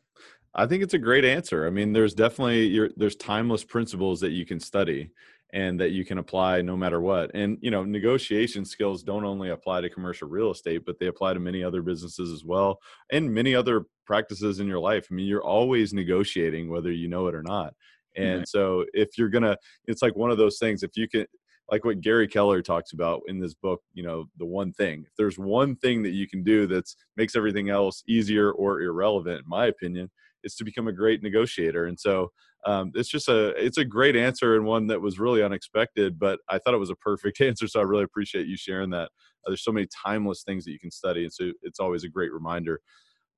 I 0.54 0.66
think 0.66 0.82
it's 0.82 0.94
a 0.94 0.98
great 0.98 1.24
answer. 1.24 1.66
I 1.66 1.70
mean, 1.70 1.92
there's 1.92 2.14
definitely 2.14 2.66
your, 2.68 2.90
there's 2.96 3.16
timeless 3.16 3.64
principles 3.64 4.20
that 4.20 4.30
you 4.30 4.46
can 4.46 4.60
study 4.60 5.10
and 5.54 5.78
that 5.78 5.92
you 5.92 6.04
can 6.04 6.18
apply 6.18 6.60
no 6.60 6.76
matter 6.76 7.00
what. 7.00 7.30
And 7.32 7.56
you 7.62 7.70
know, 7.70 7.84
negotiation 7.84 8.64
skills 8.64 9.04
don't 9.04 9.24
only 9.24 9.50
apply 9.50 9.80
to 9.80 9.88
commercial 9.88 10.28
real 10.28 10.50
estate, 10.50 10.82
but 10.84 10.98
they 10.98 11.06
apply 11.06 11.32
to 11.32 11.40
many 11.40 11.62
other 11.62 11.80
businesses 11.80 12.32
as 12.32 12.44
well, 12.44 12.80
and 13.12 13.32
many 13.32 13.54
other 13.54 13.86
practices 14.04 14.58
in 14.58 14.66
your 14.66 14.80
life. 14.80 15.06
I 15.10 15.14
mean, 15.14 15.26
you're 15.26 15.44
always 15.44 15.94
negotiating 15.94 16.68
whether 16.68 16.90
you 16.90 17.08
know 17.08 17.28
it 17.28 17.36
or 17.36 17.42
not. 17.42 17.72
And 18.16 18.38
right. 18.38 18.48
so 18.48 18.84
if 18.92 19.16
you're 19.16 19.28
gonna, 19.28 19.56
it's 19.86 20.02
like 20.02 20.16
one 20.16 20.32
of 20.32 20.38
those 20.38 20.58
things. 20.58 20.82
If 20.82 20.96
you 20.96 21.08
can, 21.08 21.24
like 21.70 21.84
what 21.84 22.00
Gary 22.00 22.26
Keller 22.26 22.60
talks 22.60 22.92
about 22.92 23.22
in 23.28 23.38
this 23.38 23.54
book, 23.54 23.80
you 23.92 24.02
know, 24.02 24.26
the 24.38 24.44
one 24.44 24.72
thing. 24.72 25.04
If 25.06 25.12
there's 25.16 25.38
one 25.38 25.76
thing 25.76 26.02
that 26.02 26.10
you 26.10 26.28
can 26.28 26.42
do 26.42 26.66
that's 26.66 26.96
makes 27.16 27.36
everything 27.36 27.70
else 27.70 28.02
easier 28.08 28.50
or 28.50 28.82
irrelevant, 28.82 29.38
in 29.44 29.48
my 29.48 29.66
opinion, 29.66 30.10
is 30.42 30.56
to 30.56 30.64
become 30.64 30.88
a 30.88 30.92
great 30.92 31.22
negotiator. 31.22 31.86
And 31.86 31.98
so 31.98 32.32
um, 32.66 32.92
it's 32.94 33.08
just 33.08 33.28
a 33.28 33.48
it's 33.56 33.78
a 33.78 33.84
great 33.84 34.16
answer 34.16 34.56
and 34.56 34.64
one 34.64 34.86
that 34.88 35.00
was 35.00 35.18
really 35.18 35.42
unexpected, 35.42 36.18
but 36.18 36.40
I 36.48 36.58
thought 36.58 36.74
it 36.74 36.78
was 36.78 36.90
a 36.90 36.96
perfect 36.96 37.40
answer. 37.40 37.68
So 37.68 37.80
I 37.80 37.84
really 37.84 38.04
appreciate 38.04 38.46
you 38.46 38.56
sharing 38.56 38.90
that. 38.90 39.10
Uh, 39.46 39.50
there's 39.50 39.64
so 39.64 39.72
many 39.72 39.86
timeless 40.04 40.42
things 40.42 40.64
that 40.64 40.72
you 40.72 40.78
can 40.78 40.90
study, 40.90 41.24
and 41.24 41.32
so 41.32 41.52
it's 41.62 41.80
always 41.80 42.04
a 42.04 42.08
great 42.08 42.32
reminder 42.32 42.80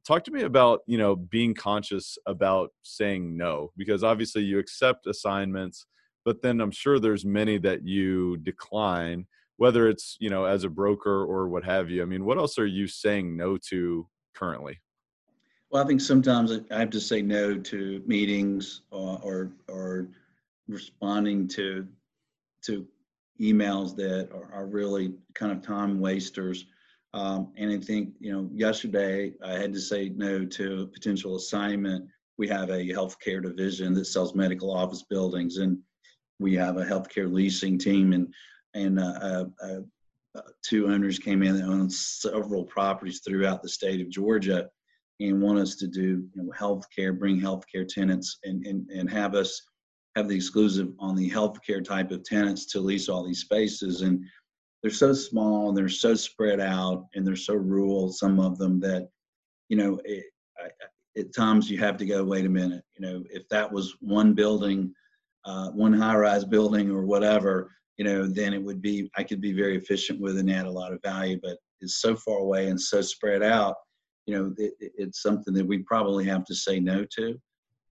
talk 0.06 0.22
to 0.22 0.30
me 0.30 0.42
about 0.42 0.80
you 0.86 0.96
know 0.96 1.16
being 1.16 1.52
conscious 1.52 2.16
about 2.26 2.70
saying 2.82 3.36
no 3.36 3.72
because 3.76 4.04
obviously 4.04 4.42
you 4.42 4.58
accept 4.58 5.06
assignments 5.06 5.86
but 6.24 6.40
then 6.42 6.60
i'm 6.60 6.70
sure 6.70 6.98
there's 6.98 7.24
many 7.24 7.58
that 7.58 7.84
you 7.84 8.36
decline 8.38 9.26
whether 9.56 9.88
it's 9.88 10.16
you 10.20 10.30
know 10.30 10.44
as 10.44 10.64
a 10.64 10.68
broker 10.68 11.24
or 11.24 11.48
what 11.48 11.64
have 11.64 11.90
you 11.90 12.02
i 12.02 12.04
mean 12.04 12.24
what 12.24 12.38
else 12.38 12.58
are 12.58 12.66
you 12.66 12.86
saying 12.86 13.36
no 13.36 13.58
to 13.58 14.06
currently 14.34 14.78
well 15.70 15.82
i 15.82 15.86
think 15.86 16.00
sometimes 16.00 16.52
i 16.70 16.78
have 16.78 16.90
to 16.90 17.00
say 17.00 17.22
no 17.22 17.56
to 17.56 18.02
meetings 18.06 18.82
or 18.90 19.18
or, 19.22 19.52
or 19.68 20.08
responding 20.68 21.46
to 21.46 21.86
to 22.62 22.86
emails 23.40 23.94
that 23.94 24.30
are, 24.32 24.50
are, 24.52 24.66
really 24.66 25.12
kind 25.34 25.52
of 25.52 25.60
time 25.60 26.00
wasters 26.00 26.66
um, 27.14 27.52
and 27.56 27.70
i 27.70 27.78
think 27.78 28.10
you 28.18 28.32
know 28.32 28.48
yesterday 28.52 29.32
i 29.44 29.52
had 29.52 29.72
to 29.72 29.80
say 29.80 30.08
no 30.10 30.44
to 30.44 30.82
a 30.82 30.86
potential 30.86 31.36
assignment 31.36 32.06
we 32.38 32.48
have 32.48 32.70
a 32.70 32.88
healthcare 32.88 33.42
division 33.42 33.94
that 33.94 34.06
sells 34.06 34.34
medical 34.34 34.70
office 34.70 35.02
buildings 35.02 35.58
and 35.58 35.78
we 36.38 36.54
have 36.54 36.76
a 36.76 36.84
healthcare 36.84 37.32
leasing 37.32 37.78
team 37.78 38.12
and 38.12 38.32
and 38.74 39.00
uh, 39.00 39.18
uh, 39.22 39.44
uh, 39.62 39.80
uh, 40.36 40.40
two 40.62 40.88
owners 40.88 41.18
came 41.18 41.42
in 41.42 41.56
that 41.56 41.66
own 41.66 41.88
several 41.88 42.62
properties 42.64 43.20
throughout 43.20 43.62
the 43.62 43.68
state 43.68 44.02
of 44.02 44.10
Georgia. 44.10 44.68
And 45.20 45.40
want 45.40 45.58
us 45.58 45.76
to 45.76 45.86
do 45.86 46.28
you 46.34 46.42
know, 46.42 46.52
healthcare, 46.58 47.18
bring 47.18 47.40
healthcare 47.40 47.86
tenants, 47.86 48.38
and, 48.44 48.66
and 48.66 48.88
and 48.90 49.10
have 49.10 49.34
us 49.34 49.62
have 50.14 50.28
the 50.28 50.36
exclusive 50.36 50.88
on 50.98 51.14
the 51.14 51.30
healthcare 51.30 51.84
type 51.84 52.10
of 52.10 52.24
tenants 52.24 52.66
to 52.66 52.80
lease 52.80 53.08
all 53.08 53.26
these 53.26 53.40
spaces. 53.40 54.02
And 54.02 54.24
they're 54.82 54.90
so 54.90 55.12
small 55.12 55.68
and 55.68 55.76
they're 55.76 55.88
so 55.88 56.14
spread 56.14 56.60
out 56.60 57.06
and 57.14 57.26
they're 57.26 57.36
so 57.36 57.54
rural. 57.54 58.10
Some 58.10 58.40
of 58.40 58.58
them 58.58 58.80
that 58.80 59.08
you 59.68 59.76
know. 59.76 60.00
It, 60.04 60.24
I, 60.58 60.68
at 61.16 61.34
times 61.34 61.70
you 61.70 61.78
have 61.78 61.96
to 61.96 62.06
go 62.06 62.22
wait 62.22 62.46
a 62.46 62.48
minute 62.48 62.82
you 62.94 63.06
know 63.06 63.22
if 63.30 63.48
that 63.48 63.70
was 63.70 63.96
one 64.00 64.34
building 64.34 64.92
uh, 65.44 65.70
one 65.70 65.92
high-rise 65.92 66.44
building 66.44 66.90
or 66.90 67.04
whatever 67.04 67.70
you 67.96 68.04
know 68.04 68.26
then 68.26 68.52
it 68.52 68.62
would 68.62 68.82
be 68.82 69.10
i 69.16 69.22
could 69.22 69.40
be 69.40 69.52
very 69.52 69.76
efficient 69.76 70.20
with 70.20 70.38
and 70.38 70.50
add 70.50 70.66
a 70.66 70.70
lot 70.70 70.92
of 70.92 71.00
value 71.02 71.38
but 71.42 71.56
it's 71.80 72.00
so 72.00 72.14
far 72.16 72.38
away 72.38 72.68
and 72.68 72.80
so 72.80 73.00
spread 73.00 73.42
out 73.42 73.76
you 74.26 74.34
know 74.34 74.54
it, 74.58 74.74
it's 74.78 75.22
something 75.22 75.54
that 75.54 75.66
we 75.66 75.78
probably 75.78 76.24
have 76.24 76.44
to 76.44 76.54
say 76.54 76.80
no 76.80 77.04
to. 77.16 77.40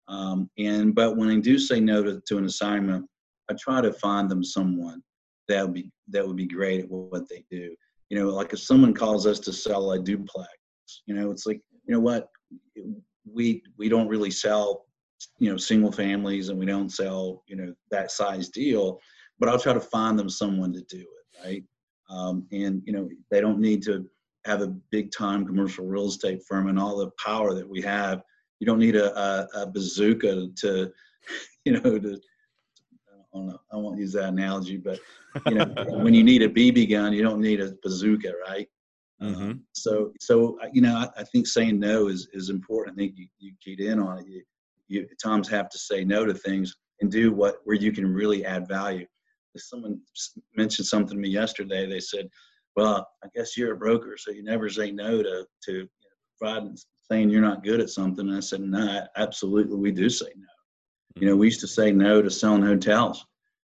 Um, 0.07 0.51
and 0.59 0.95
but 0.95 1.17
when 1.17 1.31
i 1.31 1.41
do 1.41 1.59
say 1.59 1.81
no 1.81 2.03
to, 2.03 2.21
to 2.29 2.37
an 2.37 2.45
assignment 2.45 3.07
i 3.51 3.55
try 3.55 3.81
to 3.81 3.91
find 3.91 4.31
them 4.31 4.45
someone 4.45 5.03
that 5.49 5.65
would 5.65 5.73
be 5.73 5.91
that 6.09 6.27
would 6.27 6.37
be 6.37 6.47
great 6.47 6.81
at 6.81 6.91
what 6.91 7.29
they 7.29 7.45
do. 7.51 7.75
You 8.11 8.19
know 8.19 8.29
like 8.29 8.53
if 8.53 8.61
someone 8.61 8.93
calls 8.93 9.27
us 9.27 9.39
to 9.41 9.53
sell 9.53 9.93
a 9.93 9.99
duplex 9.99 10.51
you 11.07 11.15
know 11.15 11.31
it's 11.31 11.47
like 11.47 11.61
you 11.87 11.95
know 11.95 12.01
what? 12.01 12.29
We 13.31 13.63
we 13.79 13.89
don't 13.89 14.09
really 14.09 14.31
sell 14.31 14.85
you 15.39 15.51
know 15.51 15.57
single 15.57 15.93
families 15.93 16.49
and 16.49 16.59
we 16.59 16.67
don't 16.67 16.91
sell 16.91 17.43
you 17.47 17.57
know 17.57 17.75
that 17.91 18.11
size 18.11 18.49
deal 18.51 19.01
but 19.39 19.49
i'll 19.49 19.59
try 19.59 19.73
to 19.73 19.81
find 19.81 20.19
them 20.19 20.29
someone 20.29 20.73
to 20.73 20.83
do 20.83 21.01
it 21.01 21.25
right? 21.45 21.65
Um, 22.11 22.47
and 22.53 22.83
you 22.85 22.93
know 22.93 23.09
they 23.31 23.41
don't 23.41 23.61
need 23.61 23.83
to 23.85 24.07
have 24.45 24.63
a 24.63 24.69
big 24.91 25.11
time 25.11 25.47
commercial 25.47 25.87
real 25.87 26.09
estate 26.09 26.43
firm 26.47 26.69
and 26.69 26.79
all 26.79 26.99
the 26.99 27.11
power 27.25 27.55
that 27.55 27.69
we 27.69 27.81
have 27.81 28.23
you 28.61 28.67
don't 28.67 28.79
need 28.79 28.97
a, 28.97 29.19
a, 29.19 29.49
a 29.63 29.67
bazooka 29.67 30.49
to 30.57 30.93
you 31.65 31.73
know 31.73 31.99
to 31.99 32.21
I 33.35 33.39
don't 33.39 33.47
know. 33.49 33.61
I 33.73 33.77
won't 33.77 33.99
use 33.99 34.13
that 34.13 34.29
analogy, 34.29 34.77
but 34.77 35.01
you 35.49 35.57
know, 35.57 35.65
when 35.89 36.15
you 36.15 36.23
need 36.23 36.43
a 36.43 36.49
BB 36.49 36.89
gun, 36.89 37.13
you 37.13 37.23
don't 37.23 37.41
need 37.41 37.61
a 37.61 37.75
bazooka, 37.83 38.33
right? 38.49 38.69
Mm-hmm. 39.21 39.43
Um, 39.43 39.65
so, 39.73 40.13
so 40.21 40.59
uh, 40.63 40.69
you 40.73 40.81
know, 40.81 40.95
I, 40.95 41.21
I, 41.21 41.25
think 41.25 41.47
saying 41.47 41.79
no 41.79 42.09
is 42.09 42.29
is 42.33 42.51
important. 42.51 42.97
I 42.97 42.99
think 42.99 43.15
you, 43.17 43.27
you 43.39 43.53
keyed 43.61 43.81
in 43.81 44.01
on 44.01 44.19
it. 44.19 44.27
You, 44.29 44.43
you 44.89 45.03
at 45.03 45.19
times 45.23 45.49
have 45.49 45.69
to 45.71 45.79
say 45.79 46.05
no 46.05 46.25
to 46.25 46.35
things 46.35 46.77
and 47.01 47.11
do 47.11 47.33
what 47.33 47.57
where 47.65 47.77
you 47.77 47.93
can 47.93 48.13
really 48.13 48.45
add 48.45 48.69
value. 48.69 49.07
Someone 49.57 50.01
mentioned 50.57 50.87
something 50.87 51.17
to 51.17 51.21
me 51.21 51.29
yesterday. 51.29 51.87
They 51.87 52.01
said, 52.01 52.29
"Well, 52.77 53.07
I 53.23 53.29
guess 53.35 53.57
you're 53.57 53.75
a 53.75 53.77
broker, 53.77 54.17
so 54.19 54.31
you 54.31 54.43
never 54.43 54.69
say 54.69 54.91
no 54.91 55.23
to 55.23 55.47
to 55.65 55.73
you 55.73 55.83
know, 55.83 55.89
provide 56.39 56.79
saying 57.11 57.31
you're 57.31 57.43
not 57.43 57.65
good 57.65 57.81
at 57.81 57.91
something." 57.91 58.29
And 58.29 58.37
I 58.37 58.41
said, 58.41 58.61
"No, 58.61 59.07
absolutely, 59.17 59.77
we 59.77 59.93
do 59.93 60.09
say 60.09 60.33
no. 60.37 61.21
You 61.21 61.29
know, 61.29 61.37
we 61.37 61.47
used 61.47 61.61
to 61.61 61.69
say 61.69 61.93
no 61.93 62.23
to 62.23 62.31
selling 62.31 62.63
hotels." 62.63 63.25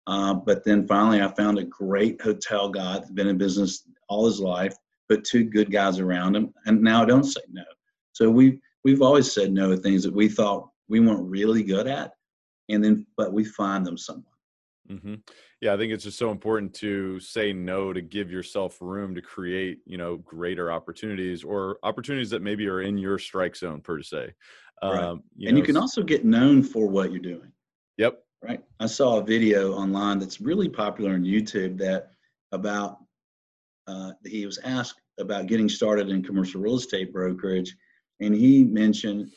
Uh, 0.08 0.34
but 0.34 0.64
then 0.64 0.88
finally, 0.88 1.22
I 1.22 1.28
found 1.28 1.60
a 1.60 1.66
great 1.66 2.22
hotel 2.22 2.70
guy 2.70 2.94
that's 2.94 3.12
been 3.12 3.28
in 3.28 3.38
business 3.38 3.84
all 4.08 4.26
his 4.26 4.40
life, 4.40 4.74
put 5.10 5.26
two 5.26 5.44
good 5.44 5.70
guys 5.70 6.00
around 6.00 6.36
him, 6.36 6.54
and 6.66 6.82
now 6.82 7.04
I 7.04 7.06
don't 7.06 7.26
say 7.26 7.42
no. 7.52 7.66
So 8.14 8.30
we 8.30 8.60
we've 8.84 9.02
always 9.02 9.32
said 9.32 9.52
no 9.52 9.70
to 9.70 9.78
things 9.78 10.04
that 10.04 10.14
we 10.14 10.30
thought 10.30 10.70
we 10.88 11.02
weren't 11.02 11.30
really 11.30 11.62
good 11.62 11.88
at, 11.88 12.14
and 12.70 12.84
then 12.84 13.06
but 13.18 13.34
we 13.34 13.44
find 13.44 13.86
them 13.86 13.98
someone. 13.98 14.37
Mm-hmm. 14.92 15.16
Yeah, 15.62 15.74
I 15.74 15.78
think 15.78 15.92
it's 15.92 16.04
just 16.04 16.18
so 16.18 16.32
important 16.32 16.74
to 16.76 17.20
say 17.20 17.52
no 17.52 17.92
to 17.94 18.02
give 18.02 18.32
yourself 18.32 18.78
room 18.80 19.16
to 19.16 19.22
create, 19.22 19.80
you 19.86 19.98
know, 19.98 20.18
greater 20.18 20.72
opportunities 20.72 21.44
or 21.44 21.78
opportunities 21.84 22.30
that 22.30 22.42
maybe 22.42 22.68
are 22.68 22.82
in 22.82 22.98
your 22.98 23.20
strike 23.20 23.56
zone 23.56 23.82
per 23.82 24.02
se. 24.02 24.34
Right. 24.84 25.04
Um, 25.04 25.24
you 25.36 25.50
and 25.50 25.56
know, 25.56 25.62
you 25.62 25.66
can 25.66 25.78
also 25.78 26.04
get 26.04 26.24
known 26.24 26.64
for 26.64 26.88
what 26.88 27.12
you're 27.12 27.20
doing. 27.20 27.52
Yep. 27.98 28.20
Right. 28.44 28.64
I 28.80 28.86
saw 28.86 29.18
a 29.18 29.24
video 29.24 29.74
online 29.74 30.20
that's 30.20 30.40
really 30.40 30.70
popular 30.70 31.14
on 31.14 31.24
YouTube 31.24 31.78
that 31.80 32.12
about 32.52 33.00
uh, 33.88 34.12
he 34.26 34.46
was 34.46 34.60
asked 34.60 35.02
about 35.20 35.48
getting 35.48 35.68
started 35.68 36.10
in 36.10 36.24
commercial 36.24 36.62
real 36.62 36.76
estate 36.76 37.12
brokerage, 37.12 37.76
and 38.20 38.36
he 38.36 38.64
mentioned, 38.64 39.32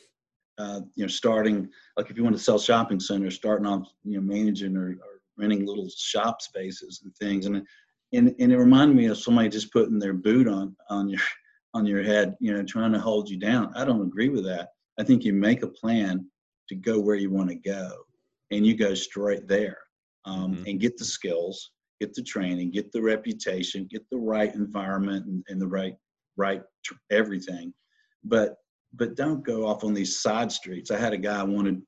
uh, 0.59 0.81
you 0.95 1.03
know, 1.03 1.07
starting 1.07 1.67
like 1.97 2.11
if 2.11 2.17
you 2.17 2.23
want 2.23 2.35
to 2.35 2.41
sell 2.41 2.59
shopping 2.59 2.99
centers, 2.99 3.35
starting 3.35 3.65
off, 3.65 3.91
you 4.03 4.19
know, 4.19 4.21
managing 4.21 4.77
or 4.77 4.95
renting 5.37 5.65
little 5.65 5.89
shop 5.95 6.41
spaces 6.41 7.01
and 7.03 7.15
things, 7.15 7.45
and 7.45 7.65
and 8.13 8.35
and 8.39 8.51
it 8.51 8.57
reminded 8.57 8.95
me 8.95 9.05
of 9.07 9.17
somebody 9.17 9.49
just 9.49 9.71
putting 9.71 9.99
their 9.99 10.13
boot 10.13 10.47
on 10.47 10.75
on 10.89 11.09
your 11.09 11.21
on 11.73 11.85
your 11.85 12.03
head, 12.03 12.35
you 12.41 12.53
know, 12.53 12.63
trying 12.63 12.91
to 12.91 12.99
hold 12.99 13.29
you 13.29 13.37
down. 13.37 13.71
I 13.75 13.85
don't 13.85 14.01
agree 14.01 14.27
with 14.27 14.43
that. 14.45 14.69
I 14.99 15.03
think 15.03 15.23
you 15.23 15.31
make 15.31 15.63
a 15.63 15.67
plan 15.67 16.29
to 16.67 16.75
go 16.75 16.99
where 16.99 17.15
you 17.15 17.29
want 17.29 17.49
to 17.49 17.55
go, 17.55 17.91
and 18.51 18.65
you 18.65 18.75
go 18.75 18.93
straight 18.93 19.47
there, 19.47 19.77
um, 20.25 20.55
mm-hmm. 20.55 20.65
and 20.67 20.79
get 20.79 20.97
the 20.97 21.05
skills 21.05 21.71
get 22.01 22.13
the 22.15 22.23
training, 22.23 22.71
get 22.71 22.91
the 22.91 23.01
reputation, 23.01 23.87
get 23.89 24.03
the 24.09 24.17
right 24.17 24.53
environment 24.55 25.23
and, 25.27 25.43
and 25.47 25.61
the 25.61 25.67
right 25.67 25.93
right 26.35 26.63
tr- 26.83 26.95
everything. 27.11 27.71
But 28.23 28.55
but 28.93 29.15
don't 29.15 29.45
go 29.45 29.67
off 29.67 29.83
on 29.83 29.93
these 29.93 30.19
side 30.19 30.51
streets. 30.51 30.89
I 30.89 30.97
had 30.97 31.13
a 31.13 31.17
guy 31.17 31.43
wanted 31.43 31.81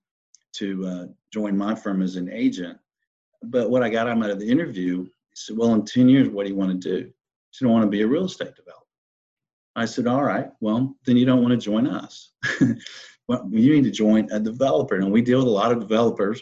to 0.57 0.85
uh, 0.85 1.05
join 1.33 1.57
my 1.57 1.73
firm 1.73 2.03
as 2.03 2.15
an 2.15 2.29
agent, 2.31 2.77
but 3.43 3.69
what 3.69 3.83
I 3.83 3.89
got 3.89 4.07
out 4.07 4.29
of 4.29 4.39
the 4.39 4.49
interview, 4.49 5.03
he 5.03 5.35
said, 5.35 5.57
"Well, 5.57 5.73
in 5.73 5.85
ten 5.85 6.09
years, 6.09 6.29
what 6.29 6.43
do 6.43 6.49
you 6.49 6.55
want 6.55 6.81
to 6.81 6.89
do?" 6.89 7.05
He 7.05 7.13
said, 7.51 7.67
"I 7.67 7.71
want 7.71 7.83
to 7.83 7.89
be 7.89 8.01
a 8.01 8.07
real 8.07 8.25
estate 8.25 8.55
developer." 8.55 8.85
I 9.75 9.85
said, 9.85 10.07
"All 10.07 10.23
right, 10.23 10.49
well, 10.61 10.95
then 11.05 11.17
you 11.17 11.25
don't 11.25 11.41
want 11.41 11.51
to 11.51 11.57
join 11.57 11.87
us. 11.87 12.31
well, 13.27 13.47
you 13.51 13.73
need 13.73 13.83
to 13.83 13.91
join 13.91 14.29
a 14.31 14.39
developer." 14.39 14.95
And 14.95 15.11
we 15.11 15.21
deal 15.21 15.39
with 15.39 15.47
a 15.47 15.51
lot 15.51 15.71
of 15.71 15.79
developers 15.79 16.41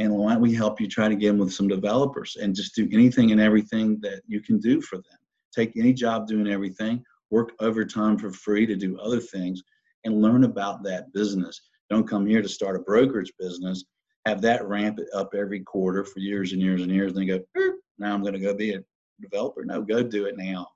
and 0.00 0.14
why 0.14 0.32
don't 0.32 0.40
we 0.40 0.54
help 0.54 0.80
you 0.80 0.88
try 0.88 1.08
to 1.08 1.14
get 1.14 1.28
them 1.28 1.38
with 1.38 1.52
some 1.52 1.68
developers 1.68 2.36
and 2.40 2.54
just 2.54 2.74
do 2.74 2.88
anything 2.92 3.32
and 3.32 3.40
everything 3.40 4.00
that 4.00 4.22
you 4.26 4.40
can 4.40 4.58
do 4.58 4.80
for 4.80 4.96
them 4.96 5.18
take 5.54 5.76
any 5.76 5.92
job 5.92 6.26
doing 6.26 6.48
everything 6.48 7.04
work 7.30 7.52
overtime 7.60 8.18
for 8.18 8.30
free 8.30 8.66
to 8.66 8.76
do 8.76 8.98
other 8.98 9.20
things 9.20 9.62
and 10.04 10.22
learn 10.22 10.44
about 10.44 10.82
that 10.82 11.12
business 11.12 11.60
don't 11.90 12.08
come 12.08 12.26
here 12.26 12.42
to 12.42 12.48
start 12.48 12.76
a 12.76 12.80
brokerage 12.80 13.32
business 13.38 13.84
have 14.26 14.40
that 14.42 14.66
ramp 14.66 14.98
it 14.98 15.08
up 15.14 15.34
every 15.34 15.60
quarter 15.60 16.04
for 16.04 16.18
years 16.18 16.52
and 16.52 16.60
years 16.60 16.82
and 16.82 16.90
years 16.90 17.12
and 17.12 17.28
then 17.28 17.38
go 17.54 17.72
now 17.98 18.14
i'm 18.14 18.22
going 18.22 18.34
to 18.34 18.40
go 18.40 18.54
be 18.54 18.74
a 18.74 18.82
developer 19.20 19.64
no 19.64 19.82
go 19.82 20.02
do 20.02 20.26
it 20.26 20.36
now 20.36 20.66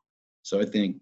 so 0.42 0.60
i 0.60 0.64
think 0.64 0.96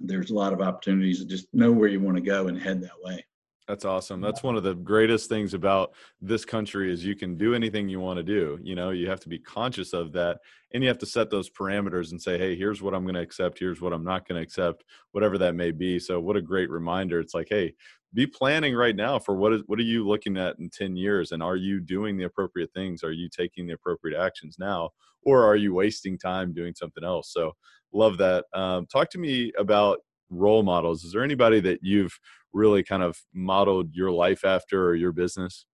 there's 0.00 0.30
a 0.30 0.34
lot 0.34 0.52
of 0.52 0.60
opportunities 0.60 1.18
to 1.18 1.26
just 1.26 1.46
know 1.52 1.72
where 1.72 1.88
you 1.88 2.00
want 2.00 2.16
to 2.16 2.22
go 2.22 2.48
and 2.48 2.60
head 2.60 2.80
that 2.80 3.00
way 3.02 3.24
that's 3.68 3.84
awesome. 3.84 4.22
That's 4.22 4.42
one 4.42 4.56
of 4.56 4.62
the 4.62 4.74
greatest 4.74 5.28
things 5.28 5.52
about 5.52 5.92
this 6.22 6.46
country 6.46 6.90
is 6.90 7.04
you 7.04 7.14
can 7.14 7.36
do 7.36 7.54
anything 7.54 7.86
you 7.86 8.00
want 8.00 8.16
to 8.16 8.22
do. 8.22 8.58
You 8.62 8.74
know, 8.74 8.90
you 8.90 9.10
have 9.10 9.20
to 9.20 9.28
be 9.28 9.38
conscious 9.38 9.92
of 9.92 10.10
that 10.12 10.38
and 10.72 10.82
you 10.82 10.88
have 10.88 10.96
to 10.98 11.06
set 11.06 11.28
those 11.28 11.50
parameters 11.50 12.10
and 12.10 12.20
say, 12.20 12.38
"Hey, 12.38 12.56
here's 12.56 12.80
what 12.80 12.94
I'm 12.94 13.02
going 13.02 13.14
to 13.14 13.20
accept, 13.20 13.58
here's 13.58 13.82
what 13.82 13.92
I'm 13.92 14.04
not 14.04 14.26
going 14.26 14.36
to 14.36 14.42
accept, 14.42 14.84
whatever 15.12 15.36
that 15.38 15.54
may 15.54 15.70
be." 15.70 15.98
So, 15.98 16.18
what 16.18 16.36
a 16.36 16.40
great 16.40 16.70
reminder. 16.70 17.20
It's 17.20 17.34
like, 17.34 17.48
"Hey, 17.50 17.74
be 18.14 18.26
planning 18.26 18.74
right 18.74 18.96
now 18.96 19.18
for 19.18 19.34
what 19.34 19.52
is 19.52 19.62
what 19.66 19.78
are 19.78 19.82
you 19.82 20.06
looking 20.06 20.36
at 20.36 20.58
in 20.58 20.70
10 20.70 20.96
years 20.96 21.32
and 21.32 21.42
are 21.42 21.56
you 21.56 21.80
doing 21.80 22.16
the 22.16 22.24
appropriate 22.24 22.72
things? 22.72 23.04
Are 23.04 23.12
you 23.12 23.28
taking 23.28 23.66
the 23.66 23.74
appropriate 23.74 24.18
actions 24.18 24.56
now 24.58 24.90
or 25.22 25.44
are 25.44 25.56
you 25.56 25.74
wasting 25.74 26.18
time 26.18 26.54
doing 26.54 26.74
something 26.74 27.04
else?" 27.04 27.32
So, 27.32 27.52
love 27.92 28.18
that. 28.18 28.46
Um, 28.54 28.86
talk 28.86 29.10
to 29.10 29.18
me 29.18 29.52
about 29.58 29.98
role 30.30 30.62
models. 30.62 31.04
Is 31.04 31.12
there 31.12 31.22
anybody 31.22 31.60
that 31.60 31.80
you've 31.82 32.18
really 32.52 32.82
kind 32.82 33.02
of 33.02 33.20
modeled 33.34 33.94
your 33.94 34.10
life 34.10 34.44
after 34.44 34.86
or 34.86 34.94
your 34.94 35.12
business? 35.12 35.66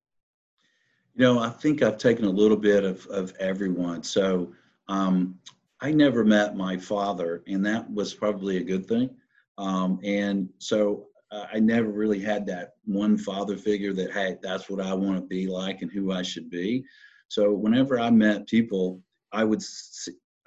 You 1.15 1.23
know, 1.23 1.39
I 1.39 1.51
think 1.51 1.83
I've 1.83 1.99
taken 1.99 2.25
a 2.25 2.31
little 2.31 2.57
bit 2.57 2.85
of, 2.85 3.07
of 3.07 3.33
everyone. 3.39 4.03
So 4.03 4.53
um, 4.89 5.39
I 5.81 5.93
never 5.93 6.25
met 6.25 6.57
my 6.57 6.77
father, 6.77 7.43
and 7.47 7.65
that 7.67 7.89
was 7.91 8.15
probably 8.15 8.57
a 8.57 8.65
good 8.65 8.87
thing. 8.87 9.11
Um, 9.57 10.01
and 10.03 10.49
so 10.59 11.07
Uh, 11.35 11.47
I 11.53 11.59
never 11.59 11.91
really 11.91 12.21
had 12.21 12.47
that 12.47 12.75
one 12.85 13.19
father 13.19 13.57
figure 13.57 13.93
that, 13.95 14.13
hey, 14.13 14.37
that's 14.43 14.71
what 14.71 14.81
I 14.81 14.95
want 14.95 15.17
to 15.17 15.27
be 15.27 15.47
like 15.47 15.83
and 15.83 15.91
who 15.91 16.13
I 16.13 16.23
should 16.23 16.49
be. 16.49 16.85
So 17.29 17.53
whenever 17.53 17.99
I 17.99 18.11
met 18.11 18.47
people, 18.47 19.03
I 19.33 19.43
would 19.45 19.63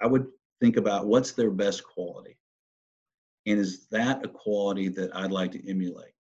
I 0.00 0.06
would 0.06 0.26
think 0.60 0.76
about 0.76 1.06
what's 1.06 1.32
their 1.32 1.50
best 1.50 1.84
quality, 1.84 2.38
and 3.46 3.58
is 3.58 3.86
that 3.88 4.24
a 4.24 4.28
quality 4.28 4.88
that 4.88 5.14
I'd 5.14 5.32
like 5.32 5.52
to 5.52 5.70
emulate? 5.70 6.14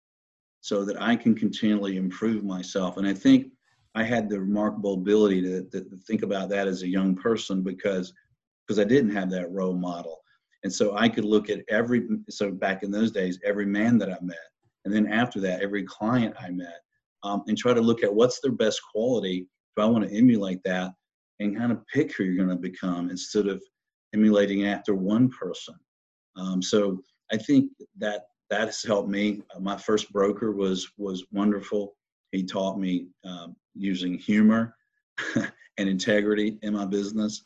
so 0.66 0.84
that 0.84 1.00
I 1.00 1.14
can 1.14 1.32
continually 1.32 1.96
improve 1.96 2.42
myself. 2.42 2.96
And 2.96 3.06
I 3.06 3.14
think 3.14 3.52
I 3.94 4.02
had 4.02 4.28
the 4.28 4.40
remarkable 4.40 4.94
ability 4.94 5.40
to, 5.42 5.62
to, 5.62 5.84
to 5.84 5.96
think 6.08 6.22
about 6.22 6.48
that 6.48 6.66
as 6.66 6.82
a 6.82 6.88
young 6.88 7.14
person 7.14 7.62
because 7.62 8.12
because 8.66 8.80
I 8.80 8.84
didn't 8.84 9.14
have 9.14 9.30
that 9.30 9.52
role 9.52 9.74
model. 9.74 10.18
And 10.64 10.72
so 10.72 10.96
I 10.96 11.08
could 11.08 11.24
look 11.24 11.50
at 11.50 11.60
every 11.68 12.08
so 12.28 12.50
back 12.50 12.82
in 12.82 12.90
those 12.90 13.12
days, 13.12 13.38
every 13.44 13.64
man 13.64 13.96
that 13.98 14.10
I 14.10 14.16
met, 14.20 14.36
and 14.86 14.94
then 14.94 15.08
after 15.08 15.40
that, 15.40 15.60
every 15.60 15.82
client 15.82 16.34
I 16.40 16.50
met, 16.50 16.80
um, 17.24 17.42
and 17.48 17.58
try 17.58 17.74
to 17.74 17.80
look 17.80 18.04
at 18.04 18.14
what's 18.14 18.40
their 18.40 18.52
best 18.52 18.80
quality. 18.92 19.48
Do 19.76 19.82
I 19.82 19.86
want 19.86 20.08
to 20.08 20.16
emulate 20.16 20.60
that 20.64 20.92
and 21.40 21.56
kind 21.56 21.72
of 21.72 21.84
pick 21.88 22.14
who 22.14 22.22
you're 22.22 22.36
going 22.36 22.56
to 22.56 22.70
become 22.70 23.10
instead 23.10 23.48
of 23.48 23.60
emulating 24.14 24.64
after 24.66 24.94
one 24.94 25.28
person? 25.28 25.74
Um, 26.36 26.62
so 26.62 27.00
I 27.32 27.36
think 27.36 27.72
that 27.98 28.26
that 28.48 28.66
has 28.66 28.80
helped 28.84 29.08
me. 29.08 29.42
Uh, 29.54 29.58
my 29.58 29.76
first 29.76 30.12
broker 30.12 30.52
was 30.52 30.88
was 30.96 31.26
wonderful. 31.32 31.96
He 32.30 32.44
taught 32.44 32.78
me 32.78 33.08
um, 33.24 33.56
using 33.74 34.16
humor 34.16 34.76
and 35.34 35.88
integrity 35.88 36.58
in 36.62 36.74
my 36.74 36.86
business. 36.86 37.42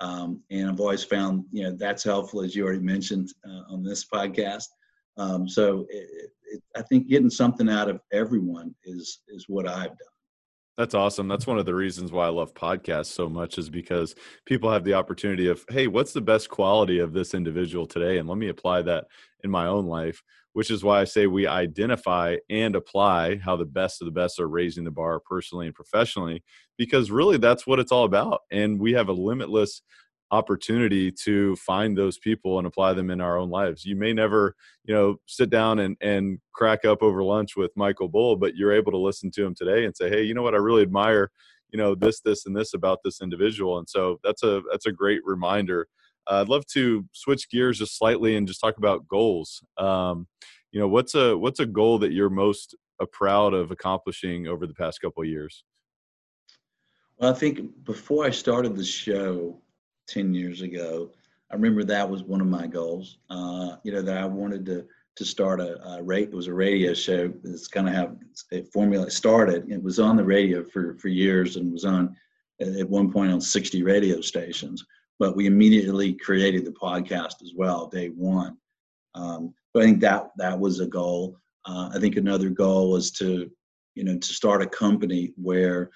Um, 0.00 0.42
and 0.50 0.68
I've 0.68 0.80
always 0.80 1.04
found, 1.04 1.44
you 1.52 1.62
know, 1.62 1.74
that's 1.74 2.04
helpful, 2.04 2.42
as 2.42 2.54
you 2.54 2.64
already 2.64 2.80
mentioned 2.80 3.32
uh, 3.48 3.72
on 3.72 3.82
this 3.82 4.04
podcast. 4.04 4.66
Um, 5.16 5.48
so 5.48 5.86
it, 5.88 6.30
it, 6.52 6.62
I 6.76 6.82
think 6.82 7.08
getting 7.08 7.30
something 7.30 7.68
out 7.68 7.88
of 7.88 8.00
everyone 8.12 8.74
is 8.84 9.20
is 9.28 9.46
what 9.48 9.68
I've 9.68 9.88
done. 9.88 10.12
That's 10.78 10.94
awesome. 10.94 11.28
That's 11.28 11.46
one 11.46 11.58
of 11.58 11.66
the 11.66 11.74
reasons 11.74 12.12
why 12.12 12.26
I 12.26 12.30
love 12.30 12.54
podcasts 12.54 13.06
so 13.12 13.28
much 13.28 13.58
is 13.58 13.68
because 13.68 14.14
people 14.46 14.72
have 14.72 14.84
the 14.84 14.94
opportunity 14.94 15.48
of, 15.48 15.62
hey, 15.68 15.86
what's 15.86 16.14
the 16.14 16.20
best 16.22 16.48
quality 16.48 16.98
of 16.98 17.12
this 17.12 17.34
individual 17.34 17.86
today? 17.86 18.16
And 18.16 18.28
let 18.28 18.38
me 18.38 18.48
apply 18.48 18.82
that 18.82 19.04
in 19.44 19.50
my 19.50 19.66
own 19.66 19.84
life, 19.84 20.22
which 20.54 20.70
is 20.70 20.82
why 20.82 21.00
I 21.00 21.04
say 21.04 21.26
we 21.26 21.46
identify 21.46 22.36
and 22.48 22.74
apply 22.74 23.36
how 23.36 23.54
the 23.54 23.66
best 23.66 24.00
of 24.00 24.06
the 24.06 24.12
best 24.12 24.40
are 24.40 24.48
raising 24.48 24.84
the 24.84 24.90
bar 24.90 25.20
personally 25.20 25.66
and 25.66 25.74
professionally, 25.74 26.42
because 26.78 27.10
really 27.10 27.36
that's 27.36 27.66
what 27.66 27.78
it's 27.78 27.92
all 27.92 28.04
about. 28.04 28.40
And 28.50 28.80
we 28.80 28.92
have 28.94 29.10
a 29.10 29.12
limitless 29.12 29.82
opportunity 30.32 31.12
to 31.12 31.54
find 31.56 31.96
those 31.96 32.18
people 32.18 32.58
and 32.58 32.66
apply 32.66 32.94
them 32.94 33.10
in 33.10 33.20
our 33.20 33.36
own 33.36 33.50
lives. 33.50 33.84
You 33.84 33.94
may 33.94 34.14
never, 34.14 34.56
you 34.84 34.94
know, 34.94 35.16
sit 35.26 35.50
down 35.50 35.78
and, 35.78 35.96
and 36.00 36.38
crack 36.54 36.86
up 36.86 37.02
over 37.02 37.22
lunch 37.22 37.54
with 37.54 37.70
Michael 37.76 38.08
Bull, 38.08 38.36
but 38.36 38.56
you're 38.56 38.72
able 38.72 38.90
to 38.92 38.98
listen 38.98 39.30
to 39.32 39.44
him 39.44 39.54
today 39.54 39.84
and 39.84 39.94
say, 39.94 40.08
Hey, 40.08 40.22
you 40.22 40.32
know 40.32 40.42
what? 40.42 40.54
I 40.54 40.58
really 40.58 40.82
admire, 40.82 41.30
you 41.70 41.78
know, 41.78 41.94
this, 41.94 42.20
this, 42.20 42.46
and 42.46 42.56
this 42.56 42.72
about 42.72 43.00
this 43.04 43.20
individual. 43.20 43.78
And 43.78 43.88
so 43.88 44.18
that's 44.24 44.42
a, 44.42 44.62
that's 44.70 44.86
a 44.86 44.92
great 44.92 45.20
reminder. 45.24 45.86
Uh, 46.26 46.40
I'd 46.40 46.48
love 46.48 46.66
to 46.68 47.04
switch 47.12 47.50
gears 47.50 47.78
just 47.78 47.98
slightly 47.98 48.34
and 48.36 48.48
just 48.48 48.60
talk 48.60 48.78
about 48.78 49.06
goals. 49.08 49.62
Um, 49.76 50.26
you 50.70 50.80
know, 50.80 50.88
what's 50.88 51.14
a, 51.14 51.36
what's 51.36 51.60
a 51.60 51.66
goal 51.66 51.98
that 51.98 52.12
you're 52.12 52.30
most 52.30 52.74
uh, 53.00 53.06
proud 53.12 53.52
of 53.52 53.70
accomplishing 53.70 54.46
over 54.46 54.66
the 54.66 54.74
past 54.74 55.02
couple 55.02 55.22
of 55.22 55.28
years? 55.28 55.64
Well, 57.18 57.30
I 57.30 57.34
think 57.34 57.84
before 57.84 58.24
I 58.24 58.30
started 58.30 58.74
the 58.76 58.84
show, 58.84 59.60
10 60.08 60.34
years 60.34 60.62
ago. 60.62 61.10
I 61.50 61.54
remember 61.54 61.84
that 61.84 62.08
was 62.08 62.22
one 62.22 62.40
of 62.40 62.46
my 62.46 62.66
goals, 62.66 63.18
uh, 63.30 63.76
you 63.82 63.92
know, 63.92 64.02
that 64.02 64.18
I 64.18 64.24
wanted 64.24 64.64
to 64.66 64.86
to 65.16 65.24
start 65.24 65.60
a, 65.60 65.82
a 65.86 66.02
rate. 66.02 66.30
It 66.30 66.34
was 66.34 66.46
a 66.46 66.54
radio 66.54 66.94
show. 66.94 67.32
It's 67.44 67.68
kind 67.68 67.88
of 67.88 67.94
how 67.94 68.16
it 68.50 68.72
formula 68.72 69.10
started. 69.10 69.70
It 69.70 69.82
was 69.82 69.98
on 69.98 70.16
the 70.16 70.24
radio 70.24 70.64
for, 70.64 70.96
for 70.96 71.08
years 71.08 71.56
and 71.56 71.72
was 71.72 71.84
on 71.84 72.16
at 72.60 72.88
one 72.88 73.12
point 73.12 73.32
on 73.32 73.40
60 73.40 73.82
radio 73.82 74.20
stations. 74.20 74.84
But 75.18 75.36
we 75.36 75.46
immediately 75.46 76.14
created 76.14 76.64
the 76.64 76.72
podcast 76.72 77.42
as 77.42 77.52
well, 77.54 77.88
day 77.88 78.08
one. 78.08 78.56
Um, 79.14 79.54
but 79.74 79.82
I 79.82 79.86
think 79.86 80.00
that 80.00 80.30
that 80.38 80.58
was 80.58 80.80
a 80.80 80.86
goal. 80.86 81.36
Uh, 81.66 81.90
I 81.94 81.98
think 81.98 82.16
another 82.16 82.48
goal 82.48 82.90
was 82.90 83.10
to, 83.12 83.50
you 83.94 84.04
know, 84.04 84.16
to 84.16 84.28
start 84.28 84.62
a 84.62 84.66
company 84.66 85.32
where 85.36 85.90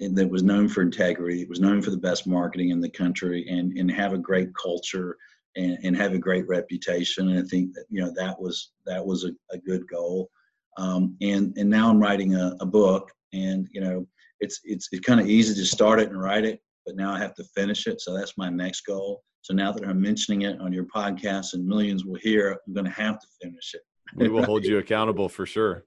that 0.00 0.30
was 0.30 0.42
known 0.42 0.68
for 0.68 0.82
integrity, 0.82 1.42
it 1.42 1.48
was 1.48 1.60
known 1.60 1.82
for 1.82 1.90
the 1.90 1.96
best 1.96 2.26
marketing 2.26 2.70
in 2.70 2.80
the 2.80 2.90
country, 2.90 3.46
and 3.48 3.76
and 3.76 3.90
have 3.90 4.12
a 4.12 4.18
great 4.18 4.48
culture 4.54 5.16
and, 5.56 5.78
and 5.82 5.96
have 5.96 6.12
a 6.12 6.18
great 6.18 6.46
reputation. 6.48 7.28
And 7.28 7.38
I 7.38 7.48
think 7.48 7.74
that 7.74 7.84
you 7.88 8.00
know 8.00 8.12
that 8.16 8.40
was 8.40 8.72
that 8.86 9.04
was 9.04 9.24
a, 9.24 9.32
a 9.50 9.58
good 9.58 9.86
goal. 9.88 10.30
Um, 10.78 11.16
and 11.20 11.56
and 11.56 11.68
now 11.68 11.90
I'm 11.90 12.00
writing 12.00 12.34
a, 12.34 12.56
a 12.60 12.66
book, 12.66 13.10
and 13.32 13.68
you 13.72 13.80
know 13.80 14.06
it's 14.40 14.60
it's 14.64 14.88
it's 14.92 15.06
kind 15.06 15.20
of 15.20 15.28
easy 15.28 15.54
to 15.54 15.66
start 15.66 16.00
it 16.00 16.08
and 16.08 16.20
write 16.20 16.44
it, 16.44 16.60
but 16.86 16.96
now 16.96 17.12
I 17.12 17.18
have 17.18 17.34
to 17.34 17.44
finish 17.44 17.86
it. 17.86 18.00
So 18.00 18.16
that's 18.16 18.38
my 18.38 18.48
next 18.48 18.82
goal. 18.82 19.22
So 19.42 19.54
now 19.54 19.72
that 19.72 19.86
I'm 19.86 20.00
mentioning 20.00 20.42
it 20.42 20.60
on 20.60 20.72
your 20.72 20.84
podcast 20.84 21.54
and 21.54 21.66
millions 21.66 22.04
will 22.04 22.18
hear, 22.20 22.58
I'm 22.66 22.74
going 22.74 22.84
to 22.84 22.92
have 22.92 23.18
to 23.18 23.26
finish 23.40 23.74
it. 23.74 23.80
we 24.14 24.28
will 24.28 24.44
hold 24.50 24.64
you 24.66 24.78
accountable 24.78 25.30
for 25.30 25.46
sure. 25.46 25.84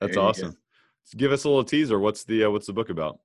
That's 0.00 0.16
awesome. 0.16 0.56
Give 1.16 1.30
us 1.30 1.44
a 1.44 1.48
little 1.48 1.64
teaser. 1.64 2.00
What's 2.00 2.24
the 2.24 2.44
uh, 2.44 2.50
what's 2.50 2.66
the 2.66 2.72
book 2.72 2.90
about? 2.90 3.20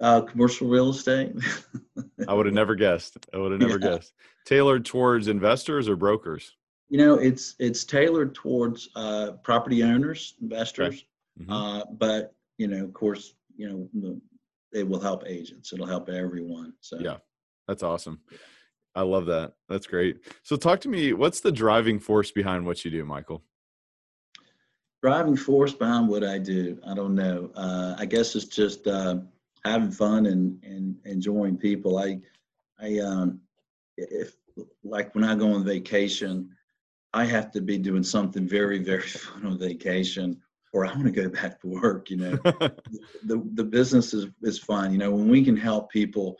Uh, 0.00 0.20
commercial 0.22 0.68
real 0.68 0.90
estate. 0.90 1.32
I 2.28 2.34
would 2.34 2.46
have 2.46 2.54
never 2.54 2.74
guessed. 2.74 3.16
I 3.32 3.38
would 3.38 3.52
have 3.52 3.60
never 3.60 3.78
yeah. 3.80 3.96
guessed. 3.96 4.12
Tailored 4.44 4.84
towards 4.84 5.28
investors 5.28 5.88
or 5.88 5.96
brokers? 5.96 6.52
You 6.88 6.98
know, 6.98 7.14
it's 7.14 7.54
it's 7.58 7.84
tailored 7.84 8.34
towards 8.34 8.90
uh, 8.96 9.32
property 9.42 9.82
owners, 9.82 10.34
investors, 10.42 11.04
mm-hmm. 11.40 11.50
uh, 11.50 11.84
but 11.92 12.34
you 12.58 12.68
know, 12.68 12.84
of 12.84 12.92
course, 12.92 13.34
you 13.56 13.88
know, 13.94 14.20
it 14.72 14.86
will 14.86 15.00
help 15.00 15.24
agents. 15.26 15.72
It'll 15.72 15.86
help 15.86 16.08
everyone. 16.08 16.74
So 16.80 16.98
yeah, 17.00 17.18
that's 17.66 17.82
awesome. 17.82 18.20
I 18.94 19.02
love 19.02 19.26
that. 19.26 19.54
That's 19.68 19.86
great. 19.86 20.18
So 20.42 20.56
talk 20.56 20.80
to 20.82 20.88
me. 20.88 21.12
What's 21.12 21.40
the 21.40 21.52
driving 21.52 21.98
force 21.98 22.30
behind 22.30 22.66
what 22.66 22.84
you 22.84 22.90
do, 22.90 23.04
Michael? 23.04 23.42
Driving 25.02 25.36
force 25.36 25.72
behind 25.72 26.08
what 26.08 26.22
I 26.22 26.38
do, 26.38 26.78
I 26.86 26.94
don't 26.94 27.14
know. 27.14 27.50
Uh, 27.56 27.96
I 27.98 28.06
guess 28.06 28.36
it's 28.36 28.46
just 28.46 28.86
uh, 28.86 29.16
having 29.64 29.90
fun 29.90 30.26
and, 30.26 30.62
and 30.64 30.96
enjoying 31.04 31.56
people. 31.56 31.98
I, 31.98 32.18
I, 32.80 32.98
um, 32.98 33.40
if 33.96 34.34
like 34.82 35.14
when 35.14 35.24
I 35.24 35.34
go 35.34 35.52
on 35.52 35.64
vacation, 35.64 36.50
I 37.14 37.24
have 37.24 37.50
to 37.52 37.60
be 37.60 37.78
doing 37.78 38.02
something 38.02 38.46
very, 38.48 38.78
very 38.78 39.02
fun 39.02 39.46
on 39.46 39.58
vacation 39.58 40.40
or 40.72 40.86
I 40.86 40.92
want 40.92 41.04
to 41.04 41.10
go 41.10 41.28
back 41.28 41.60
to 41.60 41.68
work. 41.68 42.10
You 42.10 42.16
know, 42.16 42.30
the, 43.24 43.48
the 43.54 43.64
business 43.64 44.14
is, 44.14 44.26
is 44.42 44.58
fun. 44.58 44.92
You 44.92 44.98
know, 44.98 45.10
when 45.10 45.28
we 45.28 45.44
can 45.44 45.56
help 45.56 45.90
people 45.90 46.36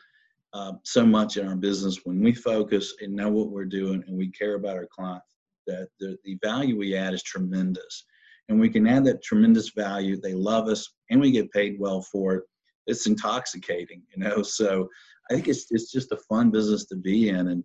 uh, 0.55 0.73
so 0.85 1.05
much 1.05 1.37
in 1.37 1.47
our 1.47 1.57
business, 1.57 2.01
when 2.05 2.21
we 2.21 2.33
focus 2.35 2.95
and 3.01 3.15
know 3.15 3.29
what 3.29 3.51
we're 3.51 3.65
doing 3.65 4.03
and 4.07 4.17
we 4.17 4.29
care 4.29 4.55
about 4.55 4.77
our 4.77 4.89
clients, 4.91 5.27
that 5.67 5.89
the, 6.01 6.17
the 6.25 6.39
value 6.43 6.77
we 6.77 6.97
add 6.97 7.15
is 7.15 7.23
tremendous. 7.23 8.05
And 8.49 8.59
we 8.59 8.69
can 8.69 8.87
add 8.87 9.05
that 9.05 9.23
tremendous 9.23 9.71
value. 9.71 10.21
They 10.21 10.35
love 10.35 10.69
us 10.69 10.93
and 11.11 11.21
we 11.21 11.31
get 11.31 11.53
paid 11.53 11.77
well 11.79 12.03
for 12.03 12.35
it 12.35 12.45
it's 12.87 13.07
intoxicating, 13.07 14.03
you 14.15 14.23
know. 14.23 14.43
So 14.43 14.89
I 15.31 15.35
think 15.35 15.49
it's 15.49 15.67
it's 15.71 15.91
just 15.91 16.13
a 16.13 16.17
fun 16.29 16.51
business 16.51 16.87
to 16.87 16.97
be 16.97 17.29
in, 17.29 17.49
and 17.49 17.65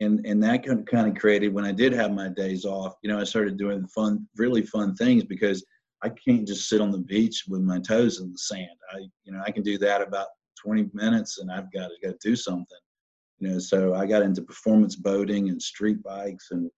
and 0.00 0.24
and 0.26 0.42
that 0.42 0.64
kind 0.86 1.08
of 1.08 1.16
created 1.16 1.52
when 1.54 1.64
I 1.64 1.72
did 1.72 1.92
have 1.92 2.12
my 2.12 2.28
days 2.28 2.64
off. 2.64 2.94
You 3.02 3.10
know, 3.10 3.20
I 3.20 3.24
started 3.24 3.56
doing 3.56 3.86
fun, 3.88 4.26
really 4.36 4.62
fun 4.62 4.94
things 4.94 5.24
because 5.24 5.64
I 6.02 6.10
can't 6.10 6.46
just 6.46 6.68
sit 6.68 6.80
on 6.80 6.92
the 6.92 6.98
beach 6.98 7.44
with 7.48 7.60
my 7.62 7.80
toes 7.80 8.20
in 8.20 8.30
the 8.30 8.38
sand. 8.38 8.78
I 8.92 8.98
you 9.24 9.32
know 9.32 9.42
I 9.46 9.50
can 9.50 9.62
do 9.62 9.78
that 9.78 10.02
about 10.02 10.28
20 10.62 10.90
minutes, 10.92 11.38
and 11.38 11.50
I've 11.50 11.72
got 11.72 11.88
to 11.88 12.08
go 12.08 12.14
do 12.22 12.36
something. 12.36 12.78
You 13.38 13.50
know, 13.50 13.58
so 13.58 13.94
I 13.94 14.06
got 14.06 14.22
into 14.22 14.42
performance 14.42 14.96
boating 14.96 15.48
and 15.48 15.62
street 15.62 16.02
bikes 16.02 16.48
and 16.50 16.70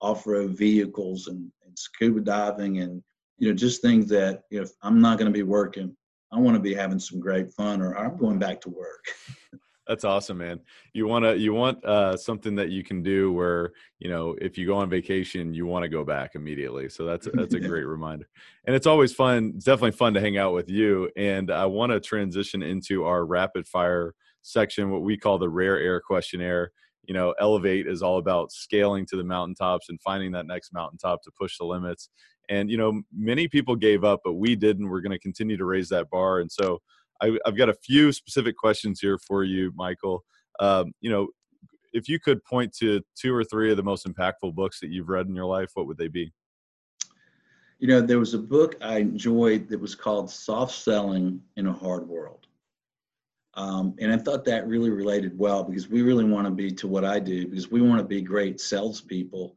off-road 0.00 0.56
vehicles 0.56 1.28
and, 1.28 1.50
and 1.64 1.78
scuba 1.78 2.20
diving 2.20 2.78
and 2.78 3.02
you 3.38 3.48
know 3.48 3.54
just 3.54 3.82
things 3.82 4.08
that 4.08 4.42
you 4.50 4.58
know 4.58 4.64
if 4.64 4.70
I'm 4.82 5.00
not 5.00 5.18
going 5.18 5.30
to 5.32 5.36
be 5.36 5.42
working 5.42 5.96
I 6.32 6.38
want 6.38 6.56
to 6.56 6.62
be 6.62 6.74
having 6.74 6.98
some 6.98 7.20
great 7.20 7.52
fun 7.52 7.80
or 7.80 7.96
I'm 7.96 8.16
going 8.16 8.38
back 8.38 8.60
to 8.62 8.70
work. 8.70 9.04
That's 9.88 10.04
awesome, 10.04 10.36
man. 10.36 10.60
You 10.92 11.06
want 11.06 11.24
to 11.24 11.38
you 11.38 11.54
want 11.54 11.82
uh, 11.82 12.14
something 12.14 12.54
that 12.56 12.68
you 12.68 12.84
can 12.84 13.02
do 13.02 13.32
where 13.32 13.72
you 13.98 14.10
know 14.10 14.36
if 14.38 14.58
you 14.58 14.66
go 14.66 14.74
on 14.74 14.90
vacation, 14.90 15.54
you 15.54 15.64
want 15.64 15.82
to 15.82 15.88
go 15.88 16.04
back 16.04 16.34
immediately. 16.34 16.90
So 16.90 17.06
that's 17.06 17.26
a, 17.26 17.30
that's 17.30 17.54
a 17.54 17.60
great 17.68 17.86
reminder, 17.86 18.28
and 18.66 18.76
it's 18.76 18.86
always 18.86 19.14
fun. 19.14 19.54
It's 19.56 19.64
definitely 19.64 19.92
fun 19.92 20.12
to 20.12 20.20
hang 20.20 20.36
out 20.36 20.52
with 20.52 20.68
you. 20.68 21.10
And 21.16 21.50
I 21.50 21.64
want 21.64 21.92
to 21.92 22.00
transition 22.00 22.62
into 22.62 23.04
our 23.04 23.24
rapid 23.24 23.66
fire 23.66 24.14
section, 24.42 24.90
what 24.90 25.02
we 25.02 25.16
call 25.16 25.38
the 25.38 25.48
rare 25.48 25.78
air 25.78 26.02
questionnaire. 26.02 26.70
You 27.04 27.14
know, 27.14 27.34
Elevate 27.40 27.86
is 27.86 28.02
all 28.02 28.18
about 28.18 28.52
scaling 28.52 29.06
to 29.06 29.16
the 29.16 29.24
mountaintops 29.24 29.88
and 29.88 29.98
finding 30.02 30.32
that 30.32 30.46
next 30.46 30.74
mountaintop 30.74 31.22
to 31.22 31.30
push 31.30 31.56
the 31.56 31.64
limits. 31.64 32.10
And, 32.48 32.70
you 32.70 32.76
know, 32.76 33.02
many 33.12 33.46
people 33.48 33.76
gave 33.76 34.04
up, 34.04 34.20
but 34.24 34.34
we 34.34 34.56
didn't. 34.56 34.88
We're 34.88 35.00
going 35.00 35.12
to 35.12 35.18
continue 35.18 35.56
to 35.56 35.64
raise 35.64 35.88
that 35.90 36.08
bar. 36.10 36.40
And 36.40 36.50
so 36.50 36.80
I, 37.20 37.38
have 37.44 37.56
got 37.56 37.68
a 37.68 37.74
few 37.74 38.12
specific 38.12 38.56
questions 38.56 39.00
here 39.00 39.18
for 39.18 39.44
you, 39.44 39.72
Michael. 39.76 40.24
Um, 40.60 40.92
you 41.00 41.10
know, 41.10 41.28
if 41.92 42.08
you 42.08 42.18
could 42.18 42.44
point 42.44 42.72
to 42.76 43.02
two 43.16 43.34
or 43.34 43.44
three 43.44 43.70
of 43.70 43.76
the 43.76 43.82
most 43.82 44.06
impactful 44.06 44.54
books 44.54 44.80
that 44.80 44.90
you've 44.90 45.08
read 45.08 45.26
in 45.26 45.34
your 45.34 45.46
life, 45.46 45.70
what 45.74 45.86
would 45.86 45.98
they 45.98 46.08
be? 46.08 46.32
You 47.78 47.88
know, 47.88 48.00
there 48.00 48.18
was 48.18 48.34
a 48.34 48.38
book 48.38 48.76
I 48.80 48.98
enjoyed 48.98 49.68
that 49.68 49.80
was 49.80 49.94
called 49.94 50.30
Soft 50.30 50.74
Selling 50.74 51.40
in 51.56 51.66
a 51.66 51.72
Hard 51.72 52.08
World. 52.08 52.46
Um, 53.54 53.94
and 53.98 54.12
I 54.12 54.16
thought 54.16 54.44
that 54.44 54.68
really 54.68 54.90
related 54.90 55.36
well 55.36 55.64
because 55.64 55.88
we 55.88 56.02
really 56.02 56.24
want 56.24 56.46
to 56.46 56.50
be 56.50 56.70
to 56.72 56.86
what 56.86 57.04
I 57.04 57.18
do 57.18 57.46
because 57.46 57.70
we 57.70 57.80
want 57.80 57.98
to 57.98 58.04
be 58.04 58.20
great 58.20 58.60
salespeople 58.60 59.56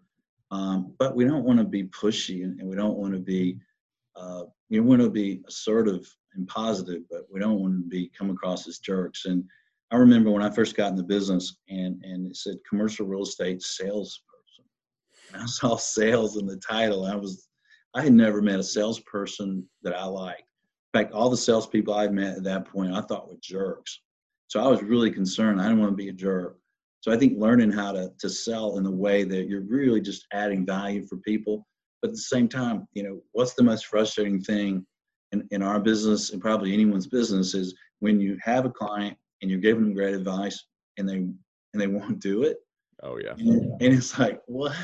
um, 0.51 0.93
but 0.99 1.15
we 1.15 1.23
don't 1.23 1.45
want 1.45 1.59
to 1.59 1.65
be 1.65 1.85
pushy 1.85 2.43
and 2.43 2.61
we 2.61 2.75
don't 2.75 2.97
want 2.97 3.13
to 3.13 3.19
be, 3.19 3.57
uh, 4.15 4.43
we 4.69 4.79
want 4.81 5.01
to 5.01 5.09
be 5.09 5.41
assertive 5.47 6.13
and 6.35 6.47
positive, 6.47 7.03
but 7.09 7.25
we 7.31 7.39
don't 7.39 7.59
want 7.59 7.73
to 7.73 7.87
be 7.87 8.11
come 8.17 8.29
across 8.29 8.67
as 8.67 8.79
jerks. 8.79 9.25
And 9.25 9.43
I 9.91 9.95
remember 9.95 10.29
when 10.29 10.43
I 10.43 10.49
first 10.49 10.75
got 10.75 10.91
in 10.91 10.97
the 10.97 11.03
business 11.03 11.57
and, 11.69 12.03
and 12.03 12.27
it 12.27 12.35
said 12.35 12.57
commercial 12.69 13.05
real 13.05 13.23
estate 13.23 13.61
salesperson. 13.61 14.65
And 15.33 15.43
I 15.43 15.45
saw 15.47 15.77
sales 15.77 16.37
in 16.37 16.45
the 16.45 16.57
title. 16.57 17.05
I 17.05 17.15
was, 17.15 17.47
I 17.93 18.01
had 18.01 18.13
never 18.13 18.41
met 18.41 18.59
a 18.59 18.63
salesperson 18.63 19.65
that 19.83 19.95
I 19.95 20.03
liked. 20.03 20.43
In 20.93 20.99
fact, 20.99 21.13
all 21.13 21.29
the 21.29 21.37
salespeople 21.37 21.93
I 21.93 22.07
met 22.09 22.37
at 22.37 22.43
that 22.43 22.65
point, 22.65 22.93
I 22.93 23.01
thought 23.01 23.29
were 23.29 23.37
jerks. 23.41 24.01
So 24.47 24.61
I 24.61 24.67
was 24.67 24.83
really 24.83 25.11
concerned. 25.11 25.61
I 25.61 25.63
didn't 25.63 25.79
want 25.79 25.93
to 25.93 25.95
be 25.95 26.09
a 26.09 26.13
jerk. 26.13 26.57
So 27.01 27.11
I 27.11 27.17
think 27.17 27.37
learning 27.37 27.71
how 27.71 27.91
to, 27.91 28.11
to 28.19 28.29
sell 28.29 28.77
in 28.77 28.85
a 28.85 28.91
way 28.91 29.23
that 29.23 29.47
you're 29.47 29.61
really 29.61 30.01
just 30.01 30.25
adding 30.33 30.65
value 30.65 31.05
for 31.07 31.17
people 31.17 31.65
But 32.01 32.09
at 32.09 32.13
the 32.13 32.21
same 32.21 32.47
time, 32.47 32.87
you 32.93 33.03
know, 33.03 33.21
what's 33.31 33.55
the 33.55 33.63
most 33.63 33.87
frustrating 33.87 34.39
thing 34.39 34.85
in, 35.31 35.47
in 35.51 35.63
our 35.63 35.79
business 35.79 36.31
and 36.31 36.41
probably 36.41 36.73
anyone's 36.73 37.07
business 37.07 37.55
is 37.55 37.73
when 37.99 38.19
you 38.19 38.37
have 38.43 38.65
a 38.65 38.69
client 38.69 39.17
and 39.41 39.49
you're 39.49 39.59
giving 39.59 39.83
them 39.83 39.93
great 39.93 40.13
advice 40.13 40.63
and 40.97 41.09
they 41.09 41.15
and 41.15 41.35
they 41.73 41.87
won't 41.99 42.19
do 42.19 42.43
it. 42.43 42.57
Oh 43.03 43.17
yeah. 43.17 43.33
And, 43.37 43.81
and 43.81 43.93
it's 43.93 44.17
like, 44.19 44.39
what? 44.45 44.75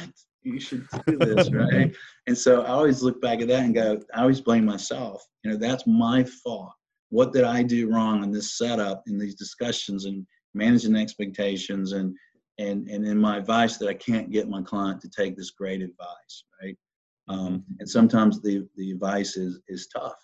You 0.42 0.60
should 0.60 0.88
do 1.06 1.18
this, 1.18 1.52
right? 1.54 1.94
and 2.26 2.38
so 2.38 2.62
I 2.62 2.70
always 2.70 3.04
look 3.04 3.22
back 3.22 3.42
at 3.42 3.48
that 3.50 3.64
and 3.64 3.76
go, 3.76 4.00
I 4.14 4.22
always 4.22 4.42
blame 4.42 4.66
myself. 4.66 5.24
You 5.44 5.52
know, 5.52 5.58
that's 5.58 5.86
my 5.86 6.24
fault. 6.24 6.72
What 7.10 7.34
did 7.34 7.44
I 7.44 7.64
do 7.64 7.90
wrong 7.90 8.24
in 8.24 8.32
this 8.32 8.58
setup, 8.58 9.04
in 9.08 9.18
these 9.18 9.36
discussions, 9.36 10.06
and 10.06 10.26
managing 10.58 10.96
expectations, 10.96 11.94
and 11.94 12.16
and 12.58 12.88
and 12.90 13.06
in 13.06 13.18
my 13.18 13.38
advice 13.38 13.78
that 13.78 13.90
I 13.90 13.94
can't 13.94 14.32
get 14.32 14.50
my 14.50 14.62
client 14.62 15.02
to 15.02 15.10
take 15.10 15.38
this 15.38 15.52
great 15.52 15.82
advice, 15.82 16.44
right? 16.62 16.78
Um, 17.30 17.38
mm-hmm. 17.38 17.74
and 17.80 17.90
sometimes 17.90 18.42
the 18.42 18.68
the 18.76 18.92
advice 18.92 19.38
is 19.38 19.60
is 19.68 19.88
tough. 19.88 20.18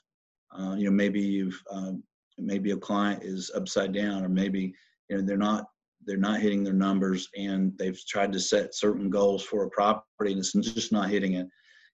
Uh, 0.58 0.76
you 0.76 0.86
know, 0.86 0.92
maybe 0.92 1.22
you've 1.22 1.62
um, 1.72 2.04
maybe 2.38 2.72
a 2.72 2.78
client 2.78 3.24
is 3.24 3.52
upside 3.56 3.94
down, 3.94 4.24
or 4.24 4.30
maybe 4.30 4.74
you 5.10 5.18
know 5.18 5.24
they're 5.24 5.38
not 5.38 5.66
they're 6.06 6.18
not 6.18 6.42
hitting 6.42 6.64
their 6.64 6.74
numbers, 6.74 7.30
and 7.38 7.78
they've 7.78 8.00
tried 8.08 8.34
to 8.34 8.40
set 8.40 8.76
certain 8.76 9.10
goals 9.10 9.44
for 9.44 9.64
a 9.64 9.70
property, 9.70 10.32
and 10.32 10.40
it's 10.40 10.52
just 10.54 10.92
not 10.92 11.10
hitting 11.10 11.34
it. 11.34 11.48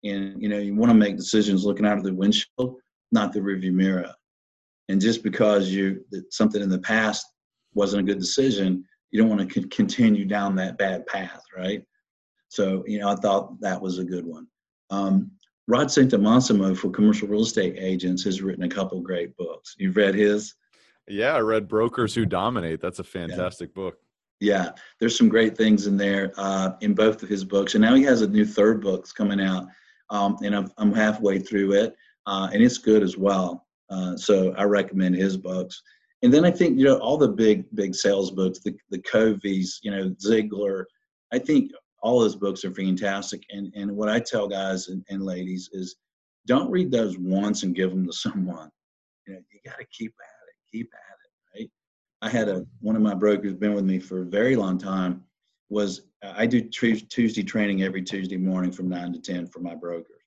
And 0.04 0.42
you 0.42 0.50
know, 0.50 0.58
you 0.58 0.76
want 0.76 0.92
to 0.92 0.98
make 0.98 1.18
decisions 1.18 1.66
looking 1.66 1.86
out 1.86 1.98
of 1.98 2.04
the 2.04 2.14
windshield, 2.14 2.78
not 3.12 3.34
the 3.34 3.40
rearview 3.40 3.74
mirror. 3.74 4.12
And 4.88 5.00
just 5.00 5.24
because 5.24 5.70
you 5.70 6.04
that 6.12 6.34
something 6.34 6.62
in 6.62 6.70
the 6.70 6.80
past 6.80 7.26
wasn't 7.74 8.02
a 8.02 8.06
good 8.06 8.20
decision, 8.20 8.84
you 9.12 9.20
don't 9.20 9.30
want 9.30 9.50
to 9.50 9.68
continue 9.68 10.26
down 10.26 10.56
that 10.56 10.78
bad 10.78 11.06
path, 11.08 11.44
right? 11.56 11.84
So, 12.50 12.84
you 12.88 13.00
know, 13.00 13.10
I 13.10 13.16
thought 13.16 13.60
that 13.62 13.82
was 13.82 14.00
a 14.00 14.04
good 14.04 14.26
one. 14.26 14.48
Um, 14.90 15.32
Rod 15.68 15.88
Santomassimo 15.88 16.76
for 16.76 16.90
commercial 16.90 17.28
real 17.28 17.42
estate 17.42 17.76
agents 17.78 18.24
has 18.24 18.42
written 18.42 18.64
a 18.64 18.70
couple 18.70 19.00
great 19.02 19.38
books. 19.38 19.76
You've 19.78 19.96
read 19.96 20.16
his? 20.16 20.56
Yeah, 21.08 21.36
I 21.36 21.40
read 21.40 21.68
Brokers 21.68 22.16
Who 22.16 22.26
Dominate. 22.26 22.82
That's 22.82 23.00
a 23.00 23.04
fantastic 23.04 23.70
yeah. 23.70 23.82
book. 23.84 23.98
Yeah, 24.40 24.70
there's 25.00 25.18
some 25.18 25.30
great 25.30 25.58
things 25.58 25.86
in 25.86 25.98
there 25.98 26.32
uh, 26.38 26.72
in 26.82 26.94
both 26.94 27.22
of 27.22 27.30
his 27.30 27.44
books, 27.44 27.76
and 27.76 27.82
now 27.82 27.94
he 27.94 28.04
has 28.04 28.22
a 28.22 28.28
new 28.28 28.46
third 28.46 28.82
book 28.82 29.06
coming 29.14 29.42
out, 29.42 29.68
um, 30.10 30.38
and 30.44 30.56
I'm, 30.56 30.72
I'm 30.78 30.94
halfway 30.94 31.40
through 31.40 31.74
it, 31.74 31.94
uh, 32.26 32.50
and 32.54 32.64
it's 32.64 32.78
good 32.78 33.04
as 33.04 33.18
well. 33.18 33.68
Uh, 33.90 34.16
so 34.16 34.54
I 34.54 34.64
recommend 34.64 35.16
his 35.16 35.36
books. 35.36 35.84
And 36.22 36.34
then 36.34 36.44
I 36.44 36.52
think 36.52 36.78
you 36.78 36.86
know 36.86 36.98
all 36.98 37.18
the 37.18 37.30
big 37.30 37.66
big 37.76 37.96
sales 37.96 38.32
books, 38.32 38.60
the 38.60 38.76
the 38.90 39.00
Coveys, 39.00 39.80
you 39.82 39.92
know 39.92 40.10
Ziglar. 40.12 40.86
I 41.32 41.40
think 41.40 41.72
all 42.02 42.20
those 42.20 42.36
books 42.36 42.66
are 42.66 42.74
fantastic. 42.74 43.44
And 43.52 43.72
and 43.76 43.96
what 43.96 44.10
I 44.10 44.20
tell 44.20 44.48
guys 44.48 44.90
and, 44.90 45.04
and 45.10 45.24
ladies 45.24 45.70
is, 45.72 45.96
don't 46.46 46.72
read 46.72 46.92
those 46.92 47.18
once 47.18 47.64
and 47.64 47.76
give 47.76 47.92
them 47.92 48.06
to 48.06 48.14
someone. 48.26 48.70
You 49.28 49.36
know, 49.36 49.40
you 49.52 49.60
got 49.66 49.78
to 49.78 49.86
keep 49.86 50.14
at 50.20 50.48
it, 50.50 50.78
keep 50.78 50.92
at 50.94 51.60
it, 51.60 51.62
right? 51.62 51.72
I 52.22 52.30
had 52.30 52.50
a 52.50 52.66
one 52.82 52.96
of 52.96 53.02
my 53.02 53.14
brokers 53.14 53.54
been 53.54 53.74
with 53.74 53.86
me 53.86 54.00
for 54.00 54.22
a 54.22 54.26
very 54.26 54.56
long 54.56 54.78
time. 54.78 55.24
Was 55.70 56.02
I 56.22 56.48
do 56.48 56.62
Tuesday 56.62 57.44
training 57.44 57.84
every 57.84 58.02
Tuesday 58.02 58.38
morning 58.38 58.72
from 58.72 58.90
nine 58.90 59.14
to 59.14 59.20
ten 59.20 59.48
for 59.48 59.60
my 59.60 59.76
brokers, 59.76 60.24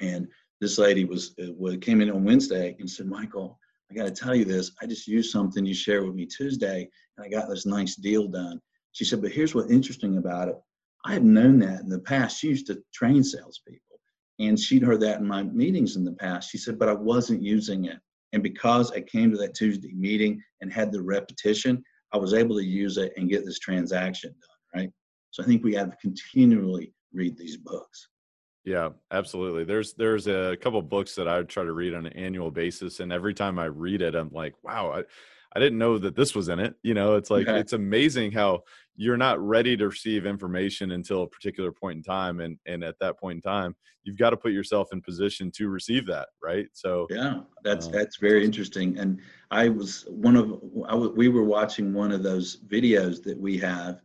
and 0.00 0.28
this 0.62 0.78
lady 0.78 1.04
was, 1.04 1.34
uh, 1.42 1.52
was 1.58 1.76
came 1.78 2.00
in 2.00 2.08
on 2.08 2.22
Wednesday 2.22 2.76
and 2.78 2.88
said, 2.88 3.06
Michael, 3.06 3.58
I 3.92 3.94
got 3.94 4.04
to 4.04 4.10
tell 4.24 4.34
you 4.34 4.46
this. 4.46 4.72
I 4.80 4.86
just 4.86 5.06
used 5.06 5.30
something 5.30 5.66
you 5.66 5.74
shared 5.74 6.06
with 6.06 6.14
me 6.14 6.24
Tuesday, 6.24 6.88
and 7.16 7.26
I 7.26 7.28
got 7.28 7.50
this 7.50 7.66
nice 7.66 7.94
deal 7.94 8.26
done. 8.26 8.58
She 8.92 9.04
said, 9.04 9.20
but 9.20 9.32
here's 9.32 9.54
what's 9.54 9.70
interesting 9.70 10.16
about 10.16 10.48
it. 10.48 10.56
I 11.04 11.12
had 11.12 11.24
known 11.24 11.58
that 11.58 11.80
in 11.80 11.90
the 11.90 11.98
past. 11.98 12.38
She 12.38 12.48
used 12.48 12.66
to 12.68 12.82
train 12.94 13.22
salespeople, 13.22 14.00
and 14.38 14.58
she'd 14.58 14.82
heard 14.82 15.00
that 15.00 15.20
in 15.20 15.26
my 15.26 15.42
meetings 15.42 15.96
in 15.96 16.04
the 16.04 16.12
past. 16.12 16.50
She 16.50 16.56
said, 16.56 16.78
but 16.78 16.88
I 16.88 16.94
wasn't 16.94 17.42
using 17.42 17.84
it. 17.84 17.98
And 18.32 18.42
because 18.42 18.90
I 18.92 19.02
came 19.02 19.30
to 19.30 19.36
that 19.38 19.54
Tuesday 19.54 19.92
meeting 19.92 20.42
and 20.62 20.72
had 20.72 20.90
the 20.90 21.02
repetition, 21.02 21.84
I 22.12 22.16
was 22.16 22.32
able 22.32 22.56
to 22.56 22.64
use 22.64 22.96
it 22.96 23.12
and 23.18 23.28
get 23.28 23.44
this 23.44 23.58
transaction 23.58 24.30
done, 24.30 24.80
right? 24.82 24.90
So 25.32 25.42
I 25.42 25.46
think 25.46 25.62
we 25.62 25.74
have 25.74 25.90
to 25.90 25.96
continually 25.96 26.94
read 27.12 27.36
these 27.36 27.58
books. 27.58 28.08
Yeah, 28.64 28.90
absolutely. 29.10 29.64
There's 29.64 29.94
there's 29.94 30.28
a 30.28 30.56
couple 30.60 30.80
books 30.82 31.14
that 31.16 31.26
I 31.26 31.42
try 31.42 31.64
to 31.64 31.72
read 31.72 31.94
on 31.94 32.06
an 32.06 32.12
annual 32.12 32.50
basis, 32.50 33.00
and 33.00 33.12
every 33.12 33.34
time 33.34 33.58
I 33.58 33.64
read 33.66 34.02
it, 34.02 34.14
I'm 34.14 34.30
like, 34.30 34.54
wow, 34.62 34.92
I, 34.92 35.02
I 35.54 35.58
didn't 35.58 35.78
know 35.78 35.98
that 35.98 36.14
this 36.14 36.34
was 36.34 36.48
in 36.48 36.60
it. 36.60 36.74
You 36.82 36.94
know, 36.94 37.16
it's 37.16 37.30
like 37.30 37.48
it's 37.48 37.72
amazing 37.72 38.32
how 38.32 38.62
you're 38.94 39.16
not 39.16 39.40
ready 39.40 39.76
to 39.76 39.88
receive 39.88 40.26
information 40.26 40.92
until 40.92 41.22
a 41.24 41.28
particular 41.28 41.72
point 41.72 41.96
in 41.96 42.02
time, 42.04 42.40
and 42.40 42.56
and 42.64 42.84
at 42.84 42.98
that 43.00 43.18
point 43.18 43.36
in 43.36 43.42
time, 43.42 43.74
you've 44.04 44.16
got 44.18 44.30
to 44.30 44.36
put 44.36 44.52
yourself 44.52 44.92
in 44.92 45.02
position 45.02 45.50
to 45.56 45.68
receive 45.68 46.06
that, 46.06 46.28
right? 46.40 46.68
So 46.72 47.08
yeah, 47.10 47.40
that's 47.64 47.88
uh, 47.88 47.90
that's 47.90 48.16
very 48.18 48.44
interesting. 48.44 48.96
And 48.96 49.20
I 49.50 49.70
was 49.70 50.04
one 50.08 50.36
of 50.36 50.52
I 50.86 50.92
w- 50.92 51.14
we 51.16 51.28
were 51.28 51.44
watching 51.44 51.92
one 51.92 52.12
of 52.12 52.22
those 52.22 52.58
videos 52.58 53.24
that 53.24 53.36
we 53.38 53.58
have 53.58 54.02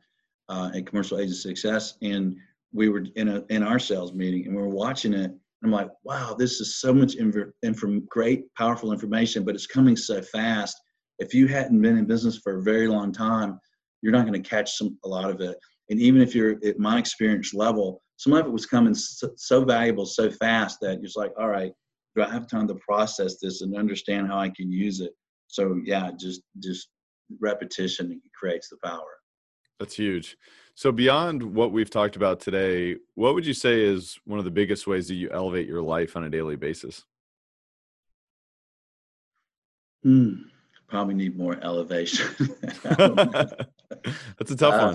uh, 0.50 0.72
at 0.74 0.88
Commercial 0.88 1.20
Agent 1.20 1.38
Success, 1.38 1.98
and 2.02 2.38
we 2.74 2.90
were 2.90 3.06
in 3.16 3.30
a 3.30 3.44
in 3.50 3.64
our 3.64 3.80
sales 3.80 4.14
meeting 4.14 4.46
and 4.46 4.56
we 4.56 4.62
were 4.62 4.70
watching 4.70 5.14
it. 5.14 5.32
I'm 5.64 5.72
like, 5.72 5.90
wow, 6.04 6.36
this 6.38 6.62
is 6.62 6.80
so 6.80 6.94
much 6.94 7.16
inform- 7.16 8.06
great, 8.08 8.54
powerful 8.56 8.94
information, 8.94 9.44
but 9.44 9.56
it's 9.56 9.66
coming 9.66 9.96
so 9.96 10.22
fast. 10.22 10.78
If 11.18 11.34
you 11.34 11.48
hadn't 11.48 11.82
been 11.82 11.98
in 11.98 12.06
business 12.06 12.38
for 12.38 12.58
a 12.58 12.62
very 12.62 12.88
long 12.88 13.12
time, 13.12 13.60
you're 14.02 14.12
not 14.12 14.28
going 14.28 14.42
to 14.42 14.50
catch 14.50 14.74
some 14.74 15.00
a 15.04 15.08
lot 15.08 15.32
of 15.32 15.42
it. 15.42 15.58
And 15.90 16.00
even 16.00 16.22
if 16.22 16.36
you're 16.36 16.58
at 16.64 16.78
my 16.78 17.00
experience 17.00 17.56
level, 17.56 18.04
some 18.18 18.34
of 18.34 18.46
it 18.46 18.52
was 18.52 18.68
coming 18.68 18.94
so, 18.94 19.32
so 19.36 19.64
valuable 19.64 20.06
so 20.06 20.30
fast 20.30 20.80
that 20.82 21.02
you're 21.02 21.10
like, 21.16 21.32
all 21.40 21.50
right, 21.50 21.72
do 22.16 22.22
I 22.22 22.30
have 22.30 22.48
time 22.48 22.68
to 22.68 22.76
process 22.76 23.38
this 23.42 23.62
and 23.62 23.76
understand 23.76 24.28
how 24.28 24.38
I 24.38 24.50
can 24.50 24.72
use 24.72 25.00
it? 25.00 25.14
So 25.48 25.80
yeah, 25.84 26.12
just 26.20 26.42
just 26.60 26.90
repetition 27.40 28.22
creates 28.38 28.70
the 28.70 28.78
power. 28.84 29.08
That's 29.80 29.96
huge. 29.96 30.38
So 30.78 30.92
beyond 30.92 31.42
what 31.42 31.72
we've 31.72 31.90
talked 31.90 32.16
about 32.18 32.40
today, 32.40 32.98
what 33.16 33.34
would 33.34 33.48
you 33.48 33.56
say 33.56 33.82
is 33.82 34.20
one 34.26 34.38
of 34.38 34.46
the 34.46 34.52
biggest 34.52 34.86
ways 34.86 35.08
that 35.08 35.16
you 35.16 35.28
elevate 35.32 35.68
your 35.68 35.82
life 35.82 36.16
on 36.16 36.24
a 36.24 36.30
daily 36.30 36.56
basis? 36.56 37.04
Mm, 40.06 40.44
probably 40.88 41.16
need 41.16 41.36
more 41.36 41.58
elevation. 41.64 42.28
That's 42.84 44.52
a 44.52 44.56
tough 44.56 44.76
uh, 44.76 44.94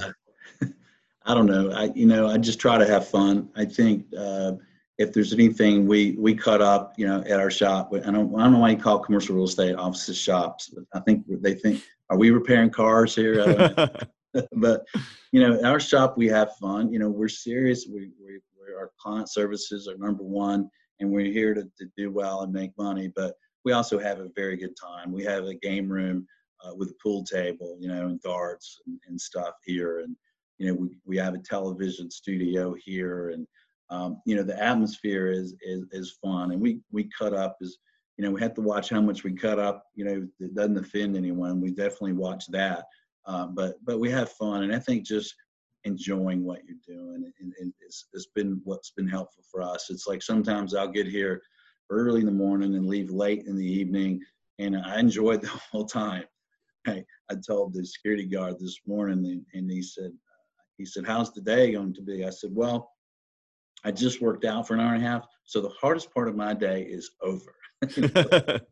one. 0.61 0.75
I 1.27 1.35
don't 1.35 1.47
know. 1.47 1.73
I 1.73 1.91
you 1.97 2.07
know 2.07 2.29
I 2.29 2.39
just 2.39 2.61
try 2.61 2.79
to 2.79 2.87
have 2.87 3.09
fun. 3.09 3.49
I 3.57 3.65
think 3.65 4.07
uh, 4.17 4.53
if 4.99 5.13
there's 5.13 5.33
anything 5.33 5.89
we 5.89 6.13
we 6.13 6.33
cut 6.33 6.63
up, 6.63 6.95
you 6.97 7.09
know, 7.09 7.25
at 7.27 7.41
our 7.41 7.51
shop. 7.51 7.93
I 7.93 7.99
don't 8.09 8.33
I 8.37 8.45
don't 8.45 8.53
know 8.53 8.61
why 8.61 8.71
you 8.71 8.77
call 8.77 9.01
commercial 9.01 9.35
real 9.35 9.47
estate 9.47 9.75
offices 9.75 10.17
shops. 10.17 10.73
I 10.95 11.01
think 11.01 11.25
they 11.29 11.55
think 11.55 11.83
are 12.09 12.17
we 12.17 12.31
repairing 12.31 12.71
cars 12.71 13.17
here? 13.17 13.91
but 14.57 14.87
you 15.33 15.41
know, 15.41 15.59
in 15.59 15.65
our 15.65 15.81
shop 15.81 16.17
we 16.17 16.27
have 16.29 16.57
fun. 16.57 16.93
You 16.93 16.99
know, 16.99 17.09
we're 17.09 17.29
serious. 17.29 17.87
We, 17.87 18.11
we 18.25 18.41
our 18.79 18.91
client 19.01 19.31
services 19.31 19.89
are 19.89 19.97
number 19.97 20.23
one, 20.23 20.71
and 21.01 21.11
we're 21.11 21.33
here 21.33 21.55
to, 21.55 21.63
to 21.63 21.87
do 21.97 22.11
well 22.11 22.43
and 22.43 22.53
make 22.53 22.77
money. 22.79 23.13
But 23.15 23.35
we 23.65 23.73
also 23.73 23.99
have 23.99 24.21
a 24.21 24.31
very 24.35 24.57
good 24.57 24.75
time. 24.77 25.13
We 25.13 25.25
have 25.25 25.45
a 25.45 25.55
game 25.55 25.89
room 25.89 26.27
uh, 26.65 26.75
with 26.75 26.91
a 26.91 26.95
pool 27.03 27.25
table, 27.25 27.77
you 27.81 27.89
know, 27.89 28.07
and 28.07 28.21
darts 28.23 28.81
and, 28.87 28.99
and, 29.09 29.21
stuff 29.21 29.55
here, 29.65 30.01
and 30.01 30.17
you 30.59 30.69
know, 30.69 30.75
we 30.75 30.97
we 31.05 31.17
have 31.17 31.35
a 31.35 31.39
television 31.39 32.11
studio 32.11 32.75
here, 32.85 33.31
and 33.31 33.47
um, 33.91 34.23
you 34.25 34.37
know, 34.37 34.43
the 34.43 34.61
atmosphere 34.63 35.27
is, 35.27 35.55
is 35.63 35.85
is 35.93 36.19
fun, 36.23 36.53
and 36.53 36.61
we 36.61 36.81
we 36.91 37.11
cut 37.19 37.35
up 37.35 37.57
as 37.63 37.77
you 38.19 38.25
know, 38.25 38.31
we 38.31 38.41
have 38.41 38.55
to 38.55 38.61
watch 38.61 38.91
how 38.91 39.01
much 39.01 39.25
we 39.25 39.33
cut 39.33 39.59
up. 39.59 39.85
You 39.95 40.05
know, 40.05 40.29
it 40.39 40.55
doesn't 40.55 40.79
offend 40.79 41.17
anyone. 41.17 41.61
We 41.61 41.71
definitely 41.71 42.13
watch 42.13 42.47
that 42.49 42.85
uh, 43.27 43.47
but 43.47 43.77
but 43.85 43.99
we 43.99 44.11
have 44.11 44.33
fun, 44.33 44.65
and 44.65 44.75
I 44.75 44.79
think 44.79 45.07
just 45.07 45.35
enjoying 45.85 46.45
what 46.45 46.61
you're 46.65 46.97
doing 46.97 47.33
and, 47.41 47.53
and 47.59 47.73
it's, 47.81 48.07
it's 48.13 48.29
been 48.35 48.61
what's 48.65 48.91
been 48.91 49.09
helpful 49.09 49.43
for 49.51 49.63
us. 49.63 49.91
It's 49.91 50.07
like 50.07 50.23
sometimes 50.23 50.75
I'll 50.75 50.89
get 50.89 51.07
here 51.07 51.43
early 51.91 52.21
in 52.21 52.27
the 52.27 52.33
morning 52.33 52.75
and 52.75 52.87
leave 52.87 53.11
late 53.11 53.45
in 53.47 53.57
the 53.57 53.67
evening, 53.67 54.21
and 54.59 54.77
I 54.77 54.99
enjoyed 54.99 55.43
the 55.43 55.49
whole 55.73 55.85
time. 55.85 56.25
I, 56.87 57.05
I 57.31 57.35
told 57.47 57.75
the 57.75 57.85
security 57.85 58.27
guard 58.27 58.59
this 58.59 58.81
morning, 58.87 59.25
and, 59.27 59.45
and 59.55 59.71
he 59.71 59.83
said, 59.83 60.13
he 60.79 60.85
said, 60.85 61.07
"How's 61.07 61.33
the 61.33 61.41
day 61.41 61.73
going 61.73 61.95
to 61.95 62.03
be?" 62.03 62.25
I 62.25 62.31
said, 62.31 62.51
"Well, 62.53 62.91
I 63.85 63.93
just 63.93 64.21
worked 64.21 64.45
out 64.45 64.67
for 64.67 64.75
an 64.75 64.81
hour 64.81 64.95
and 64.95 65.05
a 65.05 65.07
half, 65.07 65.27
so 65.45 65.61
the 65.61 65.73
hardest 65.81 66.13
part 66.13 66.29
of 66.29 66.35
my 66.35 66.55
day 66.55 66.83
is 66.83 67.11
over. 67.21 67.55
the 67.83 68.63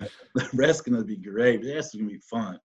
rest 0.55 0.85
going 0.85 0.99
to 0.99 1.05
be 1.05 1.17
great. 1.17 1.63
The 1.63 1.75
rest 1.75 1.95
is 1.95 2.01
going 2.01 2.11
to 2.11 2.17
be 2.17 2.23
fun." 2.29 2.59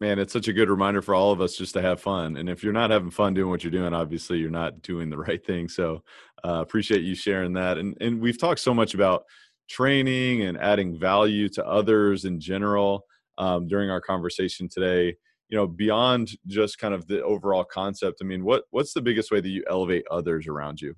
Man 0.00 0.18
it's 0.18 0.32
such 0.32 0.48
a 0.48 0.52
good 0.52 0.68
reminder 0.68 1.00
for 1.00 1.14
all 1.14 1.32
of 1.32 1.40
us 1.40 1.56
just 1.56 1.74
to 1.74 1.82
have 1.82 2.00
fun 2.00 2.36
and 2.36 2.48
if 2.48 2.62
you're 2.62 2.72
not 2.72 2.90
having 2.90 3.10
fun 3.10 3.34
doing 3.34 3.50
what 3.50 3.64
you're 3.64 3.70
doing 3.70 3.94
obviously 3.94 4.38
you're 4.38 4.50
not 4.50 4.82
doing 4.82 5.08
the 5.08 5.18
right 5.18 5.44
thing 5.46 5.68
so 5.68 6.02
uh, 6.44 6.60
appreciate 6.60 7.02
you 7.02 7.14
sharing 7.14 7.52
that 7.52 7.78
and 7.78 7.96
and 8.00 8.20
we've 8.20 8.38
talked 8.38 8.60
so 8.60 8.74
much 8.74 8.94
about 8.94 9.24
training 9.68 10.42
and 10.42 10.58
adding 10.58 10.98
value 10.98 11.48
to 11.48 11.66
others 11.66 12.24
in 12.24 12.40
general 12.40 13.04
um, 13.38 13.66
during 13.68 13.90
our 13.90 14.00
conversation 14.00 14.68
today. 14.68 15.16
You 15.48 15.56
know 15.56 15.68
beyond 15.68 16.30
just 16.48 16.78
kind 16.78 16.92
of 16.92 17.06
the 17.06 17.22
overall 17.22 17.62
concept 17.62 18.18
i 18.20 18.24
mean 18.24 18.44
what 18.44 18.64
what's 18.70 18.92
the 18.92 19.00
biggest 19.00 19.30
way 19.30 19.40
that 19.40 19.48
you 19.48 19.62
elevate 19.70 20.04
others 20.10 20.48
around 20.48 20.80
you? 20.80 20.92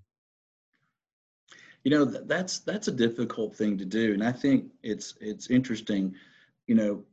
You 1.85 1.91
know 1.91 2.07
that's 2.07 2.61
that's 2.61 2.89
a 2.89 2.93
difficult 2.93 3.55
thing 3.55 3.77
to 3.77 3.85
do 3.85 4.15
and 4.15 4.25
i 4.25 4.33
think 4.33 4.73
it's 4.83 5.17
it's 5.21 5.51
interesting 5.51 6.15
you 6.67 6.75
know 6.75 7.05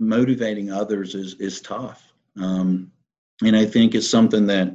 motivating 0.00 0.72
others 0.72 1.14
is 1.14 1.34
is 1.34 1.60
tough 1.60 2.12
um, 2.40 2.90
and 3.44 3.54
i 3.54 3.64
think 3.64 3.94
it's 3.94 4.08
something 4.08 4.46
that 4.46 4.74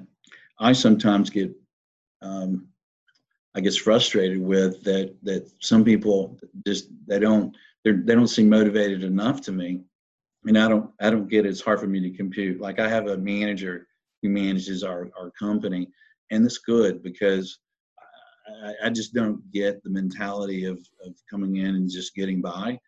i 0.60 0.72
sometimes 0.72 1.30
get 1.30 1.52
um, 2.22 2.68
i 3.56 3.60
guess 3.60 3.76
frustrated 3.76 4.40
with 4.40 4.84
that 4.84 5.16
that 5.24 5.52
some 5.60 5.84
people 5.84 6.38
just 6.66 6.90
they 7.08 7.20
don't 7.20 7.56
they 7.84 7.92
they 7.92 8.14
don't 8.14 8.28
seem 8.28 8.48
motivated 8.48 9.04
enough 9.04 9.42
to 9.42 9.52
me 9.52 9.82
and 10.46 10.58
i 10.58 10.68
don't 10.68 10.90
i 11.02 11.10
don't 11.10 11.30
get 11.30 11.46
it. 11.46 11.50
it's 11.50 11.62
hard 11.62 11.80
for 11.80 11.88
me 11.88 12.00
to 12.00 12.16
compute 12.16 12.62
like 12.62 12.80
i 12.80 12.88
have 12.88 13.08
a 13.08 13.18
manager 13.18 13.88
who 14.22 14.30
manages 14.30 14.84
our 14.84 15.10
our 15.20 15.32
company 15.32 15.90
and 16.32 16.46
it's 16.46 16.60
good 16.60 17.02
because 17.04 17.60
I, 18.64 18.74
I, 18.86 18.90
just 18.90 19.14
don't 19.14 19.42
get 19.52 19.84
the 19.84 19.90
mentality 19.90 20.66
of, 20.66 20.78
of 21.06 21.16
coming 21.30 21.58
in 21.58 21.76
and 21.76 21.90
just 21.90 22.14
getting 22.14 22.42
by. 22.42 22.80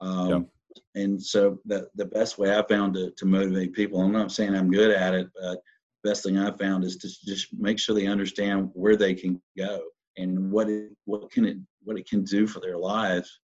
Um. 0.00 0.46
And 0.94 1.22
so 1.22 1.58
the, 1.64 1.88
the 1.94 2.06
best 2.06 2.38
way 2.38 2.56
I 2.56 2.62
found 2.62 2.94
to, 2.94 3.10
to 3.10 3.26
motivate 3.26 3.72
people, 3.72 4.00
I'm 4.00 4.12
not 4.12 4.32
saying 4.32 4.54
I'm 4.54 4.70
good 4.70 4.90
at 4.90 5.14
it, 5.14 5.28
but 5.40 5.60
best 6.04 6.22
thing 6.22 6.38
I 6.38 6.50
found 6.56 6.84
is 6.84 6.96
to 6.98 7.08
just 7.08 7.48
make 7.52 7.78
sure 7.78 7.94
they 7.94 8.06
understand 8.06 8.70
where 8.74 8.96
they 8.96 9.14
can 9.14 9.40
go 9.56 9.80
and 10.16 10.50
what 10.50 10.68
it, 10.68 10.90
what 11.04 11.30
can 11.30 11.44
it 11.44 11.58
what 11.82 11.98
it 11.98 12.08
can 12.08 12.24
do 12.24 12.46
for 12.46 12.60
their 12.60 12.78
lives 12.78 13.40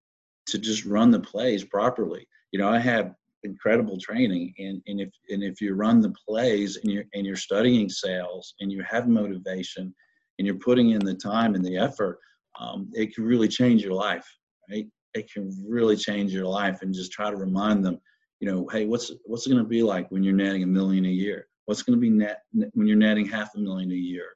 to 0.48 0.58
just 0.58 0.86
run 0.86 1.12
the 1.12 1.20
plays 1.20 1.64
properly. 1.64 2.28
You 2.52 2.60
know, 2.60 2.70
I 2.70 2.80
have 2.80 3.14
incredible 3.44 3.98
training 3.98 4.54
and, 4.60 4.82
and 4.88 5.02
if 5.02 5.10
and 5.30 5.44
if 5.44 5.62
you 5.62 5.74
run 5.74 6.02
the 6.02 6.14
plays 6.28 6.78
and 6.78 6.92
you're 6.92 7.06
and 7.14 7.26
you're 7.26 7.36
studying 7.36 7.90
sales 7.90 8.54
and 8.60 8.72
you 8.72 8.84
have 8.84 9.08
motivation 9.08 9.94
and 10.38 10.46
you're 10.46 10.56
putting 10.56 10.92
in 10.92 11.04
the 11.04 11.16
time 11.16 11.56
and 11.56 11.66
the 11.66 11.78
effort, 11.78 12.20
um, 12.60 12.90
it 12.94 13.14
can 13.14 13.24
really 13.24 13.48
change 13.48 13.84
your 13.84 13.94
life, 13.94 14.28
right? 14.70 14.88
It 15.14 15.32
can 15.32 15.52
really 15.68 15.98
change 15.98 16.34
your 16.34 16.46
life, 16.46 16.82
and 16.82 16.94
just 16.94 17.12
try 17.12 17.30
to 17.30 17.36
remind 17.36 17.84
them, 17.84 18.00
you 18.40 18.50
know, 18.50 18.68
hey, 18.72 18.86
what's 18.86 19.12
what's 19.26 19.46
it 19.46 19.52
going 19.52 19.64
to 19.64 19.70
be 19.70 19.84
like 19.84 20.10
when 20.10 20.24
you're 20.24 20.34
netting 20.34 20.64
a 20.64 20.68
million 20.68 21.06
a 21.06 21.10
year? 21.10 21.48
What's 21.66 21.84
going 21.84 21.98
to 21.98 22.02
be 22.02 22.10
net 22.10 22.42
when 22.74 22.88
you're 22.88 22.98
netting 22.98 23.28
half 23.28 23.56
a 23.56 23.60
million 23.60 23.92
a 23.92 23.96
year? 23.96 24.28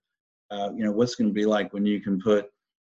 Uh, 0.52 0.70
you 0.76 0.84
know, 0.84 0.92
what's 0.92 1.16
going 1.16 1.30
to 1.30 1.34
be 1.34 1.46
like 1.46 1.74
when 1.74 1.86
you 1.86 2.00
can 2.00 2.20
put, 2.20 2.46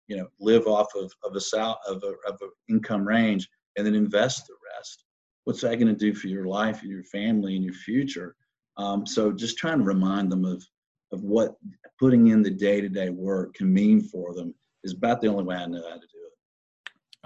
you 0.07 0.17
know, 0.17 0.27
live 0.39 0.67
off 0.67 0.87
of 0.95 1.11
of 1.23 1.35
a 1.35 1.41
sal- 1.41 1.79
of 1.87 2.03
a 2.03 2.13
of 2.29 2.37
an 2.41 2.49
income 2.69 3.07
range 3.07 3.49
and 3.75 3.85
then 3.85 3.95
invest 3.95 4.47
the 4.47 4.53
rest. 4.75 5.03
What's 5.45 5.61
that 5.61 5.79
going 5.79 5.87
to 5.87 5.93
do 5.93 6.13
for 6.13 6.27
your 6.27 6.45
life 6.45 6.81
and 6.81 6.91
your 6.91 7.03
family 7.05 7.55
and 7.55 7.63
your 7.63 7.73
future? 7.73 8.35
Um, 8.75 9.05
so 9.05 9.31
just 9.31 9.57
trying 9.57 9.79
to 9.79 9.83
remind 9.85 10.31
them 10.31 10.45
of 10.45 10.63
of 11.11 11.23
what 11.23 11.55
putting 11.99 12.27
in 12.27 12.43
the 12.43 12.51
day-to-day 12.51 13.09
work 13.09 13.53
can 13.55 13.73
mean 13.73 14.01
for 14.01 14.33
them 14.33 14.53
is 14.83 14.93
about 14.93 15.21
the 15.21 15.27
only 15.27 15.45
way 15.45 15.55
I 15.55 15.65
know 15.65 15.81
how 15.87 15.95
to 15.95 15.99
do. 16.01 16.16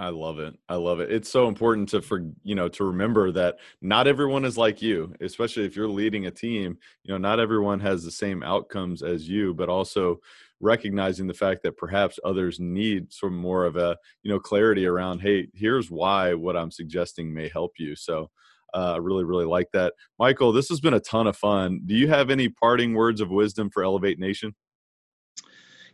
I 0.01 0.09
love 0.09 0.39
it. 0.39 0.57
I 0.67 0.77
love 0.77 0.99
it. 0.99 1.11
It's 1.11 1.29
so 1.29 1.47
important 1.47 1.87
to 1.89 2.01
for 2.01 2.25
you 2.43 2.55
know 2.55 2.67
to 2.69 2.85
remember 2.85 3.31
that 3.33 3.57
not 3.83 4.07
everyone 4.07 4.45
is 4.45 4.57
like 4.57 4.81
you, 4.81 5.13
especially 5.21 5.63
if 5.63 5.75
you're 5.75 5.87
leading 5.87 6.25
a 6.25 6.31
team. 6.31 6.79
You 7.03 7.13
know, 7.13 7.19
not 7.19 7.39
everyone 7.39 7.79
has 7.81 8.03
the 8.03 8.09
same 8.09 8.41
outcomes 8.41 9.03
as 9.03 9.29
you, 9.29 9.53
but 9.53 9.69
also 9.69 10.19
recognizing 10.59 11.27
the 11.27 11.35
fact 11.35 11.61
that 11.61 11.77
perhaps 11.77 12.17
others 12.25 12.59
need 12.59 13.13
some 13.13 13.37
more 13.37 13.63
of 13.63 13.75
a 13.75 13.95
you 14.23 14.31
know 14.31 14.39
clarity 14.39 14.87
around. 14.87 15.19
Hey, 15.19 15.49
here's 15.53 15.91
why 15.91 16.33
what 16.33 16.57
I'm 16.57 16.71
suggesting 16.71 17.31
may 17.31 17.47
help 17.49 17.73
you. 17.77 17.95
So 17.95 18.31
I 18.73 18.93
uh, 18.93 18.97
really, 18.97 19.23
really 19.23 19.45
like 19.45 19.67
that. 19.73 19.93
Michael, 20.17 20.51
this 20.51 20.69
has 20.69 20.79
been 20.79 20.95
a 20.95 20.99
ton 20.99 21.27
of 21.27 21.37
fun. 21.37 21.81
Do 21.85 21.93
you 21.93 22.07
have 22.07 22.31
any 22.31 22.49
parting 22.49 22.95
words 22.95 23.21
of 23.21 23.29
wisdom 23.29 23.69
for 23.69 23.83
Elevate 23.83 24.17
Nation? 24.17 24.55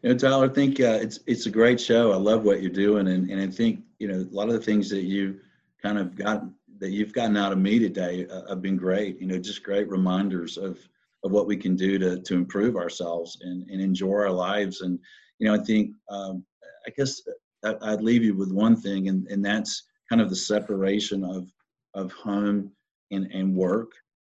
You 0.03 0.09
know, 0.09 0.17
Tyler, 0.17 0.45
I 0.45 0.53
think 0.53 0.79
uh, 0.79 0.99
it's 1.01 1.19
it's 1.25 1.47
a 1.47 1.51
great 1.51 1.81
show. 1.81 2.11
I 2.11 2.17
love 2.17 2.43
what 2.43 2.61
you're 2.61 2.71
doing, 2.71 3.07
and 3.07 3.29
and 3.29 3.41
I 3.41 3.47
think 3.47 3.81
you 3.97 4.07
know 4.07 4.19
a 4.19 4.35
lot 4.35 4.47
of 4.47 4.53
the 4.53 4.61
things 4.61 4.89
that 4.91 5.03
you 5.03 5.39
kind 5.81 5.97
of 5.97 6.15
got 6.15 6.43
that 6.79 6.91
you've 6.91 7.13
gotten 7.13 7.35
out 7.35 7.51
of 7.51 7.57
me 7.57 7.79
today 7.79 8.27
uh, 8.27 8.47
have 8.49 8.61
been 8.61 8.77
great. 8.77 9.19
You 9.19 9.25
know, 9.25 9.39
just 9.39 9.63
great 9.63 9.89
reminders 9.89 10.57
of 10.57 10.77
of 11.23 11.31
what 11.31 11.47
we 11.47 11.57
can 11.57 11.75
do 11.75 11.97
to 11.97 12.21
to 12.21 12.35
improve 12.35 12.75
ourselves 12.75 13.39
and 13.41 13.67
and 13.69 13.81
enjoy 13.81 14.13
our 14.13 14.31
lives. 14.31 14.81
And 14.81 14.99
you 15.39 15.47
know, 15.47 15.55
I 15.55 15.63
think 15.63 15.91
um, 16.09 16.45
I 16.85 16.91
guess 16.95 17.21
I'd 17.63 18.01
leave 18.01 18.23
you 18.23 18.35
with 18.35 18.51
one 18.51 18.75
thing, 18.75 19.07
and 19.07 19.25
and 19.27 19.43
that's 19.43 19.83
kind 20.09 20.21
of 20.21 20.29
the 20.29 20.35
separation 20.35 21.23
of 21.23 21.51
of 21.95 22.11
home 22.11 22.71
and, 23.09 23.31
and 23.33 23.55
work. 23.55 23.93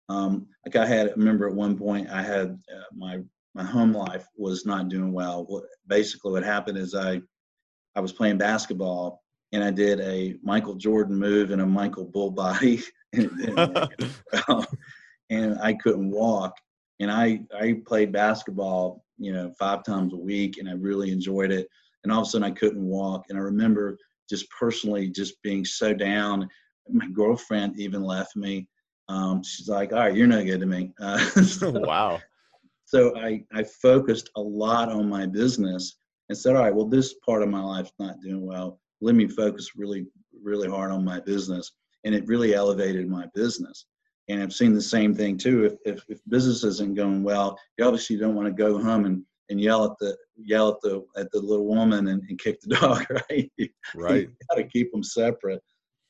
Um, 0.08 0.48
like 0.66 0.74
I 0.74 0.86
had, 0.86 1.08
I 1.08 1.12
remember 1.12 1.46
at 1.46 1.54
one 1.54 1.78
point 1.78 2.10
I 2.10 2.22
had 2.22 2.58
uh, 2.74 2.82
my 2.92 3.20
my 3.54 3.64
home 3.64 3.92
life 3.92 4.26
was 4.36 4.64
not 4.64 4.88
doing 4.88 5.12
well. 5.12 5.44
What, 5.46 5.64
basically, 5.86 6.32
what 6.32 6.44
happened 6.44 6.78
is 6.78 6.94
I 6.94 7.20
I 7.94 8.00
was 8.00 8.12
playing 8.12 8.38
basketball 8.38 9.22
and 9.52 9.62
I 9.62 9.70
did 9.70 10.00
a 10.00 10.36
Michael 10.42 10.74
Jordan 10.74 11.18
move 11.18 11.50
and 11.50 11.60
a 11.60 11.66
Michael 11.66 12.06
Bull 12.06 12.30
body, 12.30 12.82
and, 13.12 13.30
and, 13.40 13.88
and 15.30 15.58
I 15.60 15.74
couldn't 15.74 16.10
walk. 16.10 16.54
And 17.00 17.10
I 17.10 17.40
I 17.58 17.80
played 17.86 18.12
basketball, 18.12 19.04
you 19.18 19.32
know, 19.32 19.52
five 19.58 19.84
times 19.84 20.14
a 20.14 20.16
week, 20.16 20.58
and 20.58 20.68
I 20.68 20.72
really 20.72 21.10
enjoyed 21.10 21.52
it. 21.52 21.68
And 22.04 22.12
all 22.12 22.22
of 22.22 22.26
a 22.26 22.30
sudden, 22.30 22.44
I 22.44 22.50
couldn't 22.50 22.84
walk, 22.84 23.26
and 23.28 23.38
I 23.38 23.42
remember 23.42 23.98
just 24.28 24.46
personally 24.50 25.08
just 25.08 25.40
being 25.42 25.64
so 25.64 25.92
down 25.92 26.48
my 26.88 27.06
girlfriend 27.08 27.78
even 27.78 28.02
left 28.02 28.36
me. 28.36 28.66
Um, 29.08 29.42
she's 29.42 29.68
like, 29.68 29.92
all 29.92 29.98
right, 29.98 30.14
you're 30.14 30.26
no 30.26 30.44
good 30.44 30.60
to 30.60 30.66
me. 30.66 30.92
Uh, 31.00 31.18
so, 31.42 31.70
wow. 31.70 32.20
So 32.92 33.16
I, 33.16 33.42
I 33.52 33.62
focused 33.62 34.30
a 34.36 34.40
lot 34.40 34.90
on 34.90 35.08
my 35.08 35.24
business 35.26 35.96
and 36.28 36.36
said, 36.36 36.56
all 36.56 36.62
right, 36.62 36.74
well, 36.74 36.86
this 36.86 37.14
part 37.24 37.42
of 37.42 37.48
my 37.48 37.62
life's 37.62 37.92
not 37.98 38.20
doing 38.20 38.44
well. 38.44 38.80
Let 39.00 39.14
me 39.14 39.26
focus 39.26 39.70
really, 39.76 40.06
really 40.42 40.68
hard 40.68 40.90
on 40.90 41.04
my 41.04 41.20
business. 41.20 41.72
And 42.04 42.14
it 42.14 42.26
really 42.26 42.54
elevated 42.54 43.08
my 43.08 43.26
business. 43.34 43.86
And 44.28 44.42
I've 44.42 44.52
seen 44.52 44.74
the 44.74 44.82
same 44.82 45.14
thing 45.14 45.38
too. 45.38 45.64
If, 45.64 45.74
if, 45.84 46.04
if 46.08 46.20
business 46.28 46.64
isn't 46.64 46.94
going 46.94 47.22
well, 47.22 47.58
you 47.78 47.84
obviously 47.84 48.16
don't 48.16 48.34
want 48.34 48.48
to 48.48 48.52
go 48.52 48.78
home 48.78 49.06
and, 49.06 49.24
and 49.48 49.60
yell 49.60 49.84
at 49.84 49.98
the 49.98 50.16
yell 50.36 50.68
at 50.68 50.80
the 50.82 51.04
at 51.16 51.30
the 51.32 51.40
little 51.40 51.66
woman 51.66 52.08
and, 52.08 52.22
and 52.28 52.38
kick 52.38 52.60
the 52.60 52.76
dog, 52.80 53.06
right? 53.10 53.50
Right. 53.94 54.20
you 54.22 54.32
got 54.48 54.56
to 54.56 54.64
keep 54.64 54.92
them 54.92 55.02
separate 55.02 55.62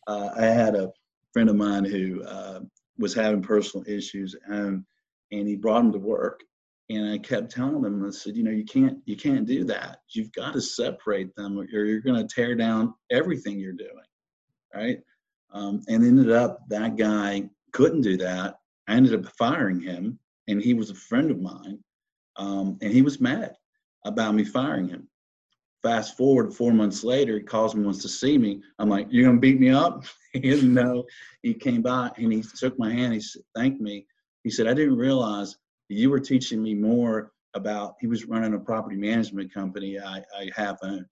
uh, 0.06 0.30
I 0.36 0.44
had 0.44 0.74
a 0.74 0.90
friend 1.32 1.48
of 1.48 1.56
mine 1.56 1.84
who 1.84 2.22
uh, 2.24 2.60
was 2.98 3.14
having 3.14 3.42
personal 3.42 3.86
issues, 3.88 4.34
and 4.46 4.84
and 5.30 5.48
he 5.48 5.56
brought 5.56 5.84
him 5.84 5.92
to 5.92 5.98
work. 5.98 6.40
And 6.90 7.10
I 7.10 7.18
kept 7.18 7.50
telling 7.50 7.82
them, 7.82 8.04
I 8.04 8.10
said, 8.10 8.36
you 8.36 8.42
know, 8.42 8.50
you 8.50 8.64
can't 8.64 8.98
you 9.06 9.16
can't 9.16 9.46
do 9.46 9.64
that. 9.64 10.00
You've 10.10 10.32
got 10.32 10.52
to 10.54 10.60
separate 10.60 11.34
them, 11.36 11.58
or 11.58 11.64
you're 11.64 12.00
going 12.00 12.26
to 12.26 12.34
tear 12.34 12.54
down 12.54 12.94
everything 13.10 13.58
you're 13.58 13.72
doing, 13.72 13.90
right? 14.74 14.98
Um, 15.52 15.82
and 15.88 16.04
ended 16.04 16.30
up 16.30 16.60
that 16.68 16.96
guy 16.96 17.48
couldn't 17.72 18.02
do 18.02 18.16
that. 18.18 18.56
I 18.88 18.94
ended 18.94 19.14
up 19.14 19.32
firing 19.36 19.80
him, 19.80 20.18
and 20.48 20.60
he 20.60 20.74
was 20.74 20.90
a 20.90 20.94
friend 20.94 21.30
of 21.30 21.40
mine, 21.40 21.78
um, 22.36 22.78
and 22.82 22.92
he 22.92 23.02
was 23.02 23.20
mad 23.20 23.54
about 24.04 24.34
me 24.34 24.44
firing 24.44 24.88
him. 24.88 25.08
Fast 25.82 26.16
forward 26.16 26.54
four 26.54 26.72
months 26.72 27.02
later, 27.02 27.38
he 27.38 27.42
calls 27.42 27.74
me, 27.74 27.84
wants 27.84 28.02
to 28.02 28.08
see 28.08 28.38
me. 28.38 28.60
I'm 28.78 28.88
like, 28.88 29.06
You're 29.10 29.26
gonna 29.26 29.40
beat 29.40 29.60
me 29.60 29.70
up? 29.70 30.04
he 30.32 30.40
didn't 30.40 30.74
know. 30.74 31.04
He 31.42 31.54
came 31.54 31.82
by 31.82 32.10
and 32.16 32.32
he 32.32 32.42
took 32.42 32.78
my 32.78 32.92
hand, 32.92 33.14
he 33.14 33.22
thanked 33.56 33.80
me. 33.80 34.06
He 34.44 34.50
said, 34.50 34.66
I 34.66 34.74
didn't 34.74 34.96
realize 34.96 35.56
you 35.92 36.10
were 36.10 36.20
teaching 36.20 36.62
me 36.62 36.74
more 36.74 37.32
about 37.54 37.96
he 38.00 38.06
was 38.06 38.24
running 38.24 38.54
a 38.54 38.58
property 38.58 38.96
management 38.96 39.52
company 39.52 39.98
I, 39.98 40.22
I 40.36 40.50
have 40.54 40.78
owned. 40.82 41.06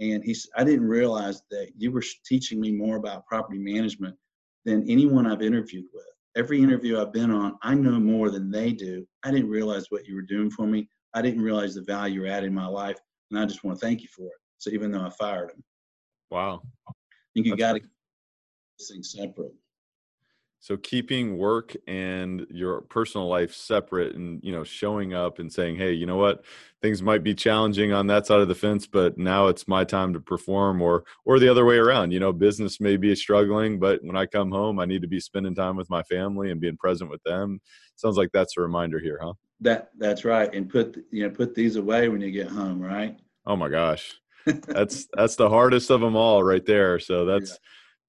And 0.00 0.22
he 0.22 0.36
I 0.56 0.64
didn't 0.64 0.86
realize 0.86 1.42
that 1.50 1.70
you 1.76 1.90
were 1.90 2.04
teaching 2.24 2.60
me 2.60 2.70
more 2.70 2.96
about 2.96 3.26
property 3.26 3.58
management 3.58 4.14
than 4.64 4.88
anyone 4.88 5.26
I've 5.26 5.42
interviewed 5.42 5.86
with. 5.92 6.04
Every 6.36 6.62
interview 6.62 7.00
I've 7.00 7.12
been 7.12 7.30
on, 7.30 7.58
I 7.62 7.74
know 7.74 7.98
more 7.98 8.30
than 8.30 8.50
they 8.50 8.72
do. 8.72 9.06
I 9.24 9.30
didn't 9.30 9.48
realize 9.48 9.86
what 9.88 10.06
you 10.06 10.14
were 10.14 10.22
doing 10.22 10.50
for 10.50 10.66
me. 10.66 10.88
I 11.14 11.22
didn't 11.22 11.42
realize 11.42 11.74
the 11.74 11.82
value 11.82 12.20
you're 12.20 12.30
adding 12.30 12.48
in 12.48 12.54
my 12.54 12.66
life 12.66 12.98
and 13.30 13.40
I 13.40 13.46
just 13.46 13.64
want 13.64 13.78
to 13.78 13.86
thank 13.86 14.02
you 14.02 14.08
for 14.08 14.26
it. 14.26 14.40
So 14.58 14.70
even 14.70 14.90
though 14.90 15.04
I 15.04 15.10
fired 15.10 15.50
him, 15.50 15.64
wow, 16.30 16.62
I 16.88 16.92
think 17.34 17.46
you 17.46 17.56
got 17.56 17.74
to 17.74 17.80
keep 17.80 17.90
this 18.78 18.90
thing 18.90 19.02
separate. 19.02 19.52
So 20.60 20.76
keeping 20.76 21.38
work 21.38 21.76
and 21.86 22.44
your 22.50 22.80
personal 22.82 23.28
life 23.28 23.54
separate, 23.54 24.16
and 24.16 24.40
you 24.42 24.52
know, 24.52 24.64
showing 24.64 25.14
up 25.14 25.38
and 25.38 25.52
saying, 25.52 25.76
"Hey, 25.76 25.92
you 25.92 26.04
know 26.04 26.16
what? 26.16 26.44
Things 26.82 27.00
might 27.00 27.22
be 27.22 27.34
challenging 27.34 27.92
on 27.92 28.08
that 28.08 28.26
side 28.26 28.40
of 28.40 28.48
the 28.48 28.54
fence, 28.54 28.86
but 28.86 29.16
now 29.16 29.46
it's 29.46 29.68
my 29.68 29.84
time 29.84 30.12
to 30.14 30.20
perform." 30.20 30.82
Or, 30.82 31.04
or 31.24 31.38
the 31.38 31.48
other 31.48 31.64
way 31.64 31.76
around. 31.76 32.10
You 32.10 32.20
know, 32.20 32.32
business 32.32 32.80
may 32.80 32.96
be 32.96 33.14
struggling, 33.14 33.78
but 33.78 34.02
when 34.02 34.16
I 34.16 34.26
come 34.26 34.50
home, 34.50 34.80
I 34.80 34.84
need 34.84 35.02
to 35.02 35.08
be 35.08 35.20
spending 35.20 35.54
time 35.54 35.76
with 35.76 35.90
my 35.90 36.02
family 36.02 36.50
and 36.50 36.60
being 36.60 36.76
present 36.76 37.10
with 37.10 37.22
them. 37.22 37.60
Sounds 37.94 38.16
like 38.16 38.30
that's 38.32 38.56
a 38.56 38.60
reminder 38.60 38.98
here, 38.98 39.18
huh? 39.22 39.34
That 39.60 39.90
that's 39.96 40.24
right, 40.24 40.52
and 40.52 40.68
put 40.68 40.96
you 41.10 41.24
know 41.24 41.30
put 41.30 41.54
these 41.54 41.76
away 41.76 42.08
when 42.08 42.20
you 42.20 42.32
get 42.32 42.48
home, 42.48 42.80
right? 42.80 43.16
Oh 43.46 43.56
my 43.56 43.68
gosh, 43.68 44.14
that's 44.44 45.06
that's 45.14 45.36
the 45.36 45.48
hardest 45.48 45.90
of 45.90 46.00
them 46.00 46.16
all, 46.16 46.42
right 46.42 46.66
there. 46.66 46.98
So 46.98 47.24
that's 47.24 47.50
yeah. 47.50 47.56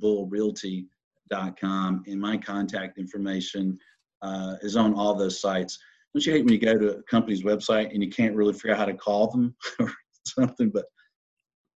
bullrealty.com. 1.32 2.03
And 2.07 2.19
my 2.19 2.38
contact 2.38 2.97
information 2.97 3.77
uh, 4.21 4.55
is 4.61 4.75
on 4.75 4.93
all 4.93 5.15
those 5.15 5.39
sites. 5.39 5.77
Don't 6.13 6.25
you 6.25 6.34
hate 6.34 6.43
when 6.43 6.53
you 6.53 6.59
go 6.59 6.77
to 6.77 6.97
a 6.97 7.03
company's 7.03 7.43
website 7.43 7.93
and 7.93 8.03
you 8.03 8.09
can't 8.09 8.36
really 8.36 8.53
figure 8.53 8.73
out 8.73 8.79
how 8.79 8.86
to 8.86 8.93
call 8.93 9.32
them 9.32 9.55
or 9.79 9.91
something? 10.25 10.69
But 10.69 10.86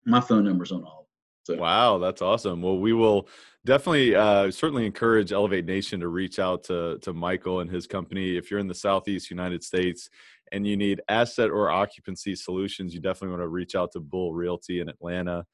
my 0.07 0.21
phone 0.21 0.45
number's 0.45 0.73
on 0.73 0.85
all. 0.85 1.09
So. 1.45 1.57
Wow, 1.57 1.99
that's 1.99 2.23
awesome. 2.23 2.63
Well, 2.63 2.79
we 2.79 2.95
will 2.95 3.29
definitely 3.67 4.15
uh, 4.15 4.51
certainly 4.51 4.87
encourage 4.87 5.31
Elevate 5.31 5.67
Nation 5.67 6.01
to 6.01 6.09
reach 6.09 6.39
out 6.39 6.65
to 6.65 6.99
to 7.03 7.13
Michael 7.13 7.61
and 7.61 7.71
his 7.71 7.87
company. 7.87 8.37
If 8.37 8.51
you're 8.51 8.61
in 8.61 8.67
the 8.67 8.75
Southeast 8.75 9.31
United 9.31 9.63
States 9.63 10.09
and 10.53 10.67
you 10.67 10.77
need 10.77 11.03
asset 11.09 11.51
or 11.51 11.71
occupancy 11.71 12.35
solutions, 12.35 12.95
you 12.95 13.01
definitely 13.01 13.37
want 13.37 13.43
to 13.43 13.49
reach 13.49 13.75
out 13.75 13.93
to 13.93 14.01
Bull 14.01 14.33
Realty 14.33 14.81
in 14.81 14.89
Atlanta. 14.89 15.45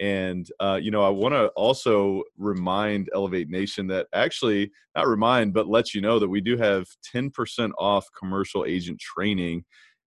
And 0.00 0.50
uh, 0.60 0.78
you 0.80 0.90
know, 0.90 1.04
I 1.04 1.10
want 1.10 1.34
to 1.34 1.48
also 1.48 2.22
remind 2.38 3.10
Elevate 3.14 3.50
Nation 3.50 3.86
that 3.88 4.06
actually 4.14 4.72
not 4.96 5.06
remind, 5.06 5.52
but 5.52 5.68
let 5.68 5.94
you 5.94 6.00
know 6.00 6.18
that 6.18 6.28
we 6.28 6.40
do 6.40 6.56
have 6.56 6.88
10% 7.14 7.70
off 7.78 8.06
commercial 8.18 8.64
agent 8.64 8.98
training 8.98 9.64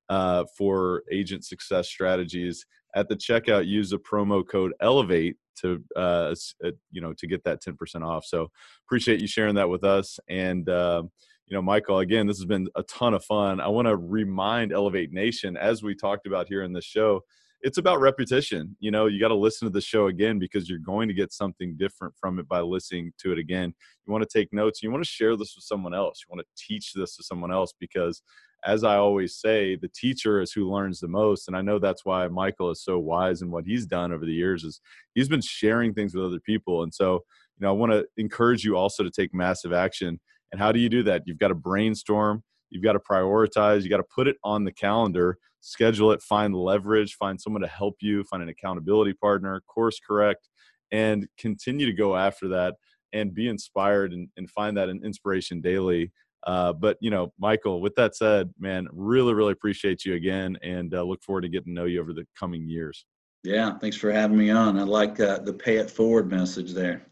uh, 0.09 0.45
for 0.57 1.03
agent 1.11 1.45
success 1.45 1.87
strategies. 1.87 2.65
At 2.95 3.07
the 3.07 3.15
checkout 3.15 3.67
use 3.67 3.91
the 3.91 3.99
promo 3.99 4.47
code 4.47 4.73
elevate 4.81 5.35
to 5.57 5.83
uh, 5.95 6.33
uh, 6.65 6.71
you 6.91 7.01
know 7.01 7.13
to 7.13 7.27
get 7.27 7.43
that 7.43 7.61
10% 7.61 8.03
off. 8.03 8.25
So 8.25 8.49
appreciate 8.87 9.21
you 9.21 9.27
sharing 9.27 9.55
that 9.55 9.69
with 9.69 9.83
us. 9.83 10.19
And 10.27 10.67
uh, 10.69 11.03
you 11.47 11.55
know 11.55 11.61
michael 11.61 11.99
again 11.99 12.25
this 12.25 12.37
has 12.37 12.45
been 12.45 12.67
a 12.75 12.83
ton 12.83 13.13
of 13.13 13.23
fun. 13.25 13.59
I 13.59 13.67
want 13.67 13.87
to 13.87 13.95
remind 13.95 14.73
elevate 14.73 15.11
nation 15.11 15.55
as 15.55 15.83
we 15.83 15.93
talked 15.93 16.25
about 16.25 16.47
here 16.47 16.63
in 16.63 16.73
this 16.73 16.85
show 16.85 17.21
it's 17.63 17.77
about 17.77 17.99
repetition 17.99 18.75
you 18.79 18.91
know 18.91 19.07
you 19.07 19.19
got 19.19 19.29
to 19.29 19.35
listen 19.35 19.65
to 19.65 19.71
the 19.71 19.81
show 19.81 20.07
again 20.07 20.37
because 20.37 20.69
you're 20.69 20.79
going 20.79 21.07
to 21.07 21.13
get 21.13 21.33
something 21.33 21.75
different 21.77 22.13
from 22.19 22.37
it 22.37 22.47
by 22.47 22.59
listening 22.59 23.11
to 23.17 23.31
it 23.31 23.39
again 23.39 23.73
you 24.05 24.11
want 24.13 24.27
to 24.27 24.39
take 24.39 24.53
notes 24.53 24.83
you 24.83 24.91
want 24.91 25.03
to 25.03 25.09
share 25.09 25.35
this 25.35 25.55
with 25.55 25.63
someone 25.63 25.93
else 25.93 26.21
you 26.21 26.35
want 26.35 26.45
to 26.45 26.63
teach 26.63 26.93
this 26.93 27.15
to 27.15 27.23
someone 27.23 27.51
else 27.51 27.73
because 27.79 28.21
as 28.65 28.83
I 28.83 28.95
always 28.95 29.35
say, 29.35 29.75
the 29.75 29.89
teacher 29.89 30.41
is 30.41 30.53
who 30.53 30.71
learns 30.71 30.99
the 30.99 31.07
most. 31.07 31.47
And 31.47 31.57
I 31.57 31.61
know 31.61 31.79
that's 31.79 32.05
why 32.05 32.27
Michael 32.27 32.71
is 32.71 32.83
so 32.83 32.97
wise 32.97 33.41
in 33.41 33.51
what 33.51 33.65
he's 33.65 33.85
done 33.85 34.13
over 34.13 34.25
the 34.25 34.33
years 34.33 34.63
is 34.63 34.79
he's 35.13 35.27
been 35.27 35.41
sharing 35.41 35.93
things 35.93 36.15
with 36.15 36.25
other 36.25 36.39
people. 36.39 36.83
And 36.83 36.93
so, 36.93 37.13
you 37.57 37.65
know, 37.65 37.69
I 37.69 37.73
want 37.73 37.91
to 37.91 38.05
encourage 38.17 38.63
you 38.63 38.77
also 38.77 39.03
to 39.03 39.11
take 39.11 39.33
massive 39.33 39.73
action. 39.73 40.19
And 40.51 40.61
how 40.61 40.71
do 40.71 40.79
you 40.79 40.87
do 40.87 41.03
that? 41.03 41.23
You've 41.25 41.39
got 41.39 41.49
to 41.49 41.55
brainstorm, 41.55 42.43
you've 42.69 42.83
got 42.83 42.93
to 42.93 42.99
prioritize, 42.99 43.83
you 43.83 43.89
got 43.89 43.97
to 43.97 44.03
put 44.03 44.27
it 44.27 44.37
on 44.43 44.63
the 44.63 44.71
calendar, 44.71 45.37
schedule 45.63 46.11
it, 46.11 46.21
find 46.21 46.55
leverage, 46.55 47.15
find 47.15 47.39
someone 47.39 47.61
to 47.61 47.67
help 47.67 47.95
you, 48.01 48.23
find 48.23 48.43
an 48.43 48.49
accountability 48.49 49.13
partner, 49.13 49.61
course 49.67 49.99
correct, 50.05 50.49
and 50.91 51.27
continue 51.37 51.85
to 51.85 51.93
go 51.93 52.15
after 52.15 52.47
that 52.49 52.75
and 53.13 53.33
be 53.33 53.47
inspired 53.47 54.13
and, 54.13 54.27
and 54.37 54.49
find 54.49 54.77
that 54.77 54.89
an 54.89 55.01
inspiration 55.03 55.61
daily 55.61 56.11
uh, 56.45 56.73
but 56.73 56.97
you 56.99 57.09
know, 57.09 57.33
Michael, 57.39 57.81
with 57.81 57.95
that 57.95 58.15
said, 58.15 58.53
man, 58.59 58.87
really, 58.91 59.33
really 59.33 59.53
appreciate 59.53 60.05
you 60.05 60.15
again, 60.15 60.57
and 60.61 60.93
uh, 60.93 61.03
look 61.03 61.23
forward 61.23 61.41
to 61.41 61.49
getting 61.49 61.73
to 61.73 61.81
know 61.81 61.85
you 61.85 62.01
over 62.01 62.13
the 62.13 62.25
coming 62.37 62.67
years. 62.67 63.05
Yeah, 63.43 63.77
thanks 63.79 63.97
for 63.97 64.11
having 64.11 64.37
me 64.37 64.49
on. 64.51 64.79
I 64.79 64.83
like 64.83 65.19
uh, 65.19 65.39
the 65.39 65.53
pay 65.53 65.77
it 65.77 65.89
forward 65.89 66.29
message 66.29 66.73
there. 66.73 67.05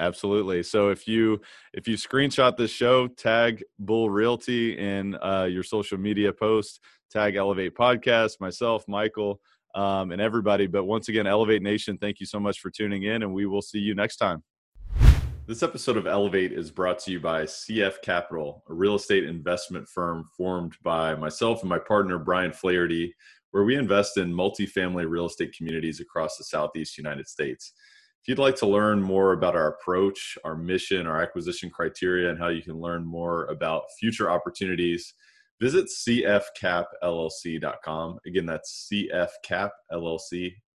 Absolutely. 0.00 0.62
So 0.62 0.90
if 0.90 1.08
you 1.08 1.40
if 1.72 1.88
you 1.88 1.96
screenshot 1.96 2.56
this 2.56 2.70
show, 2.70 3.08
tag 3.08 3.64
Bull 3.80 4.10
Realty 4.10 4.78
in 4.78 5.16
uh, 5.16 5.48
your 5.50 5.64
social 5.64 5.98
media 5.98 6.32
post, 6.32 6.80
tag 7.10 7.36
Elevate 7.36 7.74
Podcast, 7.74 8.40
myself, 8.40 8.84
Michael, 8.86 9.40
um, 9.74 10.10
and 10.10 10.20
everybody. 10.20 10.66
But 10.66 10.84
once 10.84 11.08
again, 11.08 11.26
Elevate 11.26 11.62
Nation, 11.62 11.98
thank 11.98 12.20
you 12.20 12.26
so 12.26 12.38
much 12.38 12.60
for 12.60 12.70
tuning 12.70 13.04
in, 13.04 13.22
and 13.22 13.32
we 13.32 13.46
will 13.46 13.62
see 13.62 13.78
you 13.78 13.94
next 13.94 14.16
time. 14.16 14.42
This 15.46 15.62
episode 15.62 15.96
of 15.96 16.06
Elevate 16.06 16.52
is 16.52 16.70
brought 16.70 16.98
to 17.00 17.10
you 17.10 17.20
by 17.20 17.44
CF 17.44 18.02
Capital, 18.02 18.62
a 18.68 18.74
real 18.74 18.96
estate 18.96 19.24
investment 19.24 19.88
firm 19.88 20.24
formed 20.36 20.74
by 20.82 21.14
myself 21.14 21.62
and 21.62 21.70
my 21.70 21.78
partner, 21.78 22.18
Brian 22.18 22.52
Flaherty, 22.52 23.14
where 23.52 23.64
we 23.64 23.76
invest 23.76 24.18
in 24.18 24.30
multifamily 24.30 25.08
real 25.08 25.24
estate 25.24 25.54
communities 25.56 26.00
across 26.00 26.36
the 26.36 26.44
Southeast 26.44 26.98
United 26.98 27.26
States. 27.26 27.72
If 28.20 28.28
you'd 28.28 28.38
like 28.38 28.56
to 28.56 28.66
learn 28.66 29.02
more 29.02 29.32
about 29.32 29.56
our 29.56 29.68
approach, 29.68 30.36
our 30.44 30.54
mission, 30.54 31.06
our 31.06 31.22
acquisition 31.22 31.70
criteria, 31.70 32.28
and 32.28 32.38
how 32.38 32.48
you 32.48 32.62
can 32.62 32.78
learn 32.78 33.06
more 33.06 33.46
about 33.46 33.84
future 33.98 34.30
opportunities, 34.30 35.14
visit 35.60 35.86
cfcapllc.com. 35.86 38.18
Again, 38.26 38.46
that's 38.46 38.88
cfcapllc.com 38.92 40.68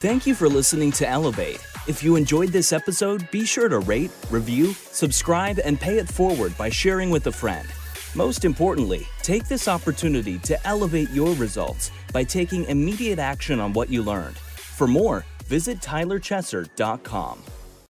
Thank 0.00 0.26
you 0.26 0.34
for 0.34 0.48
listening 0.48 0.92
to 0.92 1.08
Elevate. 1.08 1.64
If 1.86 2.02
you 2.02 2.16
enjoyed 2.16 2.50
this 2.50 2.72
episode, 2.72 3.30
be 3.30 3.46
sure 3.46 3.68
to 3.68 3.78
rate, 3.78 4.10
review, 4.30 4.74
subscribe, 4.74 5.58
and 5.64 5.80
pay 5.80 5.98
it 5.98 6.08
forward 6.08 6.56
by 6.58 6.68
sharing 6.68 7.10
with 7.10 7.26
a 7.28 7.32
friend. 7.32 7.66
Most 8.14 8.44
importantly, 8.44 9.06
take 9.22 9.48
this 9.48 9.66
opportunity 9.66 10.38
to 10.40 10.66
elevate 10.66 11.10
your 11.10 11.34
results 11.34 11.90
by 12.12 12.24
taking 12.24 12.64
immediate 12.64 13.18
action 13.18 13.58
on 13.58 13.72
what 13.72 13.88
you 13.88 14.02
learned. 14.02 14.36
For 14.36 14.86
more, 14.86 15.24
visit 15.46 15.80
tylerchesser.com. 15.80 17.42